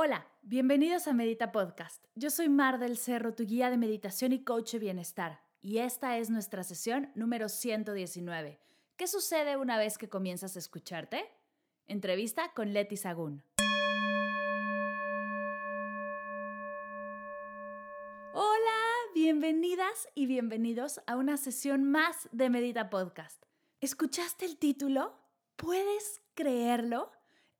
Hola, 0.00 0.28
bienvenidos 0.42 1.08
a 1.08 1.12
Medita 1.12 1.50
Podcast. 1.50 2.04
Yo 2.14 2.30
soy 2.30 2.48
Mar 2.48 2.78
del 2.78 2.96
Cerro, 2.96 3.34
tu 3.34 3.44
guía 3.44 3.68
de 3.68 3.76
meditación 3.76 4.32
y 4.32 4.44
coach 4.44 4.74
de 4.74 4.78
bienestar, 4.78 5.40
y 5.60 5.78
esta 5.78 6.18
es 6.18 6.30
nuestra 6.30 6.62
sesión 6.62 7.10
número 7.16 7.48
119. 7.48 8.60
¿Qué 8.96 9.08
sucede 9.08 9.56
una 9.56 9.76
vez 9.76 9.98
que 9.98 10.08
comienzas 10.08 10.54
a 10.54 10.60
escucharte? 10.60 11.24
Entrevista 11.88 12.52
con 12.54 12.72
Leti 12.72 12.96
Sagún. 12.96 13.42
Hola, 18.34 18.78
bienvenidas 19.16 20.06
y 20.14 20.26
bienvenidos 20.26 21.00
a 21.08 21.16
una 21.16 21.36
sesión 21.36 21.82
más 21.82 22.28
de 22.30 22.50
Medita 22.50 22.88
Podcast. 22.88 23.42
¿Escuchaste 23.80 24.44
el 24.44 24.58
título? 24.58 25.18
¿Puedes 25.56 26.22
creerlo? 26.34 27.10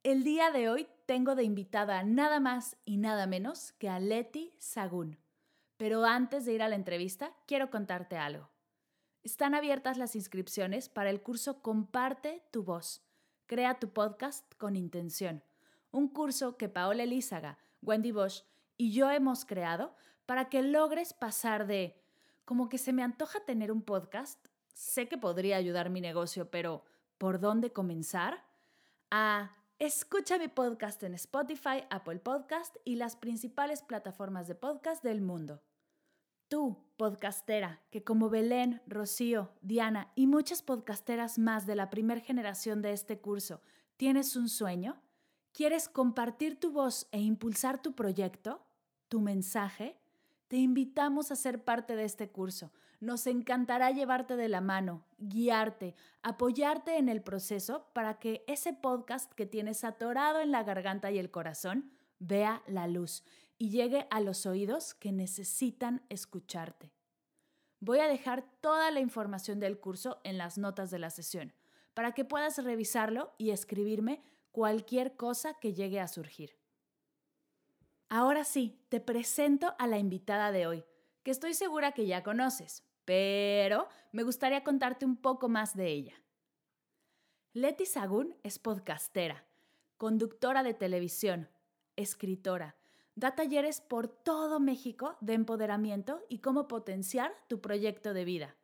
El 0.03 0.23
día 0.23 0.51
de 0.51 0.69
hoy 0.69 0.87
tengo 1.09 1.33
de 1.33 1.43
invitada 1.43 2.03
nada 2.03 2.39
más 2.39 2.77
y 2.85 2.97
nada 2.97 3.25
menos 3.25 3.71
que 3.79 3.89
a 3.89 3.99
Leti 3.99 4.53
Sagún. 4.59 5.17
Pero 5.75 6.05
antes 6.05 6.45
de 6.45 6.53
ir 6.53 6.61
a 6.61 6.69
la 6.69 6.75
entrevista, 6.75 7.33
quiero 7.47 7.71
contarte 7.71 8.15
algo. 8.15 8.51
Están 9.23 9.55
abiertas 9.55 9.97
las 9.97 10.15
inscripciones 10.15 10.87
para 10.87 11.09
el 11.09 11.23
curso 11.23 11.63
Comparte 11.63 12.43
tu 12.51 12.63
voz. 12.63 13.01
Crea 13.47 13.79
tu 13.79 13.89
podcast 13.89 14.53
con 14.59 14.75
intención. 14.75 15.41
Un 15.89 16.09
curso 16.09 16.57
que 16.57 16.69
Paola 16.69 17.01
Elízaga, 17.01 17.57
Wendy 17.81 18.11
Bosch 18.11 18.43
y 18.77 18.91
yo 18.91 19.09
hemos 19.09 19.45
creado 19.45 19.95
para 20.27 20.47
que 20.47 20.61
logres 20.61 21.13
pasar 21.13 21.65
de 21.65 21.99
como 22.45 22.69
que 22.69 22.77
se 22.77 22.93
me 22.93 23.01
antoja 23.01 23.39
tener 23.45 23.71
un 23.71 23.81
podcast, 23.81 24.45
sé 24.75 25.07
que 25.07 25.17
podría 25.17 25.57
ayudar 25.57 25.89
mi 25.89 26.01
negocio, 26.01 26.51
pero 26.51 26.83
¿por 27.17 27.39
dónde 27.39 27.73
comenzar? 27.73 28.47
a 29.11 29.55
Escucha 29.79 30.37
mi 30.37 30.49
podcast 30.49 31.01
en 31.03 31.13
Spotify, 31.13 31.85
Apple 31.89 32.19
Podcast 32.19 32.75
y 32.83 32.95
las 32.95 33.15
principales 33.15 33.81
plataformas 33.81 34.45
de 34.45 34.53
podcast 34.53 35.01
del 35.01 35.21
mundo. 35.21 35.63
Tú, 36.49 36.83
podcastera, 36.97 37.81
que 37.89 38.03
como 38.03 38.29
Belén, 38.29 38.81
Rocío, 38.87 39.53
Diana 39.61 40.11
y 40.15 40.27
muchas 40.27 40.63
podcasteras 40.63 41.39
más 41.39 41.65
de 41.65 41.77
la 41.77 41.89
primera 41.89 42.19
generación 42.19 42.81
de 42.81 42.91
este 42.91 43.21
curso, 43.21 43.61
¿tienes 43.95 44.35
un 44.35 44.49
sueño? 44.49 45.01
¿Quieres 45.53 45.87
compartir 45.87 46.59
tu 46.59 46.73
voz 46.73 47.07
e 47.13 47.21
impulsar 47.21 47.81
tu 47.81 47.95
proyecto, 47.95 48.61
tu 49.07 49.21
mensaje? 49.21 49.97
Te 50.49 50.57
invitamos 50.57 51.31
a 51.31 51.37
ser 51.37 51.63
parte 51.63 51.95
de 51.95 52.03
este 52.03 52.29
curso. 52.29 52.73
Nos 52.99 53.27
encantará 53.27 53.91
llevarte 53.91 54.35
de 54.35 54.49
la 54.49 54.59
mano, 54.59 55.05
guiarte, 55.19 55.95
apoyarte 56.21 56.97
en 56.97 57.07
el 57.07 57.21
proceso 57.21 57.87
para 57.93 58.19
que 58.19 58.43
ese 58.47 58.73
podcast 58.73 59.31
que 59.33 59.45
tienes 59.45 59.85
atorado 59.85 60.41
en 60.41 60.51
la 60.51 60.63
garganta 60.63 61.09
y 61.09 61.17
el 61.17 61.31
corazón 61.31 61.91
vea 62.19 62.61
la 62.67 62.87
luz 62.87 63.23
y 63.57 63.69
llegue 63.69 64.05
a 64.09 64.19
los 64.19 64.45
oídos 64.45 64.93
que 64.93 65.13
necesitan 65.13 66.01
escucharte. 66.09 66.91
Voy 67.79 67.99
a 67.99 68.07
dejar 68.07 68.43
toda 68.59 68.91
la 68.91 68.99
información 68.99 69.61
del 69.61 69.79
curso 69.79 70.19
en 70.25 70.37
las 70.37 70.57
notas 70.57 70.91
de 70.91 70.99
la 70.99 71.09
sesión 71.09 71.53
para 71.93 72.11
que 72.13 72.25
puedas 72.25 72.61
revisarlo 72.61 73.33
y 73.37 73.51
escribirme 73.51 74.21
cualquier 74.51 75.15
cosa 75.15 75.53
que 75.53 75.73
llegue 75.73 76.01
a 76.01 76.07
surgir. 76.09 76.57
Ahora 78.09 78.43
sí, 78.43 78.83
te 78.89 78.99
presento 78.99 79.75
a 79.77 79.87
la 79.87 79.99
invitada 79.99 80.51
de 80.51 80.67
hoy, 80.67 80.83
que 81.23 81.31
estoy 81.31 81.53
segura 81.53 81.91
que 81.91 82.07
ya 82.07 82.23
conoces, 82.23 82.83
pero 83.09 83.87
me 84.11 84.21
gustaría 84.21 84.63
contarte 84.63 85.03
un 85.03 85.15
poco 85.17 85.49
más 85.49 85.75
de 85.75 85.87
ella. 85.87 86.13
Leti 87.53 87.87
Sagún 87.87 88.35
es 88.43 88.59
podcastera, 88.59 89.47
conductora 89.97 90.61
de 90.61 90.75
televisión, 90.75 91.49
escritora, 91.95 92.75
da 93.15 93.33
talleres 93.33 93.81
por 93.81 94.09
todo 94.09 94.59
México 94.59 95.17
de 95.21 95.33
empoderamiento 95.33 96.23
y 96.29 96.37
cómo 96.37 96.67
potenciar 96.67 97.33
tu 97.47 97.61
proyecto 97.61 98.13
de 98.13 98.25
vida. 98.25 98.55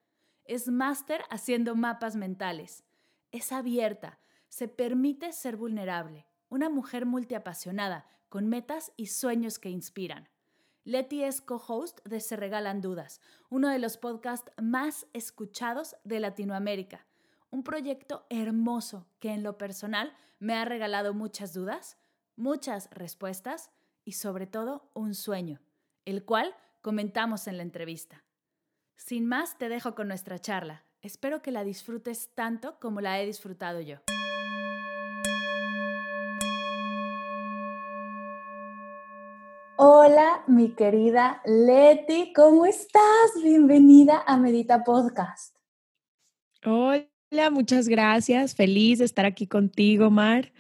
Es 0.44 0.68
máster 0.68 1.24
haciendo 1.32 1.76
mapas 1.76 2.16
mentales. 2.16 2.84
Es 3.32 3.52
abierta, 3.52 4.20
se 4.48 4.68
permite 4.68 5.34
ser 5.34 5.58
vulnerable, 5.58 6.28
una 6.50 6.70
mujer 6.70 7.08
multiapasionada 7.08 8.06
con 8.30 8.48
metas 8.48 8.92
y 8.96 9.08
sueños 9.08 9.58
que 9.58 9.72
inspiran. 9.72 10.30
Leti 10.86 11.24
es 11.24 11.42
co-host 11.42 12.06
de 12.06 12.20
Se 12.20 12.36
Regalan 12.36 12.80
Dudas, 12.80 13.20
uno 13.50 13.70
de 13.70 13.80
los 13.80 13.98
podcasts 13.98 14.52
más 14.62 15.08
escuchados 15.14 15.96
de 16.04 16.20
Latinoamérica. 16.20 17.08
Un 17.50 17.64
proyecto 17.64 18.28
hermoso 18.30 19.08
que 19.20 19.32
en 19.32 19.42
lo 19.42 19.58
personal 19.58 20.16
me 20.38 20.54
ha 20.54 20.64
regalado 20.64 21.16
muchas 21.16 21.56
dudas, 21.56 21.98
muchas 22.36 22.88
respuestas 22.92 23.72
y 24.04 24.12
sobre 24.12 24.46
todo 24.46 24.92
un 24.94 25.16
sueño, 25.16 25.60
el 26.06 26.24
cual 26.24 26.56
comentamos 26.84 27.48
en 27.48 27.58
la 27.58 27.64
entrevista. 27.64 28.24
Sin 28.96 29.26
más, 29.26 29.58
te 29.58 29.70
dejo 29.70 29.96
con 29.96 30.08
nuestra 30.08 30.38
charla. 30.38 30.86
Espero 31.02 31.42
que 31.42 31.50
la 31.50 31.64
disfrutes 31.64 32.30
tanto 32.36 32.80
como 32.80 33.02
la 33.02 33.20
he 33.20 33.26
disfrutado 33.26 33.82
yo. 33.82 34.02
Hola, 40.16 40.46
mi 40.48 40.70
querida 40.70 41.42
Leti, 41.44 42.32
¿cómo 42.32 42.66
estás? 42.66 43.04
Bienvenida 43.44 44.24
a 44.26 44.38
Medita 44.38 44.82
Podcast. 44.86 45.58
Hola, 46.64 47.50
muchas 47.52 47.90
gracias. 47.90 48.56
Feliz 48.56 49.00
de 49.00 49.06
estar 49.06 49.26
aquí 49.26 49.46
contigo, 49.46 50.10
Mar. 50.10 50.54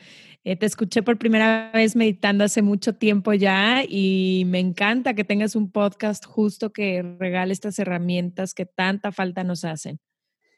Eh, 0.43 0.57
te 0.57 0.65
escuché 0.65 1.03
por 1.03 1.17
primera 1.17 1.71
vez 1.73 1.95
meditando 1.95 2.43
hace 2.43 2.61
mucho 2.61 2.95
tiempo 2.95 3.31
ya 3.31 3.83
y 3.87 4.43
me 4.47 4.59
encanta 4.59 5.13
que 5.13 5.23
tengas 5.23 5.55
un 5.55 5.71
podcast 5.71 6.25
justo 6.25 6.73
que 6.73 7.01
regale 7.17 7.53
estas 7.53 7.79
herramientas 7.79 8.53
que 8.53 8.65
tanta 8.65 9.13
falta 9.13 9.45
nos 9.45 9.63
hacen. 9.63 10.01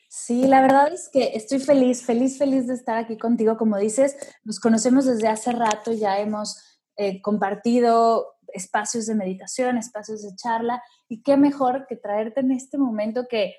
Sí, 0.10 0.48
la 0.48 0.60
verdad 0.60 0.92
es 0.92 1.08
que 1.14 1.34
estoy 1.36 1.60
feliz, 1.60 2.04
feliz, 2.04 2.40
feliz 2.40 2.66
de 2.66 2.74
estar 2.74 2.98
aquí 2.98 3.16
contigo. 3.16 3.58
Como 3.58 3.78
dices, 3.78 4.18
nos 4.44 4.60
conocemos 4.60 5.06
desde 5.06 5.28
hace 5.28 5.52
rato, 5.52 5.94
ya 5.94 6.20
hemos 6.20 6.64
eh, 7.00 7.22
compartido 7.22 8.37
espacios 8.54 9.06
de 9.06 9.16
meditación, 9.16 9.78
espacios 9.78 10.22
de 10.24 10.36
charla, 10.36 10.82
y 11.08 11.22
qué 11.22 11.38
mejor 11.38 11.86
que 11.88 11.96
traerte 11.96 12.42
en 12.42 12.52
este 12.52 12.78
momento 12.78 13.28
que, 13.28 13.56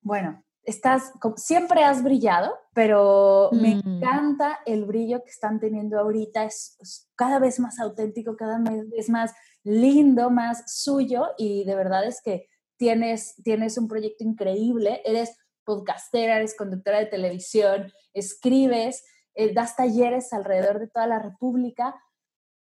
bueno, 0.00 0.44
estás, 0.66 1.12
siempre 1.36 1.84
has 1.84 2.02
brillado, 2.02 2.52
pero 2.74 3.50
me 3.52 3.76
mm. 3.76 3.82
encanta 3.84 4.58
el 4.66 4.84
brillo 4.84 5.22
que 5.22 5.30
están 5.30 5.60
teniendo 5.60 5.98
ahorita, 5.98 6.44
es, 6.44 7.08
cada 7.14 7.38
vez 7.38 7.60
más 7.60 7.78
auténtico, 7.78 8.36
cada 8.36 8.58
vez 8.58 9.08
más 9.08 9.32
lindo, 9.62 10.30
más 10.30 10.64
suyo, 10.66 11.28
y 11.38 11.64
de 11.64 11.74
verdad 11.76 12.04
es 12.04 12.20
que 12.20 12.48
tienes, 12.76 13.34
tienes 13.42 13.78
un 13.78 13.88
proyecto 13.88 14.24
increíble, 14.24 15.02
eres 15.04 15.36
podcastera, 15.64 16.36
eres 16.36 16.56
conductora 16.56 16.98
de 16.98 17.06
televisión, 17.06 17.92
escribes, 18.12 19.04
eh, 19.34 19.52
das 19.52 19.76
talleres 19.76 20.32
alrededor 20.32 20.78
de 20.78 20.88
toda 20.88 21.06
la 21.06 21.18
República, 21.18 21.94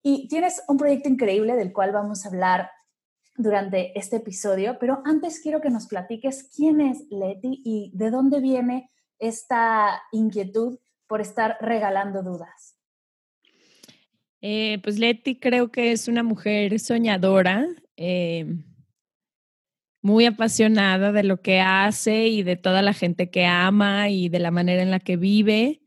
y 0.02 0.28
tienes 0.28 0.62
un 0.68 0.76
proyecto 0.76 1.08
increíble 1.08 1.54
del 1.54 1.72
cual 1.72 1.92
vamos 1.92 2.24
a 2.24 2.28
hablar 2.28 2.70
durante 3.36 3.98
este 3.98 4.16
episodio, 4.16 4.76
pero 4.78 5.02
antes 5.04 5.40
quiero 5.40 5.60
que 5.60 5.70
nos 5.70 5.86
platiques 5.86 6.50
quién 6.54 6.80
es 6.80 7.06
Leti 7.10 7.62
y 7.64 7.90
de 7.94 8.10
dónde 8.10 8.40
viene 8.40 8.90
esta 9.18 10.02
inquietud 10.12 10.78
por 11.06 11.20
estar 11.20 11.56
regalando 11.60 12.22
dudas. 12.22 12.76
Eh, 14.40 14.80
pues 14.82 14.98
Leti 14.98 15.38
creo 15.38 15.70
que 15.70 15.92
es 15.92 16.08
una 16.08 16.22
mujer 16.22 16.78
soñadora, 16.80 17.66
eh, 17.96 18.46
muy 20.02 20.26
apasionada 20.26 21.12
de 21.12 21.22
lo 21.22 21.40
que 21.40 21.60
hace 21.60 22.26
y 22.26 22.42
de 22.42 22.56
toda 22.56 22.82
la 22.82 22.92
gente 22.92 23.30
que 23.30 23.46
ama 23.46 24.08
y 24.08 24.28
de 24.28 24.40
la 24.40 24.50
manera 24.50 24.82
en 24.82 24.90
la 24.90 24.98
que 24.98 25.16
vive. 25.16 25.80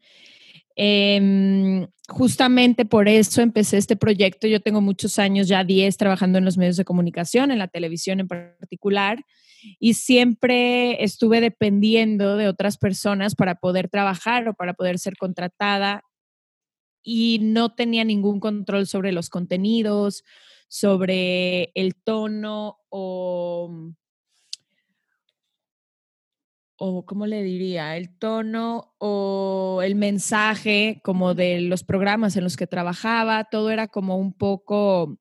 Em, 0.77 1.87
justamente 2.07 2.85
por 2.85 3.07
eso 3.07 3.41
empecé 3.41 3.77
este 3.77 3.95
proyecto. 3.95 4.47
Yo 4.47 4.59
tengo 4.59 4.81
muchos 4.81 5.19
años, 5.19 5.47
ya 5.47 5.63
10, 5.63 5.97
trabajando 5.97 6.37
en 6.37 6.45
los 6.45 6.57
medios 6.57 6.77
de 6.77 6.85
comunicación, 6.85 7.51
en 7.51 7.59
la 7.59 7.67
televisión 7.67 8.19
en 8.19 8.27
particular, 8.27 9.23
y 9.79 9.95
siempre 9.95 11.03
estuve 11.03 11.41
dependiendo 11.41 12.37
de 12.37 12.47
otras 12.47 12.77
personas 12.77 13.35
para 13.35 13.55
poder 13.55 13.89
trabajar 13.89 14.47
o 14.47 14.53
para 14.53 14.73
poder 14.73 14.99
ser 14.99 15.17
contratada 15.17 16.03
y 17.03 17.39
no 17.41 17.73
tenía 17.73 18.03
ningún 18.03 18.39
control 18.39 18.87
sobre 18.87 19.11
los 19.11 19.29
contenidos, 19.29 20.23
sobre 20.67 21.71
el 21.75 21.95
tono 21.95 22.77
o 22.89 23.93
o 26.77 27.05
cómo 27.05 27.25
le 27.25 27.41
diría, 27.43 27.95
el 27.95 28.17
tono 28.17 28.93
o 28.97 29.81
el 29.83 29.95
mensaje 29.95 30.99
como 31.03 31.33
de 31.33 31.61
los 31.61 31.83
programas 31.83 32.35
en 32.35 32.43
los 32.43 32.57
que 32.57 32.67
trabajaba, 32.67 33.45
todo 33.45 33.71
era 33.71 33.87
como 33.87 34.17
un 34.17 34.33
poco, 34.33 35.17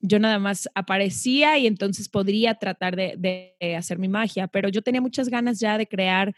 yo 0.00 0.18
nada 0.18 0.38
más 0.38 0.68
aparecía 0.74 1.58
y 1.58 1.66
entonces 1.66 2.08
podría 2.08 2.54
tratar 2.54 2.96
de, 2.96 3.56
hacer 3.76 3.98
mi 3.98 4.08
magia, 4.08 4.48
pero 4.48 4.68
yo 4.68 4.82
tenía 4.82 5.00
muchas 5.00 5.28
ganas 5.28 5.60
ya 5.60 5.76
de 5.76 5.86
crear 5.86 6.34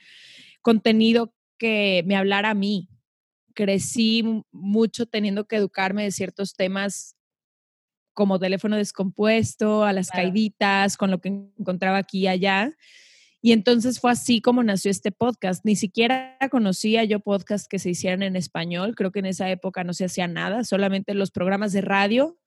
contenido 0.63 1.33
que 1.59 2.03
me 2.07 2.17
hablara 2.17 2.51
a 2.51 2.55
mí. 2.55 2.89
Crecí 3.55 4.25
mucho 4.51 5.07
teniendo 5.07 5.47
que 5.47 5.57
educarme 5.57 6.03
de 6.03 6.11
ciertos 6.11 6.55
temas 6.55 7.17
como 8.15 8.39
teléfono 8.39 8.77
descompuesto, 8.77 9.85
a 9.85 9.93
las 9.93 10.11
caiditas, 10.11 10.97
con 10.97 11.11
lo 11.11 11.21
que 11.21 11.29
encontraba 11.29 11.99
aquí 11.99 12.21
y 12.21 12.29
allá. 12.29 12.77
Y 13.45 13.53
entonces 13.53 14.01
fue 14.01 14.11
así 14.11 14.41
como 14.41 14.63
nació 14.63 14.91
este 14.91 15.13
podcast. 15.13 15.67
Ni 15.67 15.77
siquiera 15.77 16.39
conocía 16.51 17.05
yo 17.05 17.21
podcasts 17.21 17.69
que 17.69 17.79
se 17.79 17.91
hicieran 17.91 18.23
en 18.23 18.37
español. 18.37 18.95
Creo 18.95 19.13
que 19.13 19.19
en 19.19 19.27
esa 19.27 19.51
época 19.51 19.85
no 19.85 19.93
se 19.93 20.07
hacía 20.07 20.27
nada, 20.27 20.65
solamente 20.65 21.13
los 21.13 21.31
programas 21.31 21.75
de 21.75 21.83
radio 21.83 22.39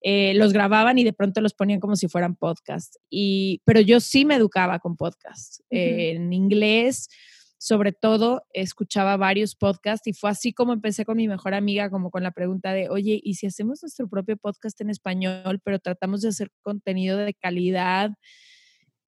eh, 0.00 0.32
los 0.32 0.54
grababan 0.54 0.96
y 0.96 1.04
de 1.04 1.12
pronto 1.12 1.42
los 1.42 1.52
ponían 1.52 1.80
como 1.80 1.96
si 1.96 2.08
fueran 2.08 2.34
podcasts. 2.34 2.98
Y, 3.10 3.60
pero 3.66 3.82
yo 3.82 4.00
sí 4.00 4.24
me 4.24 4.36
educaba 4.36 4.78
con 4.78 4.96
podcasts. 4.96 5.62
en 5.68 6.32
inglés, 6.32 7.10
sobre 7.58 7.92
todo, 7.92 8.46
escuchaba 8.54 9.18
varios 9.18 9.54
podcasts 9.54 10.06
y 10.06 10.14
fue 10.14 10.30
así 10.30 10.54
como 10.54 10.72
empecé 10.72 11.04
con 11.04 11.18
mi 11.18 11.28
mejor 11.28 11.52
amiga, 11.52 11.90
como 11.90 12.10
con 12.10 12.22
la 12.22 12.30
pregunta 12.30 12.72
de, 12.72 12.88
oye, 12.88 13.20
¿y 13.22 13.34
si 13.34 13.48
hacemos 13.48 13.82
nuestro 13.82 14.08
propio 14.08 14.38
podcast 14.38 14.80
en 14.80 14.88
español, 14.88 15.60
pero 15.62 15.78
tratamos 15.78 16.22
de 16.22 16.30
hacer 16.30 16.50
contenido 16.62 17.18
de 17.18 17.34
calidad? 17.34 18.12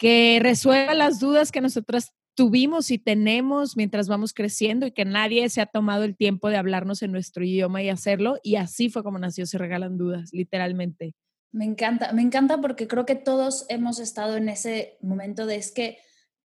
Que 0.01 0.39
resuelva 0.43 0.95
las 0.95 1.21
dudas 1.21 1.53
que 1.53 1.61
nosotras 1.61 2.15
tuvimos 2.35 2.91
y 2.91 2.97
tenemos 2.97 3.77
mientras 3.77 4.09
vamos 4.09 4.33
creciendo 4.33 4.87
y 4.87 4.93
que 4.93 5.05
nadie 5.05 5.47
se 5.51 5.61
ha 5.61 5.67
tomado 5.67 6.05
el 6.05 6.17
tiempo 6.17 6.49
de 6.49 6.57
hablarnos 6.57 7.03
en 7.03 7.13
nuestro 7.13 7.45
idioma 7.45 7.83
y 7.83 7.91
hacerlo. 7.91 8.39
Y 8.43 8.57
así 8.57 8.89
fue 8.89 9.03
como 9.03 9.19
nació 9.19 9.45
Se 9.45 9.59
Regalan 9.59 9.99
Dudas, 9.99 10.31
literalmente. 10.33 11.15
Me 11.53 11.67
encanta, 11.67 12.15
me 12.15 12.23
encanta 12.23 12.63
porque 12.63 12.89
creo 12.89 13.05
que 13.05 13.15
todos 13.15 13.67
hemos 13.69 13.99
estado 13.99 14.39
en 14.39 14.49
ese 14.49 14.97
momento 15.03 15.45
de 15.45 15.57
es 15.57 15.71
que 15.71 15.99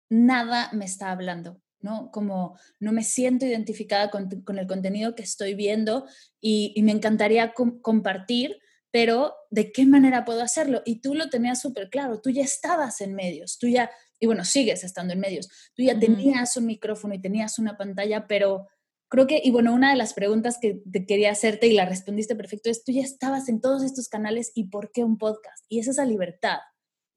nada 0.09 0.69
me 0.71 0.85
está 0.85 1.11
hablando, 1.11 1.59
¿no? 1.81 2.09
Como 2.09 2.57
no 2.79 2.93
me 2.93 3.03
siento 3.03 3.45
identificada 3.45 4.09
con, 4.11 4.29
el 4.57 4.67
contenido 4.67 5.13
que 5.13 5.23
estoy 5.23 5.55
viendo 5.55 6.05
y, 6.39 6.73
me 6.83 6.93
encantaría 6.93 7.51
compartir 7.81 8.61
pero 8.91 9.33
¿de 9.49 9.71
qué 9.71 9.85
manera 9.85 10.25
puedo 10.25 10.41
hacerlo? 10.41 10.81
Y 10.85 11.01
tú 11.01 11.15
lo 11.15 11.29
tenías 11.29 11.61
súper 11.61 11.89
claro, 11.89 12.21
tú 12.21 12.29
ya 12.29 12.43
estabas 12.43 13.01
en 13.01 13.15
medios, 13.15 13.57
tú 13.57 13.67
ya, 13.67 13.89
y 14.19 14.25
bueno, 14.25 14.45
sigues 14.45 14.83
estando 14.83 15.13
en 15.13 15.19
medios, 15.19 15.49
tú 15.75 15.83
ya 15.83 15.97
tenías 15.97 16.55
un 16.57 16.65
micrófono 16.65 17.13
y 17.13 17.21
tenías 17.21 17.57
una 17.57 17.77
pantalla, 17.77 18.27
pero 18.27 18.67
creo 19.09 19.27
que, 19.27 19.41
y 19.43 19.51
bueno, 19.51 19.73
una 19.73 19.91
de 19.91 19.97
las 19.97 20.13
preguntas 20.13 20.57
que 20.61 20.81
te 20.91 21.05
quería 21.05 21.31
hacerte 21.31 21.67
y 21.67 21.73
la 21.73 21.85
respondiste 21.85 22.35
perfecto 22.35 22.69
es, 22.69 22.83
tú 22.83 22.91
ya 22.91 23.01
estabas 23.01 23.49
en 23.49 23.61
todos 23.61 23.83
estos 23.83 24.07
canales 24.09 24.51
y 24.55 24.69
¿por 24.69 24.91
qué 24.91 25.03
un 25.03 25.17
podcast? 25.17 25.65
Y 25.69 25.79
es 25.79 25.87
esa 25.87 26.05
libertad, 26.05 26.59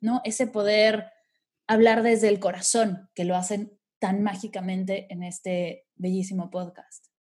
¿no? 0.00 0.21
Ese 0.25 0.47
poder 0.47 1.11
hablar 1.67 2.03
desde 2.03 2.29
el 2.29 2.41
corazón, 2.41 3.09
que 3.15 3.25
lo 3.25 3.37
hacen 3.37 3.79
tan 3.99 4.23
mágicamente 4.23 5.06
en 5.11 5.23
este 5.23 5.87
bellísimo 5.94 6.50
podcast. 6.50 7.13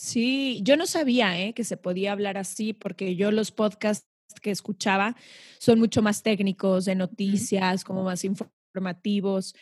Sí, 0.00 0.62
yo 0.62 0.78
no 0.78 0.86
sabía 0.86 1.38
¿eh? 1.38 1.52
que 1.52 1.62
se 1.62 1.76
podía 1.76 2.12
hablar 2.12 2.38
así 2.38 2.72
porque 2.72 3.16
yo 3.16 3.30
los 3.30 3.50
podcasts 3.50 4.08
que 4.40 4.50
escuchaba 4.50 5.14
son 5.58 5.78
mucho 5.78 6.00
más 6.00 6.22
técnicos, 6.22 6.86
de 6.86 6.94
noticias, 6.94 7.84
como 7.84 8.02
más 8.02 8.24
informativos. 8.24 9.54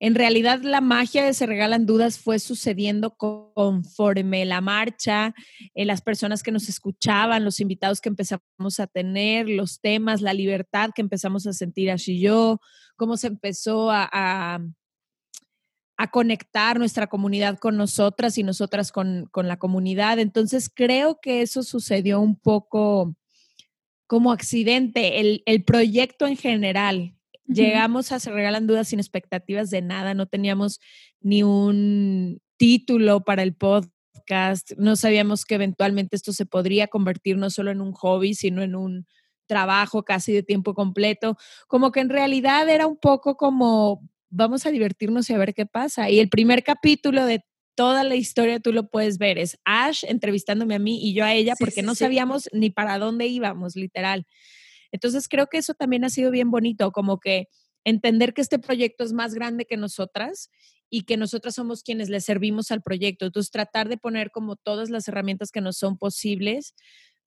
En 0.00 0.14
realidad, 0.14 0.62
la 0.62 0.80
magia 0.80 1.26
de 1.26 1.34
Se 1.34 1.44
Regalan 1.44 1.84
Dudas 1.84 2.18
fue 2.18 2.38
sucediendo 2.38 3.18
conforme 3.18 4.46
la 4.46 4.62
marcha, 4.62 5.34
eh, 5.74 5.84
las 5.84 6.00
personas 6.00 6.42
que 6.42 6.52
nos 6.52 6.70
escuchaban, 6.70 7.44
los 7.44 7.60
invitados 7.60 8.00
que 8.00 8.08
empezamos 8.08 8.80
a 8.80 8.86
tener, 8.86 9.46
los 9.46 9.78
temas, 9.82 10.22
la 10.22 10.32
libertad 10.32 10.92
que 10.94 11.02
empezamos 11.02 11.46
a 11.46 11.52
sentir 11.52 11.90
así 11.90 12.18
yo, 12.18 12.60
cómo 12.96 13.18
se 13.18 13.26
empezó 13.26 13.90
a 13.90 14.08
a 14.10 14.58
conectar 16.10 16.78
nuestra 16.78 17.06
comunidad 17.06 17.58
con 17.58 17.76
nosotras 17.76 18.36
y 18.38 18.42
nosotras 18.42 18.92
con, 18.92 19.30
la 19.34 19.58
comunidad. 19.58 20.18
Entonces 20.18 20.70
creo 20.72 21.20
que 21.20 21.42
eso 21.42 21.62
sucedió 21.62 22.20
un 22.20 22.36
poco 22.36 23.14
como 24.06 24.32
accidente. 24.32 25.20
El, 25.46 25.64
proyecto 25.64 26.26
en 26.26 26.36
general, 26.36 27.14
llegamos 27.46 28.12
a 28.12 28.20
Se 28.20 28.30
Regalan 28.30 28.66
Dudas 28.66 28.88
sin 28.88 29.00
expectativas 29.00 29.70
de 29.70 29.82
nada, 29.82 30.14
no 30.14 30.26
teníamos 30.26 30.80
ni 31.20 31.42
un 31.42 32.40
título 32.56 33.24
para 33.24 33.42
el 33.42 33.54
podcast, 33.54 34.72
no 34.76 34.96
sabíamos 34.96 35.44
que 35.44 35.54
eventualmente 35.54 36.16
esto 36.16 36.32
se 36.32 36.46
podría 36.46 36.88
convertir 36.88 37.36
no 37.36 37.50
solo 37.50 37.70
en 37.70 37.80
un 37.80 37.92
hobby, 37.92 38.34
sino 38.34 38.62
en 38.62 38.74
un 38.74 39.06
trabajo 39.46 40.04
casi 40.04 40.32
de 40.32 40.42
tiempo 40.42 40.74
completo, 40.74 41.36
como 41.68 41.92
que 41.92 42.00
en 42.00 42.08
realidad 42.08 42.68
era 42.68 42.86
un 42.86 42.96
poco 42.96 43.36
como 43.36 44.08
vamos 44.32 44.66
a 44.66 44.70
divertirnos 44.70 45.28
y 45.30 45.34
a 45.34 45.38
ver 45.38 45.54
qué 45.54 45.66
pasa. 45.66 46.10
Y 46.10 46.18
el 46.18 46.28
primer 46.28 46.64
capítulo 46.64 47.24
de 47.26 47.44
toda 47.74 48.02
la 48.02 48.16
historia 48.16 48.60
tú 48.60 48.72
lo 48.72 48.88
puedes 48.88 49.18
ver. 49.18 49.38
Es 49.38 49.58
Ash 49.64 50.04
entrevistándome 50.04 50.74
a 50.74 50.78
mí 50.78 51.06
y 51.06 51.14
yo 51.14 51.24
a 51.24 51.34
ella 51.34 51.54
porque 51.58 51.82
no 51.82 51.94
sabíamos 51.94 52.48
ni 52.52 52.70
para 52.70 52.98
dónde 52.98 53.26
íbamos, 53.26 53.76
literal. 53.76 54.26
Entonces 54.90 55.28
creo 55.28 55.46
que 55.46 55.58
eso 55.58 55.74
también 55.74 56.04
ha 56.04 56.10
sido 56.10 56.30
bien 56.30 56.50
bonito, 56.50 56.92
como 56.92 57.20
que 57.20 57.48
entender 57.84 58.34
que 58.34 58.40
este 58.40 58.58
proyecto 58.58 59.04
es 59.04 59.12
más 59.12 59.34
grande 59.34 59.66
que 59.66 59.76
nosotras 59.76 60.50
y 60.88 61.02
que 61.02 61.16
nosotras 61.16 61.54
somos 61.54 61.82
quienes 61.82 62.08
le 62.08 62.20
servimos 62.20 62.70
al 62.70 62.82
proyecto. 62.82 63.26
Entonces 63.26 63.50
tratar 63.50 63.88
de 63.88 63.98
poner 63.98 64.30
como 64.30 64.56
todas 64.56 64.90
las 64.90 65.08
herramientas 65.08 65.50
que 65.50 65.60
nos 65.60 65.76
son 65.76 65.98
posibles 65.98 66.74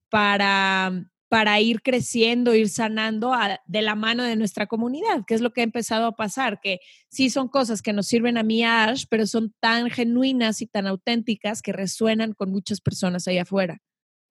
para 0.09 0.91
para 1.27 1.59
ir 1.59 1.81
creciendo, 1.81 2.53
ir 2.53 2.69
sanando 2.69 3.33
de 3.65 3.81
la 3.81 3.95
mano 3.95 4.23
de 4.23 4.35
nuestra 4.35 4.67
comunidad, 4.67 5.25
que 5.25 5.33
es 5.33 5.41
lo 5.41 5.51
que 5.51 5.61
ha 5.61 5.63
empezado 5.63 6.05
a 6.05 6.15
pasar, 6.15 6.59
que 6.61 6.79
sí 7.09 7.29
son 7.29 7.47
cosas 7.47 7.81
que 7.81 7.93
nos 7.93 8.07
sirven 8.07 8.37
a 8.37 8.43
mí, 8.43 8.63
Ash, 8.63 9.05
pero 9.09 9.25
son 9.25 9.53
tan 9.59 9.89
genuinas 9.89 10.61
y 10.61 10.67
tan 10.67 10.87
auténticas 10.87 11.61
que 11.61 11.73
resuenan 11.73 12.33
con 12.33 12.51
muchas 12.51 12.79
personas 12.79 13.27
allá 13.27 13.41
afuera. 13.41 13.81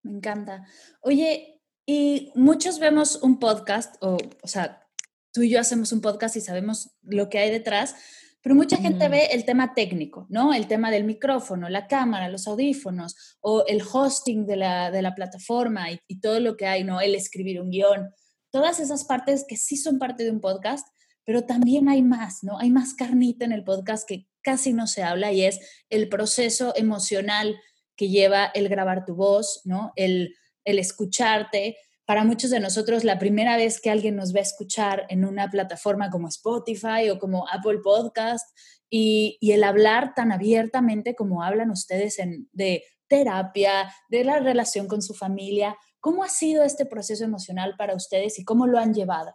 Me 0.03 0.13
encanta. 0.13 0.67
Oye, 1.01 1.61
y 1.87 2.31
muchos 2.35 2.79
vemos 2.79 3.17
un 3.23 3.39
podcast, 3.39 3.97
o, 4.01 4.17
o 4.43 4.49
sea, 4.49 4.87
tú 5.33 5.43
y 5.43 5.51
yo 5.51 5.61
hacemos 5.61 5.93
un 5.93 6.01
podcast 6.01 6.37
y 6.37 6.41
sabemos 6.41 6.97
lo 7.03 7.29
que 7.29 7.39
hay 7.39 7.51
detrás, 7.51 7.97
pero 8.45 8.55
mucha 8.55 8.77
gente 8.77 9.09
ve 9.09 9.29
el 9.33 9.47
tema 9.47 9.73
técnico, 9.73 10.27
¿no? 10.29 10.53
El 10.53 10.67
tema 10.67 10.91
del 10.91 11.05
micrófono, 11.05 11.71
la 11.71 11.87
cámara, 11.87 12.29
los 12.29 12.47
audífonos 12.47 13.39
o 13.41 13.65
el 13.67 13.83
hosting 13.91 14.45
de 14.45 14.57
la, 14.57 14.91
de 14.91 15.01
la 15.01 15.15
plataforma 15.15 15.91
y, 15.91 15.99
y, 16.09 16.21
todo 16.21 16.41
lo 16.41 16.55
que 16.55 16.67
hay, 16.67 16.85
¿no? 16.85 17.01
El 17.01 17.15
escribir 17.15 17.59
un 17.59 17.71
guion. 17.71 18.11
Todas 18.51 18.81
esas 18.81 19.05
partes 19.05 19.47
que 19.49 19.57
sí 19.57 19.79
son 19.79 19.99
parte 19.99 20.25
de 20.25 20.31
un 20.31 20.43
podcast, 20.43 20.87
pero 21.25 21.47
también 21.47 21.89
hay 21.89 22.03
más, 22.03 22.45
¿no? 22.45 22.59
Hay 22.59 22.71
más 22.71 22.93
carnita 22.93 23.47
en 23.47 23.53
el 23.53 23.65
podcast 23.65 24.07
que 24.07 24.29
casi 24.43 24.75
no 24.75 24.87
se 24.89 25.03
habla 25.03 25.33
y 25.33 25.43
es 25.43 25.59
el 25.89 26.11
proceso 26.11 26.75
emocional 26.77 27.59
que 27.97 28.11
lleva 28.11 28.45
el 28.45 28.69
grabar 28.69 29.07
tu 29.07 29.15
voz, 29.15 29.63
¿no? 29.65 29.93
El, 29.97 30.37
el 30.67 30.79
escucharte, 30.79 31.79
para 32.05 32.25
muchos 32.25 32.51
de 32.51 32.61
nosotros 32.61 33.05
la 33.05 33.19
primera 33.19 33.57
vez 33.57 33.81
que 33.81 33.91
alguien 33.91 34.17
nos 34.17 34.35
va 34.35 34.41
a 34.41 34.43
escuchar 34.43 35.07
en 35.09 35.25
una 35.25 35.51
plataforma 35.51 36.11
como 36.11 36.29
Spotify 36.29 37.11
o 37.11 37.19
como 37.19 37.49
Apple 37.49 37.79
Podcast 37.83 38.47
y, 38.91 39.39
el 39.41 39.65
hablar 39.65 40.15
tan 40.15 40.31
abiertamente 40.31 41.15
como 41.15 41.43
hablan 41.43 41.71
ustedes 41.71 42.19
de 42.53 42.85
terapia, 43.09 43.93
de 44.09 44.25
la 44.25 44.39
relación 44.39 44.87
con 44.87 45.03
su 45.03 45.15
familia. 45.15 45.77
¿Cómo 46.01 46.23
ha 46.23 46.29
sido 46.29 46.65
este 46.65 46.85
proceso 46.85 47.25
emocional 47.25 47.75
para 47.79 47.95
ustedes 47.95 48.39
y 48.39 48.45
cómo 48.45 48.67
lo 48.67 48.79
han 48.79 48.93
llevado? 48.93 49.35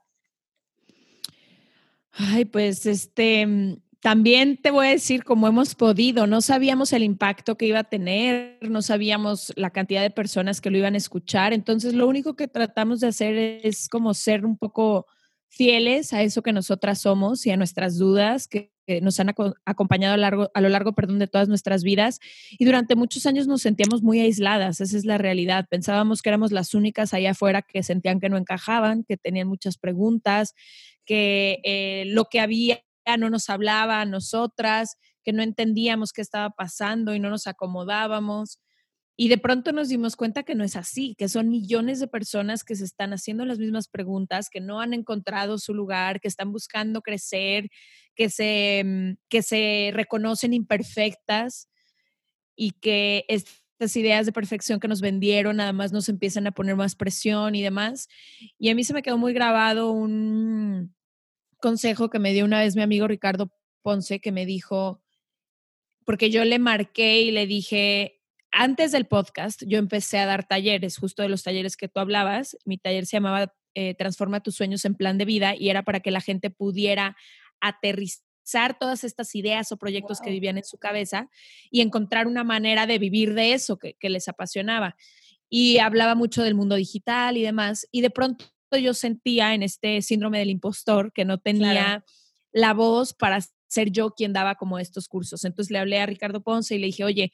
Ay, 2.12 2.46
pues 2.46 2.86
este, 2.86 3.48
también 4.01 4.58
te 4.58 4.72
voy 4.72 4.88
a 4.88 4.91
decir 4.91 5.24
cómo 5.24 5.48
hemos 5.48 5.75
podido, 5.75 6.25
no 6.25 6.41
sabíamos 6.41 6.94
el 6.94 7.03
impacto 7.03 7.58
que 7.58 7.65
iba 7.65 7.79
a 7.79 7.84
tener, 7.84 8.58
no 8.62 8.82
sabíamos 8.82 9.51
la 9.58 9.72
cantidad 9.72 10.01
de 10.01 10.10
personas 10.10 10.62
que 10.62 10.72
lo 10.72 10.77
iban 10.77 10.94
a 10.94 10.98
escuchar, 10.98 11.51
entonces 11.51 11.94
lo 11.94 12.08
único 12.08 12.36
que 12.36 12.48
tratamos 12.48 13.01
de 13.01 13.08
hacer 13.08 13.36
es 13.38 13.89
como 13.89 14.13
ser 14.13 14.46
un 14.46 14.58
poco 14.58 15.06
fieles 15.50 16.13
a 16.13 16.22
eso 16.22 16.41
que 16.41 16.53
nosotras 16.53 17.01
somos 17.01 17.46
y 17.46 17.51
a 17.51 17.58
nuestras 17.58 17.98
dudas 17.98 18.48
que, 18.48 18.72
nos 19.03 19.20
han 19.20 19.29
acompañado 19.65 20.15
a, 20.15 20.18
largo, 20.18 20.50
a 20.51 20.62
lo 20.62 20.70
largo 20.70 20.94
perdón, 20.94 21.20
de 21.20 21.27
todas 21.27 21.48
nuestras 21.48 21.84
vidas. 21.84 22.20
Y 22.58 22.65
durante 22.65 22.96
muchos 22.96 23.27
años 23.27 23.46
nos 23.46 23.62
sentíamos 23.62 24.01
muy 24.01 24.20
aisladas, 24.20 24.82
esa 24.82 24.98
es 24.98 25.06
la 25.06 25.20
realidad. 25.20 25.68
Pensábamos 25.70 26.24
que 26.24 26.29
éramos 26.29 26.51
las 26.51 26.74
únicas 26.74 27.13
allá 27.13 27.32
afuera 27.32 27.62
que 27.62 27.84
sentían 27.84 28.20
que 28.20 28.29
no 28.29 28.38
encajaban, 28.38 29.03
que 29.03 29.15
tenían 29.15 29.48
muchas 29.48 29.77
preguntas, 29.77 30.56
que 31.06 31.60
eh, 31.63 32.06
lo 32.08 32.25
que 32.25 32.39
había 32.39 32.79
no 33.18 33.30
nos 33.30 33.50
hablaba 33.50 34.01
a 34.01 34.06
nosotras, 34.06 34.98
que 35.24 35.34
no 35.34 35.44
entendíamos 35.44 36.13
qué 36.13 36.22
estaba 36.22 36.50
pasando 36.51 37.13
y 37.13 37.20
no 37.20 37.30
nos 37.30 37.48
acomodábamos. 37.48 38.60
Y 39.22 39.28
de 39.28 39.38
pronto 39.38 39.74
nos 39.74 39.89
dimos 39.89 40.16
cuenta 40.16 40.44
que 40.44 40.56
no 40.56 40.63
es 40.63 40.78
así, 40.78 41.13
que 41.18 41.28
son 41.28 41.50
millones 41.50 42.00
de 42.00 42.08
personas 42.08 42.63
que 42.63 42.75
se 42.75 42.86
están 42.86 43.12
haciendo 43.12 43.46
las 43.46 43.60
mismas 43.60 43.89
preguntas, 43.89 44.50
que 44.50 44.62
no 44.62 44.80
han 44.80 44.94
encontrado 44.94 45.58
su 45.58 45.74
lugar, 45.74 46.22
que 46.22 46.30
están 46.30 46.54
buscando 46.54 47.01
crecer, 47.01 47.70
que 48.16 48.30
se, 48.30 48.82
mm, 48.86 49.18
que 49.28 49.42
se 49.42 49.92
reconocen 49.94 50.54
imperfectas 50.54 51.68
y 52.56 52.72
que 52.72 53.25
estas 53.28 53.96
ideas 53.98 54.25
de 54.25 54.32
perfección 54.32 54.80
que 54.80 54.88
nos 54.88 55.01
vendieron 55.01 55.58
nada 55.58 55.74
más 55.74 55.92
nos 55.92 56.08
empiezan 56.08 56.48
a 56.48 56.51
poner 56.51 56.78
más 56.78 56.96
presión 56.96 57.56
y 57.56 57.62
demás. 57.62 58.08
Y 58.58 58.70
a 58.70 58.75
mí 58.75 58.86
se 58.86 58.94
me 58.94 59.01
quedó 59.01 59.18
muy 59.18 59.34
grabado 59.34 59.92
un, 59.92 60.96
consejo 61.60 62.10
que 62.10 62.20
me 62.20 62.34
dio 62.34 62.46
una 62.46 62.60
vez 62.60 62.75
mi 62.75 62.82
amigo 62.82 63.08
Ricardo 63.08 63.51
Ponce, 63.82 64.20
que 64.20 64.32
me 64.32 64.46
dijo, 64.46 65.01
porque 66.06 66.30
yo 66.32 66.44
le 66.44 66.60
marqué 66.60 67.22
y 67.22 67.32
le 67.32 67.46
dije, 67.46 68.20
antes 68.51 68.92
del 68.92 69.06
podcast, 69.06 69.63
yo 69.68 69.78
empecé 69.78 70.18
a 70.18 70.25
dar 70.25 70.48
talleres, 70.48 70.98
justo 70.98 71.22
de 71.22 71.30
los 71.30 71.44
talleres 71.44 71.78
que 71.78 71.88
tú 71.88 72.00
hablabas. 72.00 72.58
Mi 72.66 72.78
taller 72.78 73.06
se 73.06 73.18
llamaba 73.18 73.54
eh, 73.75 73.94
Transforma 73.94 74.42
tus 74.42 74.56
sueños 74.56 74.86
en 74.86 74.96
plan 74.96 75.18
de 75.18 75.25
vida 75.25 75.56
y 75.56 75.70
era 75.70 75.84
para 75.84 76.00
que 76.00 76.12
la 76.12 76.22
gente 76.22 76.50
pudiera 76.50 77.16
aterrizar 77.62 78.78
todas 78.80 79.04
estas 79.04 79.36
ideas 79.36 79.72
o 79.72 79.78
proyectos 79.78 80.22
que 80.22 80.32
vivían 80.32 80.58
en 80.58 80.63
su 80.63 80.80
cabeza 80.80 81.30
y 81.70 81.82
encontrar 81.82 82.25
una 82.25 82.44
manera 82.44 82.88
de 82.88 82.98
vivir 82.98 83.36
de 83.36 83.54
eso 83.54 83.78
que, 83.78 83.96
les 84.01 84.28
apasionaba. 84.28 84.96
Y 85.50 85.78
hablaba 85.80 86.16
mucho 86.16 86.44
del 86.44 86.56
mundo 86.56 86.75
digital 86.75 87.38
y 87.38 87.44
demás. 87.44 87.88
Y 87.92 88.01
de 88.01 88.10
pronto 88.10 88.46
yo 88.78 88.94
sentía 88.94 89.54
en 89.54 89.64
este 89.64 90.02
síndrome 90.02 90.40
del 90.40 90.50
impostor 90.50 91.12
que 91.14 91.26
no 91.26 91.40
tenía 91.40 92.04
la 92.52 92.74
voz 92.74 93.14
para 93.14 93.40
ser 93.68 93.92
yo 93.92 94.12
quien 94.12 94.34
daba 94.34 94.56
como 94.56 94.80
estos 94.80 95.08
cursos. 95.08 95.46
Entonces 95.46 95.72
le 95.72 95.80
hablé 95.80 96.00
a 96.00 96.06
Ricardo 96.06 96.42
Ponce 96.42 96.76
y 96.76 96.80
le 96.80 96.88
dije, 96.88 97.04
oye, 97.04 97.32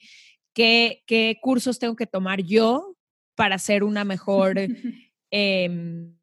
¿qué, 0.52 1.02
qué 1.06 1.38
cursos 1.40 1.78
tengo 1.78 1.96
que 1.96 2.06
tomar 2.06 2.42
yo 2.42 2.96
para 3.34 3.58
ser 3.58 3.84
una 3.84 4.04
mejor, 4.04 4.56
em, 5.30 6.14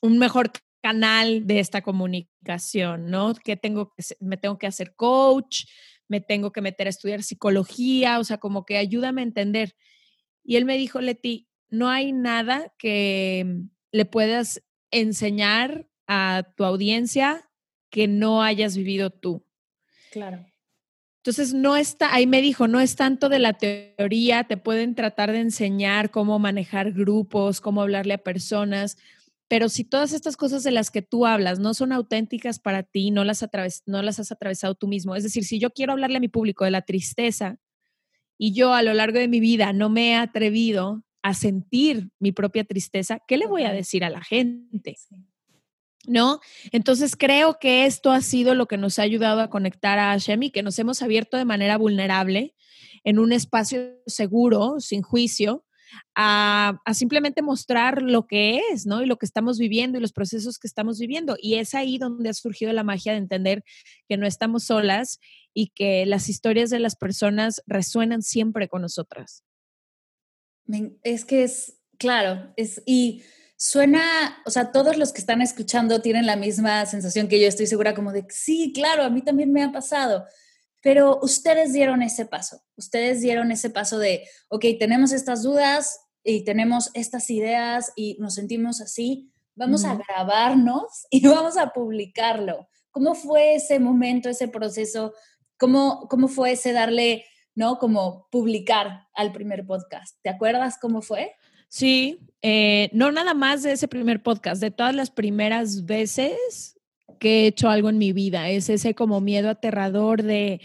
un 0.00 0.18
mejor 0.18 0.50
canal 0.82 1.46
de 1.46 1.60
esta 1.60 1.82
comunicación, 1.82 3.10
¿no? 3.10 3.34
Que 3.34 3.56
tengo 3.56 3.94
que, 3.94 4.04
me 4.20 4.36
tengo 4.36 4.58
que 4.58 4.66
hacer 4.66 4.94
coach, 4.94 5.64
me 6.08 6.20
tengo 6.20 6.52
que 6.52 6.60
meter 6.60 6.86
a 6.86 6.90
estudiar 6.90 7.22
psicología, 7.22 8.18
o 8.18 8.24
sea, 8.24 8.38
como 8.38 8.66
que 8.66 8.76
ayúdame 8.76 9.22
a 9.22 9.24
entender. 9.24 9.74
Y 10.42 10.56
él 10.56 10.66
me 10.66 10.76
dijo, 10.76 11.00
Leti, 11.00 11.48
no 11.70 11.88
hay 11.88 12.12
nada 12.12 12.72
que 12.78 13.64
le 13.94 14.04
puedas 14.06 14.60
enseñar 14.90 15.86
a 16.08 16.52
tu 16.56 16.64
audiencia 16.64 17.48
que 17.90 18.08
no 18.08 18.42
hayas 18.42 18.76
vivido 18.76 19.10
tú. 19.10 19.46
Claro. 20.10 20.44
Entonces, 21.18 21.54
no 21.54 21.76
está, 21.76 22.12
ahí 22.12 22.26
me 22.26 22.42
dijo, 22.42 22.66
no 22.66 22.80
es 22.80 22.96
tanto 22.96 23.28
de 23.28 23.38
la 23.38 23.52
teoría, 23.52 24.44
te 24.44 24.56
pueden 24.56 24.96
tratar 24.96 25.30
de 25.30 25.38
enseñar 25.38 26.10
cómo 26.10 26.40
manejar 26.40 26.90
grupos, 26.90 27.60
cómo 27.60 27.82
hablarle 27.82 28.14
a 28.14 28.18
personas, 28.18 28.98
pero 29.46 29.68
si 29.68 29.84
todas 29.84 30.12
estas 30.12 30.36
cosas 30.36 30.64
de 30.64 30.72
las 30.72 30.90
que 30.90 31.00
tú 31.00 31.24
hablas 31.24 31.60
no 31.60 31.72
son 31.72 31.92
auténticas 31.92 32.58
para 32.58 32.82
ti, 32.82 33.12
no 33.12 33.22
las, 33.22 33.46
no 33.86 34.02
las 34.02 34.18
has 34.18 34.32
atravesado 34.32 34.74
tú 34.74 34.88
mismo, 34.88 35.14
es 35.14 35.22
decir, 35.22 35.44
si 35.44 35.60
yo 35.60 35.70
quiero 35.70 35.92
hablarle 35.92 36.16
a 36.16 36.20
mi 36.20 36.28
público 36.28 36.64
de 36.64 36.72
la 36.72 36.82
tristeza 36.82 37.60
y 38.36 38.54
yo 38.54 38.74
a 38.74 38.82
lo 38.82 38.92
largo 38.92 39.20
de 39.20 39.28
mi 39.28 39.38
vida 39.38 39.72
no 39.72 39.88
me 39.88 40.10
he 40.10 40.14
atrevido 40.16 41.03
a 41.24 41.32
sentir 41.32 42.10
mi 42.18 42.32
propia 42.32 42.64
tristeza, 42.64 43.18
¿qué 43.26 43.38
le 43.38 43.46
voy 43.46 43.64
a 43.64 43.72
decir 43.72 44.04
a 44.04 44.10
la 44.10 44.22
gente? 44.22 44.98
¿no? 46.06 46.40
Entonces 46.70 47.16
creo 47.16 47.58
que 47.58 47.86
esto 47.86 48.10
ha 48.12 48.20
sido 48.20 48.54
lo 48.54 48.66
que 48.66 48.76
nos 48.76 48.98
ha 48.98 49.02
ayudado 49.04 49.40
a 49.40 49.48
conectar 49.48 49.98
a 49.98 50.10
Hashem 50.10 50.50
que 50.50 50.62
nos 50.62 50.78
hemos 50.78 51.00
abierto 51.00 51.38
de 51.38 51.46
manera 51.46 51.78
vulnerable 51.78 52.54
en 53.04 53.18
un 53.18 53.32
espacio 53.32 53.80
seguro, 54.06 54.80
sin 54.80 55.00
juicio, 55.00 55.64
a, 56.14 56.82
simplemente 56.92 57.40
mostrar 57.40 58.02
lo 58.02 58.26
que 58.26 58.60
es, 58.70 58.84
¿no? 58.84 59.02
Y 59.02 59.06
lo 59.06 59.16
que 59.16 59.24
estamos 59.24 59.58
viviendo 59.58 59.96
y 59.96 60.02
los 60.02 60.12
procesos 60.12 60.58
que 60.58 60.66
estamos 60.66 60.98
viviendo. 60.98 61.36
Y 61.40 61.54
es 61.54 61.74
ahí 61.74 61.96
donde 61.96 62.28
ha 62.28 62.34
surgido 62.34 62.70
la 62.74 62.84
magia 62.84 63.12
de 63.12 63.18
entender 63.18 63.64
que 64.10 64.18
no 64.18 64.26
estamos 64.26 64.64
solas 64.64 65.20
y 65.54 65.68
que 65.68 66.04
las 66.04 66.28
historias 66.28 66.68
de 66.68 66.80
las 66.80 66.96
personas 66.96 67.62
resuenan 67.66 68.20
siempre 68.20 68.68
con 68.68 68.82
nosotras. 68.82 69.42
Es 71.02 71.24
que 71.24 71.44
es, 71.44 71.78
claro, 71.98 72.52
es, 72.56 72.82
y 72.86 73.22
suena, 73.56 74.42
o 74.46 74.50
sea, 74.50 74.72
todos 74.72 74.96
los 74.96 75.12
que 75.12 75.20
están 75.20 75.42
escuchando 75.42 76.00
tienen 76.00 76.26
la 76.26 76.36
misma 76.36 76.84
sensación 76.86 77.28
que 77.28 77.40
yo 77.40 77.48
estoy 77.48 77.66
segura 77.66 77.94
como 77.94 78.12
de, 78.12 78.26
sí, 78.30 78.72
claro, 78.74 79.04
a 79.04 79.10
mí 79.10 79.22
también 79.22 79.52
me 79.52 79.62
ha 79.62 79.72
pasado, 79.72 80.26
pero 80.80 81.18
ustedes 81.22 81.72
dieron 81.72 82.02
ese 82.02 82.26
paso, 82.26 82.62
ustedes 82.76 83.20
dieron 83.20 83.50
ese 83.52 83.70
paso 83.70 83.98
de, 83.98 84.28
ok, 84.48 84.66
tenemos 84.78 85.12
estas 85.12 85.42
dudas 85.42 85.98
y 86.22 86.44
tenemos 86.44 86.90
estas 86.94 87.30
ideas 87.30 87.92
y 87.96 88.16
nos 88.20 88.34
sentimos 88.34 88.80
así, 88.80 89.30
vamos 89.54 89.84
a 89.84 89.94
grabarnos 89.94 91.06
y 91.10 91.26
vamos 91.26 91.56
a 91.56 91.72
publicarlo. 91.72 92.68
¿Cómo 92.90 93.14
fue 93.14 93.56
ese 93.56 93.80
momento, 93.80 94.28
ese 94.28 94.48
proceso? 94.48 95.14
¿Cómo, 95.58 96.06
cómo 96.08 96.28
fue 96.28 96.52
ese 96.52 96.72
darle, 96.72 97.24
no, 97.54 97.78
como 97.78 98.28
publicar 98.30 99.06
al 99.14 99.32
primer 99.32 99.66
podcast? 99.66 100.16
¿Te 100.22 100.30
acuerdas 100.30 100.78
cómo 100.80 101.02
fue? 101.02 101.32
Sí, 101.68 102.20
eh, 102.42 102.90
no 102.92 103.10
nada 103.10 103.34
más 103.34 103.62
de 103.62 103.72
ese 103.72 103.88
primer 103.88 104.22
podcast, 104.22 104.60
de 104.60 104.70
todas 104.70 104.94
las 104.94 105.10
primeras 105.10 105.86
veces 105.86 106.78
que 107.18 107.42
he 107.42 107.46
hecho 107.46 107.68
algo 107.68 107.88
en 107.88 107.98
mi 107.98 108.12
vida. 108.12 108.48
Es 108.50 108.68
ese 108.68 108.94
como 108.94 109.20
miedo 109.20 109.48
aterrador 109.50 110.22
de 110.22 110.60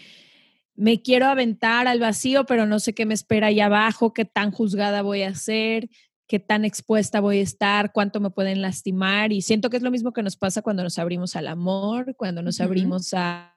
me 0.75 1.01
quiero 1.01 1.25
aventar 1.25 1.88
al 1.88 2.00
vacío, 2.00 2.46
pero 2.46 2.65
no 2.65 2.79
sé 2.79 2.93
qué 2.93 3.05
me 3.05 3.13
espera 3.13 3.48
ahí 3.48 3.60
abajo, 3.60 4.13
qué 4.13 4.24
tan 4.24 4.51
juzgada 4.51 5.01
voy 5.01 5.24
a 5.24 5.36
ser, 5.36 5.89
qué 6.29 6.38
tan 6.38 6.63
expuesta 6.63 7.21
voy 7.21 7.39
a 7.39 7.41
estar, 7.41 7.91
cuánto 7.91 8.19
me 8.19 8.29
pueden 8.29 8.62
lastimar. 8.62 9.33
Y 9.33 9.41
siento 9.41 9.71
que 9.71 9.77
es 9.77 9.83
lo 9.83 9.89
mismo 9.89 10.13
que 10.13 10.21
nos 10.21 10.38
pasa 10.38 10.62
cuando 10.62 10.83
nos 10.83 11.00
abrimos 11.00 11.36
al 11.36 11.48
amor, 11.48 12.15
cuando 12.15 12.43
nos 12.43 12.62
abrimos 12.62 13.15
a, 13.15 13.55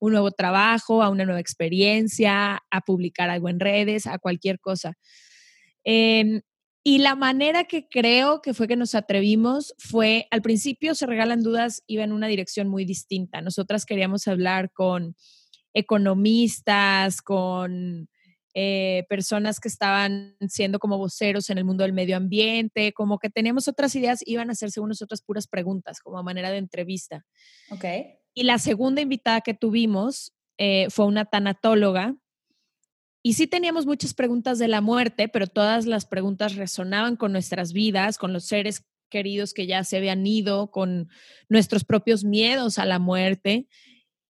un 0.00 0.12
nuevo 0.12 0.30
trabajo, 0.30 1.02
a 1.02 1.10
una 1.10 1.26
nueva 1.26 1.38
experiencia, 1.38 2.62
a 2.70 2.80
publicar 2.80 3.28
algo 3.28 3.50
en 3.50 3.60
redes, 3.60 4.06
a 4.06 4.18
cualquier 4.18 4.58
cosa. 4.58 4.94
Em, 5.84 6.40
y 6.82 6.98
la 6.98 7.14
manera 7.14 7.64
que 7.64 7.88
creo 7.88 8.40
que 8.40 8.54
fue 8.54 8.68
que 8.68 8.76
nos 8.76 8.94
atrevimos 8.94 9.74
fue, 9.76 10.26
al 10.30 10.40
principio 10.40 10.94
se 10.94 11.04
regalan 11.04 11.42
dudas, 11.42 11.82
iba 11.86 12.04
en 12.04 12.12
una 12.12 12.26
dirección 12.26 12.68
muy 12.68 12.86
distinta. 12.86 13.42
Nosotras 13.42 13.84
queríamos 13.84 14.26
hablar 14.28 14.72
con 14.72 15.14
economistas, 15.74 17.20
con 17.20 18.08
eh, 18.54 19.04
personas 19.08 19.58
que 19.58 19.68
estaban 19.68 20.36
siendo 20.48 20.78
como 20.78 20.96
voceros 20.96 21.50
en 21.50 21.58
el 21.58 21.64
mundo 21.64 21.82
del 21.82 21.92
medio 21.92 22.16
ambiente, 22.16 22.92
como 22.92 23.18
que 23.18 23.30
teníamos 23.30 23.68
otras 23.68 23.94
ideas, 23.96 24.20
iban 24.26 24.48
a 24.48 24.52
hacer 24.52 24.70
según 24.70 24.90
nosotras 24.90 25.22
puras 25.22 25.46
preguntas, 25.48 26.00
como 26.00 26.18
a 26.18 26.22
manera 26.22 26.50
de 26.50 26.58
entrevista. 26.58 27.26
Ok. 27.70 27.84
Y 28.32 28.44
la 28.44 28.58
segunda 28.58 29.00
invitada 29.00 29.40
que 29.40 29.54
tuvimos 29.54 30.32
eh, 30.56 30.86
fue 30.90 31.06
una 31.06 31.24
tanatóloga 31.24 32.16
y 33.26 33.32
sí 33.32 33.46
teníamos 33.46 33.86
muchas 33.86 34.12
preguntas 34.12 34.58
de 34.58 34.68
la 34.68 34.82
muerte, 34.82 35.28
pero 35.28 35.46
todas 35.46 35.86
las 35.86 36.04
preguntas 36.04 36.56
resonaban 36.56 37.16
con 37.16 37.32
nuestras 37.32 37.72
vidas, 37.72 38.18
con 38.18 38.34
los 38.34 38.44
seres 38.44 38.84
queridos 39.08 39.54
que 39.54 39.66
ya 39.66 39.82
se 39.82 39.96
habían 39.96 40.26
ido, 40.26 40.70
con 40.70 41.08
nuestros 41.48 41.84
propios 41.84 42.22
miedos 42.22 42.78
a 42.78 42.84
la 42.84 42.98
muerte. 42.98 43.66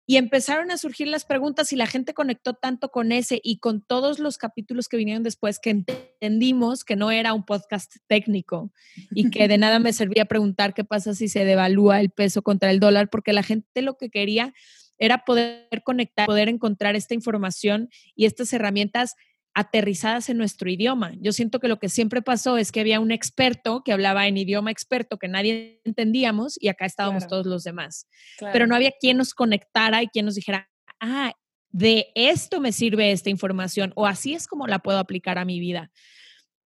Y 0.07 0.17
empezaron 0.17 0.71
a 0.71 0.77
surgir 0.77 1.07
las 1.07 1.25
preguntas 1.25 1.71
y 1.71 1.75
la 1.75 1.87
gente 1.87 2.13
conectó 2.13 2.53
tanto 2.53 2.89
con 2.89 3.11
ese 3.11 3.39
y 3.43 3.59
con 3.59 3.81
todos 3.81 4.19
los 4.19 4.37
capítulos 4.37 4.89
que 4.89 4.97
vinieron 4.97 5.23
después 5.23 5.59
que 5.59 5.69
entendimos 5.69 6.83
que 6.83 6.95
no 6.95 7.11
era 7.11 7.33
un 7.33 7.45
podcast 7.45 7.95
técnico 8.07 8.71
y 9.11 9.29
que 9.29 9.47
de 9.47 9.57
nada 9.59 9.79
me 9.79 9.93
servía 9.93 10.25
preguntar 10.25 10.73
qué 10.73 10.83
pasa 10.83 11.13
si 11.13 11.27
se 11.27 11.45
devalúa 11.45 12.01
el 12.01 12.09
peso 12.09 12.41
contra 12.41 12.71
el 12.71 12.79
dólar, 12.79 13.09
porque 13.09 13.31
la 13.31 13.43
gente 13.43 13.81
lo 13.81 13.97
que 13.97 14.09
quería 14.09 14.53
era 14.97 15.25
poder 15.25 15.81
conectar, 15.83 16.27
poder 16.27 16.47
encontrar 16.47 16.95
esta 16.95 17.15
información 17.15 17.89
y 18.15 18.25
estas 18.25 18.53
herramientas 18.53 19.15
aterrizadas 19.53 20.29
en 20.29 20.37
nuestro 20.37 20.69
idioma. 20.69 21.13
Yo 21.19 21.33
siento 21.33 21.59
que 21.59 21.67
lo 21.67 21.79
que 21.79 21.89
siempre 21.89 22.21
pasó 22.21 22.57
es 22.57 22.71
que 22.71 22.79
había 22.79 22.99
un 22.99 23.11
experto 23.11 23.83
que 23.83 23.91
hablaba 23.91 24.27
en 24.27 24.37
idioma 24.37 24.71
experto 24.71 25.17
que 25.17 25.27
nadie 25.27 25.81
entendíamos 25.83 26.57
y 26.61 26.69
acá 26.69 26.85
estábamos 26.85 27.27
todos 27.27 27.45
los 27.45 27.63
demás. 27.63 28.07
Pero 28.53 28.67
no 28.67 28.75
había 28.75 28.91
quien 28.99 29.17
nos 29.17 29.33
conectara 29.33 30.01
y 30.03 30.07
quien 30.07 30.25
nos 30.25 30.35
dijera, 30.35 30.69
ah, 30.99 31.33
de 31.69 32.07
esto 32.15 32.59
me 32.61 32.71
sirve 32.71 33.11
esta 33.11 33.29
información 33.29 33.91
o 33.95 34.05
así 34.05 34.33
es 34.33 34.47
como 34.47 34.67
la 34.67 34.79
puedo 34.79 34.99
aplicar 34.99 35.37
a 35.37 35.45
mi 35.45 35.59
vida. 35.59 35.91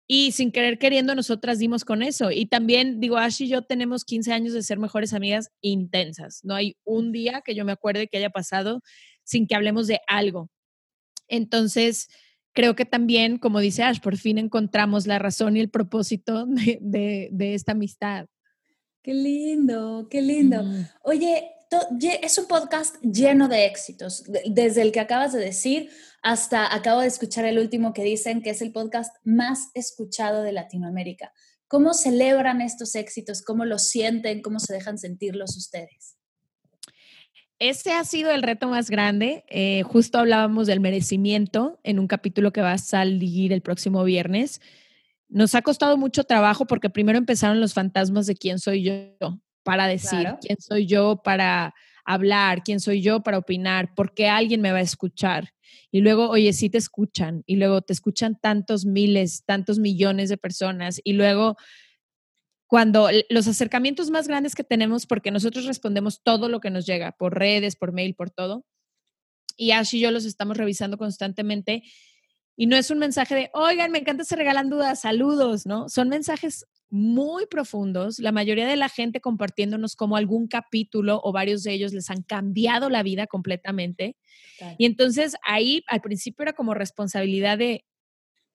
Y 0.06 0.32
sin 0.32 0.52
querer 0.52 0.78
queriendo, 0.78 1.14
nosotras 1.14 1.58
dimos 1.58 1.84
con 1.84 2.02
eso. 2.02 2.30
Y 2.30 2.44
también, 2.44 3.00
digo, 3.00 3.16
Ash 3.16 3.40
y 3.40 3.48
yo 3.48 3.62
tenemos 3.62 4.04
15 4.04 4.34
años 4.34 4.52
de 4.52 4.62
ser 4.62 4.78
mejores 4.78 5.14
amigas 5.14 5.50
intensas. 5.62 6.40
No 6.44 6.54
hay 6.54 6.76
un 6.84 7.10
día 7.10 7.40
que 7.42 7.54
yo 7.54 7.64
me 7.64 7.72
acuerde 7.72 8.08
que 8.08 8.18
haya 8.18 8.28
pasado 8.28 8.82
sin 9.22 9.46
que 9.46 9.54
hablemos 9.54 9.86
de 9.86 10.00
algo. 10.06 10.50
Entonces, 11.26 12.08
creo 12.54 12.74
que 12.74 12.86
también, 12.86 13.38
como 13.38 13.60
dice 13.60 13.82
Ash, 13.82 14.00
por 14.00 14.16
fin 14.16 14.38
encontramos 14.38 15.06
la 15.06 15.18
razón 15.18 15.56
y 15.56 15.60
el 15.60 15.68
propósito 15.68 16.46
de, 16.46 17.28
esta 17.54 17.72
amistad. 17.72 18.26
Qué 19.02 19.12
lindo, 19.12 20.08
qué 20.10 20.22
lindo. 20.22 20.64
Oye, 21.02 21.50
es 22.22 22.38
un 22.38 22.46
podcast 22.46 22.96
lleno 23.02 23.48
de 23.48 23.66
éxitos, 23.66 24.24
desde 24.46 24.80
el 24.80 24.92
que 24.92 25.00
acabas 25.00 25.32
de 25.32 25.40
decir 25.40 25.90
hasta 26.22 26.74
acabo 26.74 27.02
de 27.02 27.08
escuchar 27.08 27.44
el 27.44 27.58
último 27.58 27.92
que 27.92 28.02
dicen 28.02 28.40
que 28.40 28.50
es 28.50 28.62
el 28.62 28.72
podcast 28.72 29.14
más 29.24 29.68
escuchado 29.74 30.42
de 30.42 30.52
Latinoamérica. 30.52 31.32
¿Cómo 31.68 31.92
celebran 31.92 32.62
estos 32.62 32.94
éxitos? 32.94 33.42
¿Cómo 33.42 33.66
los 33.66 33.88
sienten? 33.88 34.40
¿Cómo 34.40 34.58
se 34.58 34.72
dejan 34.72 34.96
sentirlos 34.96 35.56
ustedes? 35.56 36.13
Ese 37.64 37.92
ha 37.92 38.04
sido 38.04 38.30
el 38.30 38.42
reto 38.42 38.68
más 38.68 38.90
grande. 38.90 39.42
Eh, 39.48 39.84
justo 39.84 40.18
hablábamos 40.18 40.66
del 40.66 40.80
merecimiento 40.80 41.80
en 41.82 41.98
un 41.98 42.06
capítulo 42.06 42.52
que 42.52 42.60
va 42.60 42.72
a 42.72 42.78
salir 42.78 43.54
el 43.54 43.62
próximo 43.62 44.04
viernes. 44.04 44.60
Nos 45.30 45.54
ha 45.54 45.62
costado 45.62 45.96
mucho 45.96 46.24
trabajo 46.24 46.66
porque 46.66 46.90
primero 46.90 47.16
empezaron 47.16 47.62
los 47.62 47.72
fantasmas 47.72 48.26
de 48.26 48.36
quién 48.36 48.58
soy 48.58 48.82
yo 48.82 49.40
para 49.62 49.86
decir, 49.86 50.34
quién 50.42 50.60
soy 50.60 50.84
yo 50.84 51.22
para 51.24 51.72
hablar, 52.04 52.62
quién 52.62 52.80
soy 52.80 53.00
yo 53.00 53.22
para 53.22 53.38
opinar, 53.38 53.94
por 53.94 54.12
qué 54.12 54.28
alguien 54.28 54.60
me 54.60 54.72
va 54.72 54.78
a 54.78 54.82
escuchar. 54.82 55.54
Y 55.90 56.02
luego, 56.02 56.28
oye, 56.28 56.52
sí 56.52 56.68
te 56.68 56.76
escuchan, 56.76 57.44
y 57.46 57.56
luego 57.56 57.80
te 57.80 57.94
escuchan 57.94 58.38
tantos 58.38 58.84
miles, 58.84 59.42
tantos 59.46 59.78
millones 59.78 60.28
de 60.28 60.36
personas, 60.36 61.00
y 61.02 61.14
luego 61.14 61.56
cuando 62.66 63.08
los 63.28 63.46
acercamientos 63.46 64.10
más 64.10 64.26
grandes 64.26 64.54
que 64.54 64.64
tenemos, 64.64 65.06
porque 65.06 65.30
nosotros 65.30 65.66
respondemos 65.66 66.22
todo 66.22 66.48
lo 66.48 66.60
que 66.60 66.70
nos 66.70 66.86
llega 66.86 67.12
por 67.12 67.38
redes, 67.38 67.76
por 67.76 67.92
mail, 67.92 68.14
por 68.14 68.30
todo, 68.30 68.64
y 69.56 69.70
Ash 69.72 69.94
y 69.94 70.00
yo 70.00 70.10
los 70.10 70.24
estamos 70.24 70.56
revisando 70.56 70.98
constantemente. 70.98 71.82
Y 72.56 72.66
no 72.66 72.76
es 72.76 72.90
un 72.90 72.98
mensaje 72.98 73.34
de, 73.34 73.50
oigan, 73.52 73.90
me 73.90 73.98
encanta 73.98 74.24
se 74.24 74.36
regalan 74.36 74.70
dudas, 74.70 75.00
saludos, 75.00 75.66
¿no? 75.66 75.88
Son 75.88 76.08
mensajes 76.08 76.66
muy 76.88 77.46
profundos, 77.46 78.20
la 78.20 78.30
mayoría 78.30 78.68
de 78.68 78.76
la 78.76 78.88
gente 78.88 79.20
compartiéndonos 79.20 79.96
como 79.96 80.16
algún 80.16 80.46
capítulo 80.46 81.20
o 81.24 81.32
varios 81.32 81.64
de 81.64 81.72
ellos 81.72 81.92
les 81.92 82.10
han 82.10 82.22
cambiado 82.22 82.88
la 82.90 83.02
vida 83.02 83.26
completamente. 83.26 84.16
Y 84.78 84.86
entonces 84.86 85.34
ahí 85.44 85.82
al 85.88 86.00
principio 86.00 86.44
era 86.44 86.52
como 86.52 86.72
responsabilidad 86.74 87.58
de, 87.58 87.84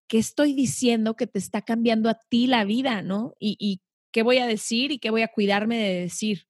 ¿qué 0.07 0.17
estoy 0.19 0.53
diciendo 0.53 1.17
que 1.17 1.27
te 1.27 1.39
está 1.39 1.61
cambiando 1.61 2.09
a 2.09 2.17
ti 2.29 2.47
la 2.47 2.63
vida, 2.63 3.01
¿no? 3.01 3.33
Y, 3.39 3.57
y 3.59 3.81
qué 4.11 4.23
voy 4.23 4.37
a 4.37 4.47
decir 4.47 4.91
y 4.91 4.99
qué 4.99 5.09
voy 5.09 5.21
a 5.21 5.27
cuidarme 5.27 5.77
de 5.77 6.01
decir. 6.01 6.45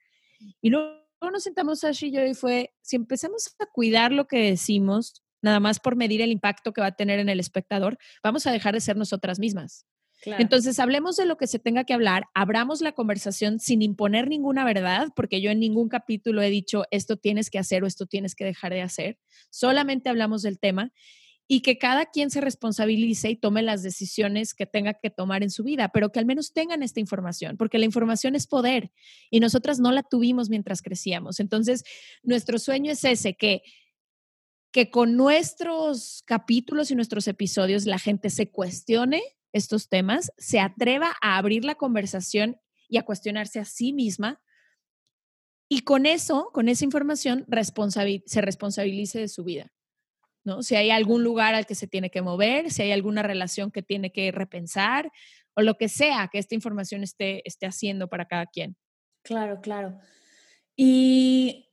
Y 0.61 0.69
luego 0.69 0.99
nos 1.31 1.43
sentamos 1.43 1.83
Ash 1.83 2.03
y 2.03 2.11
yo 2.11 2.23
y 2.23 2.33
fue, 2.33 2.73
si 2.81 2.95
empezamos 2.95 3.55
a 3.59 3.65
cuidar 3.65 4.11
lo 4.11 4.27
que 4.27 4.39
decimos, 4.39 5.23
nada 5.41 5.59
más 5.59 5.79
por 5.79 5.95
medir 5.95 6.21
el 6.21 6.31
impacto 6.31 6.73
que 6.73 6.81
va 6.81 6.87
a 6.87 6.95
tener 6.95 7.19
en 7.19 7.29
el 7.29 7.39
espectador, 7.39 7.97
vamos 8.23 8.47
a 8.47 8.51
dejar 8.51 8.73
de 8.73 8.81
ser 8.81 8.97
nosotras 8.97 9.39
mismas. 9.39 9.85
Entonces, 10.25 10.79
hablemos 10.79 11.15
de 11.15 11.25
lo 11.25 11.37
que 11.37 11.47
se 11.47 11.59
tenga 11.59 11.85
que 11.85 11.93
hablar, 11.93 12.25
abramos 12.33 12.81
la 12.81 12.91
conversación 12.91 13.59
sin 13.59 13.81
imponer 13.81 14.27
ninguna 14.27 14.65
verdad, 14.65 15.07
porque 15.15 15.39
yo 15.39 15.49
en 15.49 15.61
ningún 15.61 15.87
capítulo 15.87 16.41
he 16.41 16.49
dicho 16.49 16.83
esto 16.91 17.15
tienes 17.15 17.49
que 17.49 17.57
hacer 17.57 17.83
o 17.83 17.87
esto 17.87 18.05
tienes 18.05 18.35
que 18.35 18.43
dejar 18.43 18.73
de 18.73 18.81
hacer, 18.81 19.17
solamente 19.49 20.09
hablamos 20.09 20.41
del 20.41 20.59
tema 20.59 20.91
y 21.51 21.61
que 21.61 21.79
cada 21.79 22.05
quien 22.05 22.29
se 22.29 22.41
responsabilice 22.41 23.31
y 23.31 23.35
tome 23.35 23.63
las 23.63 23.81
decisiones 23.81 24.53
que 24.53 24.67
tenga 24.67 24.93
que 24.93 25.09
tomar 25.09 25.41
en 25.41 25.49
su 25.49 25.63
vida, 25.63 25.89
pero 25.89 26.11
que 26.11 26.19
al 26.19 26.27
menos 26.27 26.53
tengan 26.53 26.83
esta 26.83 26.99
información, 26.99 27.57
porque 27.57 27.79
la 27.79 27.85
información 27.85 28.35
es 28.35 28.45
poder 28.45 28.91
y 29.31 29.39
nosotras 29.39 29.79
no 29.79 29.91
la 29.91 30.03
tuvimos 30.03 30.51
mientras 30.51 30.83
crecíamos. 30.83 31.39
Entonces, 31.39 31.83
nuestro 32.21 32.59
sueño 32.59 32.91
es 32.91 33.03
ese, 33.03 33.35
que, 33.35 33.63
que 34.71 34.91
con 34.91 35.17
nuestros 35.17 36.21
capítulos 36.27 36.91
y 36.91 36.95
nuestros 36.95 37.27
episodios 37.27 37.87
la 37.87 37.97
gente 37.97 38.29
se 38.29 38.51
cuestione 38.51 39.23
estos 39.51 39.89
temas, 39.89 40.31
se 40.37 40.59
atreva 40.59 41.15
a 41.19 41.39
abrir 41.39 41.65
la 41.65 41.73
conversación 41.73 42.57
y 42.87 42.97
a 42.97 43.03
cuestionarse 43.05 43.59
a 43.59 43.65
sí 43.65 43.91
misma. 43.91 44.39
Y 45.67 45.81
con 45.81 46.05
eso, 46.05 46.51
con 46.53 46.69
esa 46.69 46.85
información, 46.85 47.47
se 48.27 48.41
responsabilice 48.41 49.19
de 49.19 49.27
su 49.27 49.43
vida. 49.43 49.73
¿No? 50.49 50.63
Si 50.63 50.75
hay 50.75 50.89
algún 50.89 51.23
lugar 51.23 51.55
al 51.55 51.65
que 51.65 51.75
se 51.75 51.87
tiene 51.87 52.09
que 52.09 52.21
mover, 52.21 52.71
si 52.71 52.81
hay 52.81 52.91
alguna 52.91 53.21
relación 53.23 53.71
que 53.71 53.81
tiene 53.81 54.11
que 54.11 54.31
repensar 54.31 55.11
o 55.55 55.61
lo 55.61 55.77
que 55.77 55.87
sea 55.87 56.29
que 56.31 56.39
esta 56.39 56.55
información 56.55 57.03
esté, 57.03 57.41
esté 57.47 57.65
haciendo 57.65 58.09
para 58.09 58.25
cada 58.25 58.45
quien. 58.47 58.75
Claro, 59.23 59.61
claro. 59.61 59.99
Y 60.75 61.69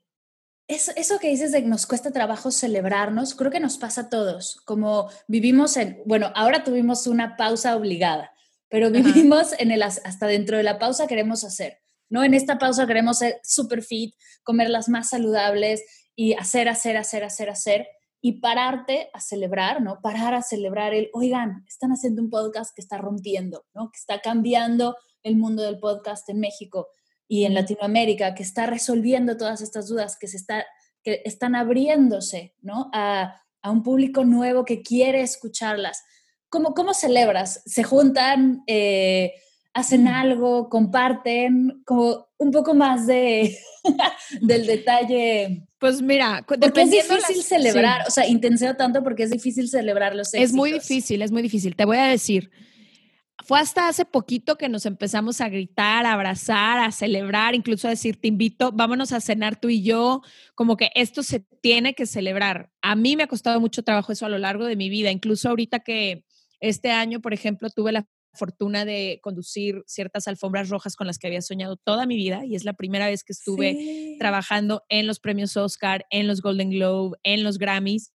eso, 0.68 0.92
eso, 0.96 1.18
que 1.18 1.28
dices 1.28 1.52
de 1.52 1.62
que 1.62 1.68
nos 1.68 1.86
cuesta 1.86 2.12
trabajo 2.12 2.50
celebrarnos, 2.50 3.34
creo 3.34 3.50
que 3.50 3.60
nos 3.60 3.78
pasa 3.78 4.02
a 4.02 4.08
todos. 4.10 4.56
Como 4.64 5.08
vivimos 5.28 5.76
en, 5.76 6.02
bueno, 6.04 6.32
ahora 6.34 6.64
tuvimos 6.64 7.06
una 7.06 7.36
pausa 7.36 7.76
obligada, 7.76 8.32
pero 8.68 8.90
vivimos 8.90 9.52
en 9.58 9.70
el, 9.70 9.82
hasta 9.82 10.26
dentro 10.26 10.56
de 10.56 10.64
la 10.64 10.78
pausa 10.78 11.06
queremos 11.06 11.44
hacer, 11.44 11.78
¿no? 12.08 12.24
En 12.24 12.34
esta 12.34 12.58
pausa 12.58 12.86
queremos 12.86 13.18
ser 13.18 13.40
super 13.44 13.82
fit, 13.82 14.14
comer 14.42 14.68
las 14.68 14.88
más 14.88 15.08
saludables 15.08 15.82
y 16.16 16.34
hacer, 16.34 16.68
hacer, 16.68 16.96
hacer, 16.96 17.22
hacer, 17.22 17.50
hacer 17.50 17.86
y 18.26 18.40
pararte 18.40 19.08
a 19.12 19.20
celebrar, 19.20 19.80
¿no? 19.80 20.00
Parar 20.00 20.34
a 20.34 20.42
celebrar 20.42 20.92
el, 20.94 21.10
oigan, 21.12 21.64
están 21.68 21.92
haciendo 21.92 22.20
un 22.20 22.28
podcast 22.28 22.74
que 22.74 22.82
está 22.82 22.98
rompiendo, 22.98 23.66
¿no? 23.72 23.92
Que 23.92 23.98
está 23.98 24.18
cambiando 24.20 24.96
el 25.22 25.36
mundo 25.36 25.62
del 25.62 25.78
podcast 25.78 26.28
en 26.28 26.40
México 26.40 26.88
y 27.28 27.44
en 27.44 27.54
Latinoamérica, 27.54 28.34
que 28.34 28.42
está 28.42 28.66
resolviendo 28.66 29.36
todas 29.36 29.60
estas 29.60 29.86
dudas, 29.86 30.16
que, 30.18 30.26
se 30.26 30.38
está, 30.38 30.66
que 31.04 31.22
están 31.24 31.54
abriéndose, 31.54 32.56
¿no? 32.62 32.90
A, 32.92 33.40
a 33.62 33.70
un 33.70 33.84
público 33.84 34.24
nuevo 34.24 34.64
que 34.64 34.82
quiere 34.82 35.20
escucharlas. 35.20 36.02
¿Cómo, 36.48 36.74
cómo 36.74 36.94
celebras? 36.94 37.62
¿Se 37.64 37.84
juntan? 37.84 38.64
Eh, 38.66 39.34
hacen 39.76 40.08
algo, 40.08 40.70
comparten, 40.70 41.82
como 41.84 42.28
un 42.38 42.50
poco 42.50 42.72
más 42.74 43.06
de 43.06 43.54
del 44.40 44.66
detalle. 44.66 45.68
Pues 45.78 46.00
mira, 46.00 46.46
porque 46.46 46.80
es 46.80 46.90
difícil 46.90 47.42
celebrar, 47.42 48.06
o 48.08 48.10
sea, 48.10 48.26
intenseo 48.26 48.74
tanto 48.76 49.02
porque 49.04 49.24
es 49.24 49.30
difícil 49.30 49.68
celebrar 49.68 50.16
los 50.16 50.32
éxitos. 50.32 50.50
Es 50.50 50.54
muy 50.54 50.72
difícil, 50.72 51.20
es 51.20 51.30
muy 51.30 51.42
difícil. 51.42 51.76
Te 51.76 51.84
voy 51.84 51.98
a 51.98 52.06
decir, 52.06 52.50
fue 53.44 53.60
hasta 53.60 53.86
hace 53.86 54.06
poquito 54.06 54.56
que 54.56 54.70
nos 54.70 54.86
empezamos 54.86 55.42
a 55.42 55.50
gritar, 55.50 56.06
a 56.06 56.14
abrazar, 56.14 56.78
a 56.78 56.90
celebrar, 56.90 57.54
incluso 57.54 57.86
a 57.86 57.90
decir, 57.90 58.18
te 58.18 58.28
invito, 58.28 58.72
vámonos 58.72 59.12
a 59.12 59.20
cenar 59.20 59.60
tú 59.60 59.68
y 59.68 59.82
yo, 59.82 60.22
como 60.54 60.78
que 60.78 60.90
esto 60.94 61.22
se 61.22 61.40
tiene 61.60 61.92
que 61.92 62.06
celebrar. 62.06 62.70
A 62.80 62.96
mí 62.96 63.14
me 63.14 63.24
ha 63.24 63.28
costado 63.28 63.60
mucho 63.60 63.82
trabajo 63.82 64.10
eso 64.10 64.24
a 64.24 64.30
lo 64.30 64.38
largo 64.38 64.64
de 64.64 64.76
mi 64.76 64.88
vida, 64.88 65.10
incluso 65.10 65.50
ahorita 65.50 65.80
que 65.80 66.24
este 66.60 66.92
año, 66.92 67.20
por 67.20 67.34
ejemplo, 67.34 67.68
tuve 67.68 67.92
la 67.92 68.06
fortuna 68.36 68.84
de 68.84 69.18
conducir 69.22 69.82
ciertas 69.86 70.28
alfombras 70.28 70.68
rojas 70.68 70.94
con 70.94 71.08
las 71.08 71.18
que 71.18 71.26
había 71.26 71.42
soñado 71.42 71.76
toda 71.76 72.06
mi 72.06 72.16
vida 72.16 72.44
y 72.46 72.54
es 72.54 72.64
la 72.64 72.74
primera 72.74 73.06
vez 73.06 73.24
que 73.24 73.32
estuve 73.32 74.16
trabajando 74.20 74.84
en 74.88 75.08
los 75.08 75.18
premios 75.18 75.56
Oscar, 75.56 76.06
en 76.10 76.28
los 76.28 76.42
Golden 76.42 76.70
Globe, 76.70 77.18
en 77.24 77.42
los 77.42 77.58
Grammys. 77.58 78.12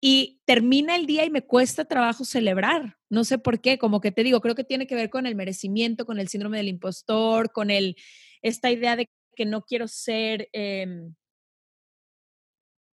Y 0.00 0.40
termina 0.44 0.94
el 0.96 1.06
día 1.06 1.24
y 1.24 1.30
me 1.30 1.42
cuesta 1.42 1.84
trabajo 1.84 2.24
celebrar. 2.24 2.96
No 3.10 3.24
sé 3.24 3.38
por 3.38 3.60
qué, 3.60 3.78
como 3.78 4.00
que 4.00 4.12
te 4.12 4.22
digo, 4.22 4.40
creo 4.40 4.54
que 4.54 4.64
tiene 4.64 4.86
que 4.86 4.94
ver 4.94 5.10
con 5.10 5.26
el 5.26 5.34
merecimiento, 5.34 6.06
con 6.06 6.18
el 6.18 6.28
síndrome 6.28 6.58
del 6.58 6.68
impostor, 6.68 7.50
con 7.52 7.70
el, 7.70 7.96
esta 8.42 8.70
idea 8.70 8.96
de 8.96 9.08
que 9.34 9.44
no 9.44 9.62
quiero 9.62 9.88
ser, 9.88 10.48
em, 10.52 11.14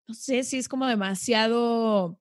no 0.08 0.14
sé 0.14 0.44
si 0.44 0.58
es 0.58 0.68
como 0.68 0.86
demasiado 0.86 2.20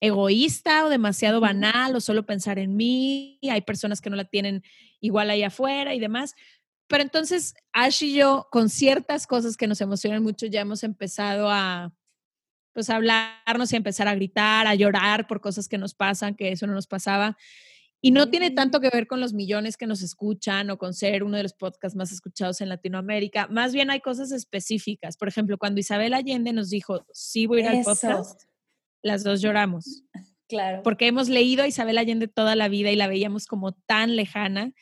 egoísta 0.00 0.84
o 0.84 0.88
demasiado 0.88 1.40
banal 1.40 1.96
o 1.96 2.00
solo 2.00 2.26
pensar 2.26 2.58
en 2.58 2.76
mí. 2.76 3.38
Hay 3.50 3.62
personas 3.62 4.00
que 4.00 4.10
no 4.10 4.16
la 4.16 4.24
tienen 4.24 4.62
igual 5.00 5.30
ahí 5.30 5.42
afuera 5.42 5.94
y 5.94 6.00
demás. 6.00 6.34
Pero 6.88 7.02
entonces 7.02 7.54
Ash 7.72 8.02
y 8.04 8.14
yo, 8.14 8.48
con 8.50 8.68
ciertas 8.68 9.26
cosas 9.26 9.56
que 9.56 9.66
nos 9.66 9.80
emocionan 9.80 10.22
mucho, 10.22 10.46
ya 10.46 10.60
hemos 10.60 10.84
empezado 10.84 11.50
a 11.50 11.92
pues 12.72 12.90
hablarnos 12.90 13.72
y 13.72 13.74
a 13.74 13.78
empezar 13.78 14.06
a 14.06 14.14
gritar, 14.14 14.66
a 14.66 14.74
llorar 14.74 15.26
por 15.26 15.40
cosas 15.40 15.66
que 15.66 15.78
nos 15.78 15.94
pasan, 15.94 16.34
que 16.34 16.52
eso 16.52 16.66
no 16.66 16.74
nos 16.74 16.86
pasaba. 16.86 17.38
Y 18.02 18.10
no 18.10 18.28
tiene 18.28 18.50
tanto 18.50 18.80
que 18.80 18.90
ver 18.90 19.06
con 19.06 19.18
los 19.18 19.32
millones 19.32 19.78
que 19.78 19.86
nos 19.86 20.02
escuchan 20.02 20.68
o 20.68 20.76
con 20.76 20.92
ser 20.92 21.24
uno 21.24 21.38
de 21.38 21.44
los 21.44 21.54
podcasts 21.54 21.96
más 21.96 22.12
escuchados 22.12 22.60
en 22.60 22.68
Latinoamérica. 22.68 23.48
Más 23.48 23.72
bien 23.72 23.90
hay 23.90 24.00
cosas 24.00 24.30
específicas. 24.30 25.16
Por 25.16 25.26
ejemplo, 25.26 25.56
cuando 25.56 25.80
Isabel 25.80 26.12
Allende 26.12 26.52
nos 26.52 26.68
dijo, 26.68 27.06
sí 27.12 27.46
voy 27.46 27.62
a 27.62 27.72
ir 27.72 27.78
al 27.78 27.84
podcast, 27.84 28.42
las 29.06 29.24
dos 29.24 29.40
lloramos. 29.40 30.02
Claro. 30.48 30.82
Porque 30.82 31.06
hemos 31.06 31.28
leído 31.28 31.62
a 31.62 31.68
Isabel 31.68 31.98
Allende 31.98 32.28
toda 32.28 32.54
la 32.54 32.68
vida 32.68 32.90
y 32.90 32.96
la 32.96 33.08
veíamos 33.08 33.46
como 33.46 33.72
tan 33.72 34.16
lejana. 34.16 34.72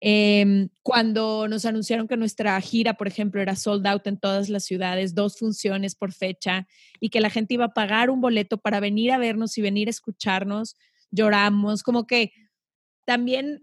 Em, 0.00 0.70
cuando 0.82 1.46
nos 1.46 1.66
anunciaron 1.66 2.08
que 2.08 2.16
nuestra 2.16 2.58
gira, 2.60 2.94
por 2.94 3.06
ejemplo, 3.06 3.42
era 3.42 3.54
sold 3.54 3.86
out 3.86 4.06
en 4.06 4.18
todas 4.18 4.48
las 4.48 4.64
ciudades, 4.64 5.14
dos 5.14 5.38
funciones 5.38 5.94
por 5.94 6.12
fecha, 6.12 6.66
y 7.00 7.10
que 7.10 7.20
la 7.20 7.28
gente 7.28 7.54
iba 7.54 7.66
a 7.66 7.74
pagar 7.74 8.08
un 8.08 8.20
boleto 8.20 8.56
para 8.56 8.80
venir 8.80 9.12
a 9.12 9.18
vernos 9.18 9.58
y 9.58 9.62
venir 9.62 9.88
a 9.88 9.90
escucharnos, 9.90 10.76
lloramos, 11.10 11.82
como 11.82 12.06
que 12.06 12.32
también 13.04 13.60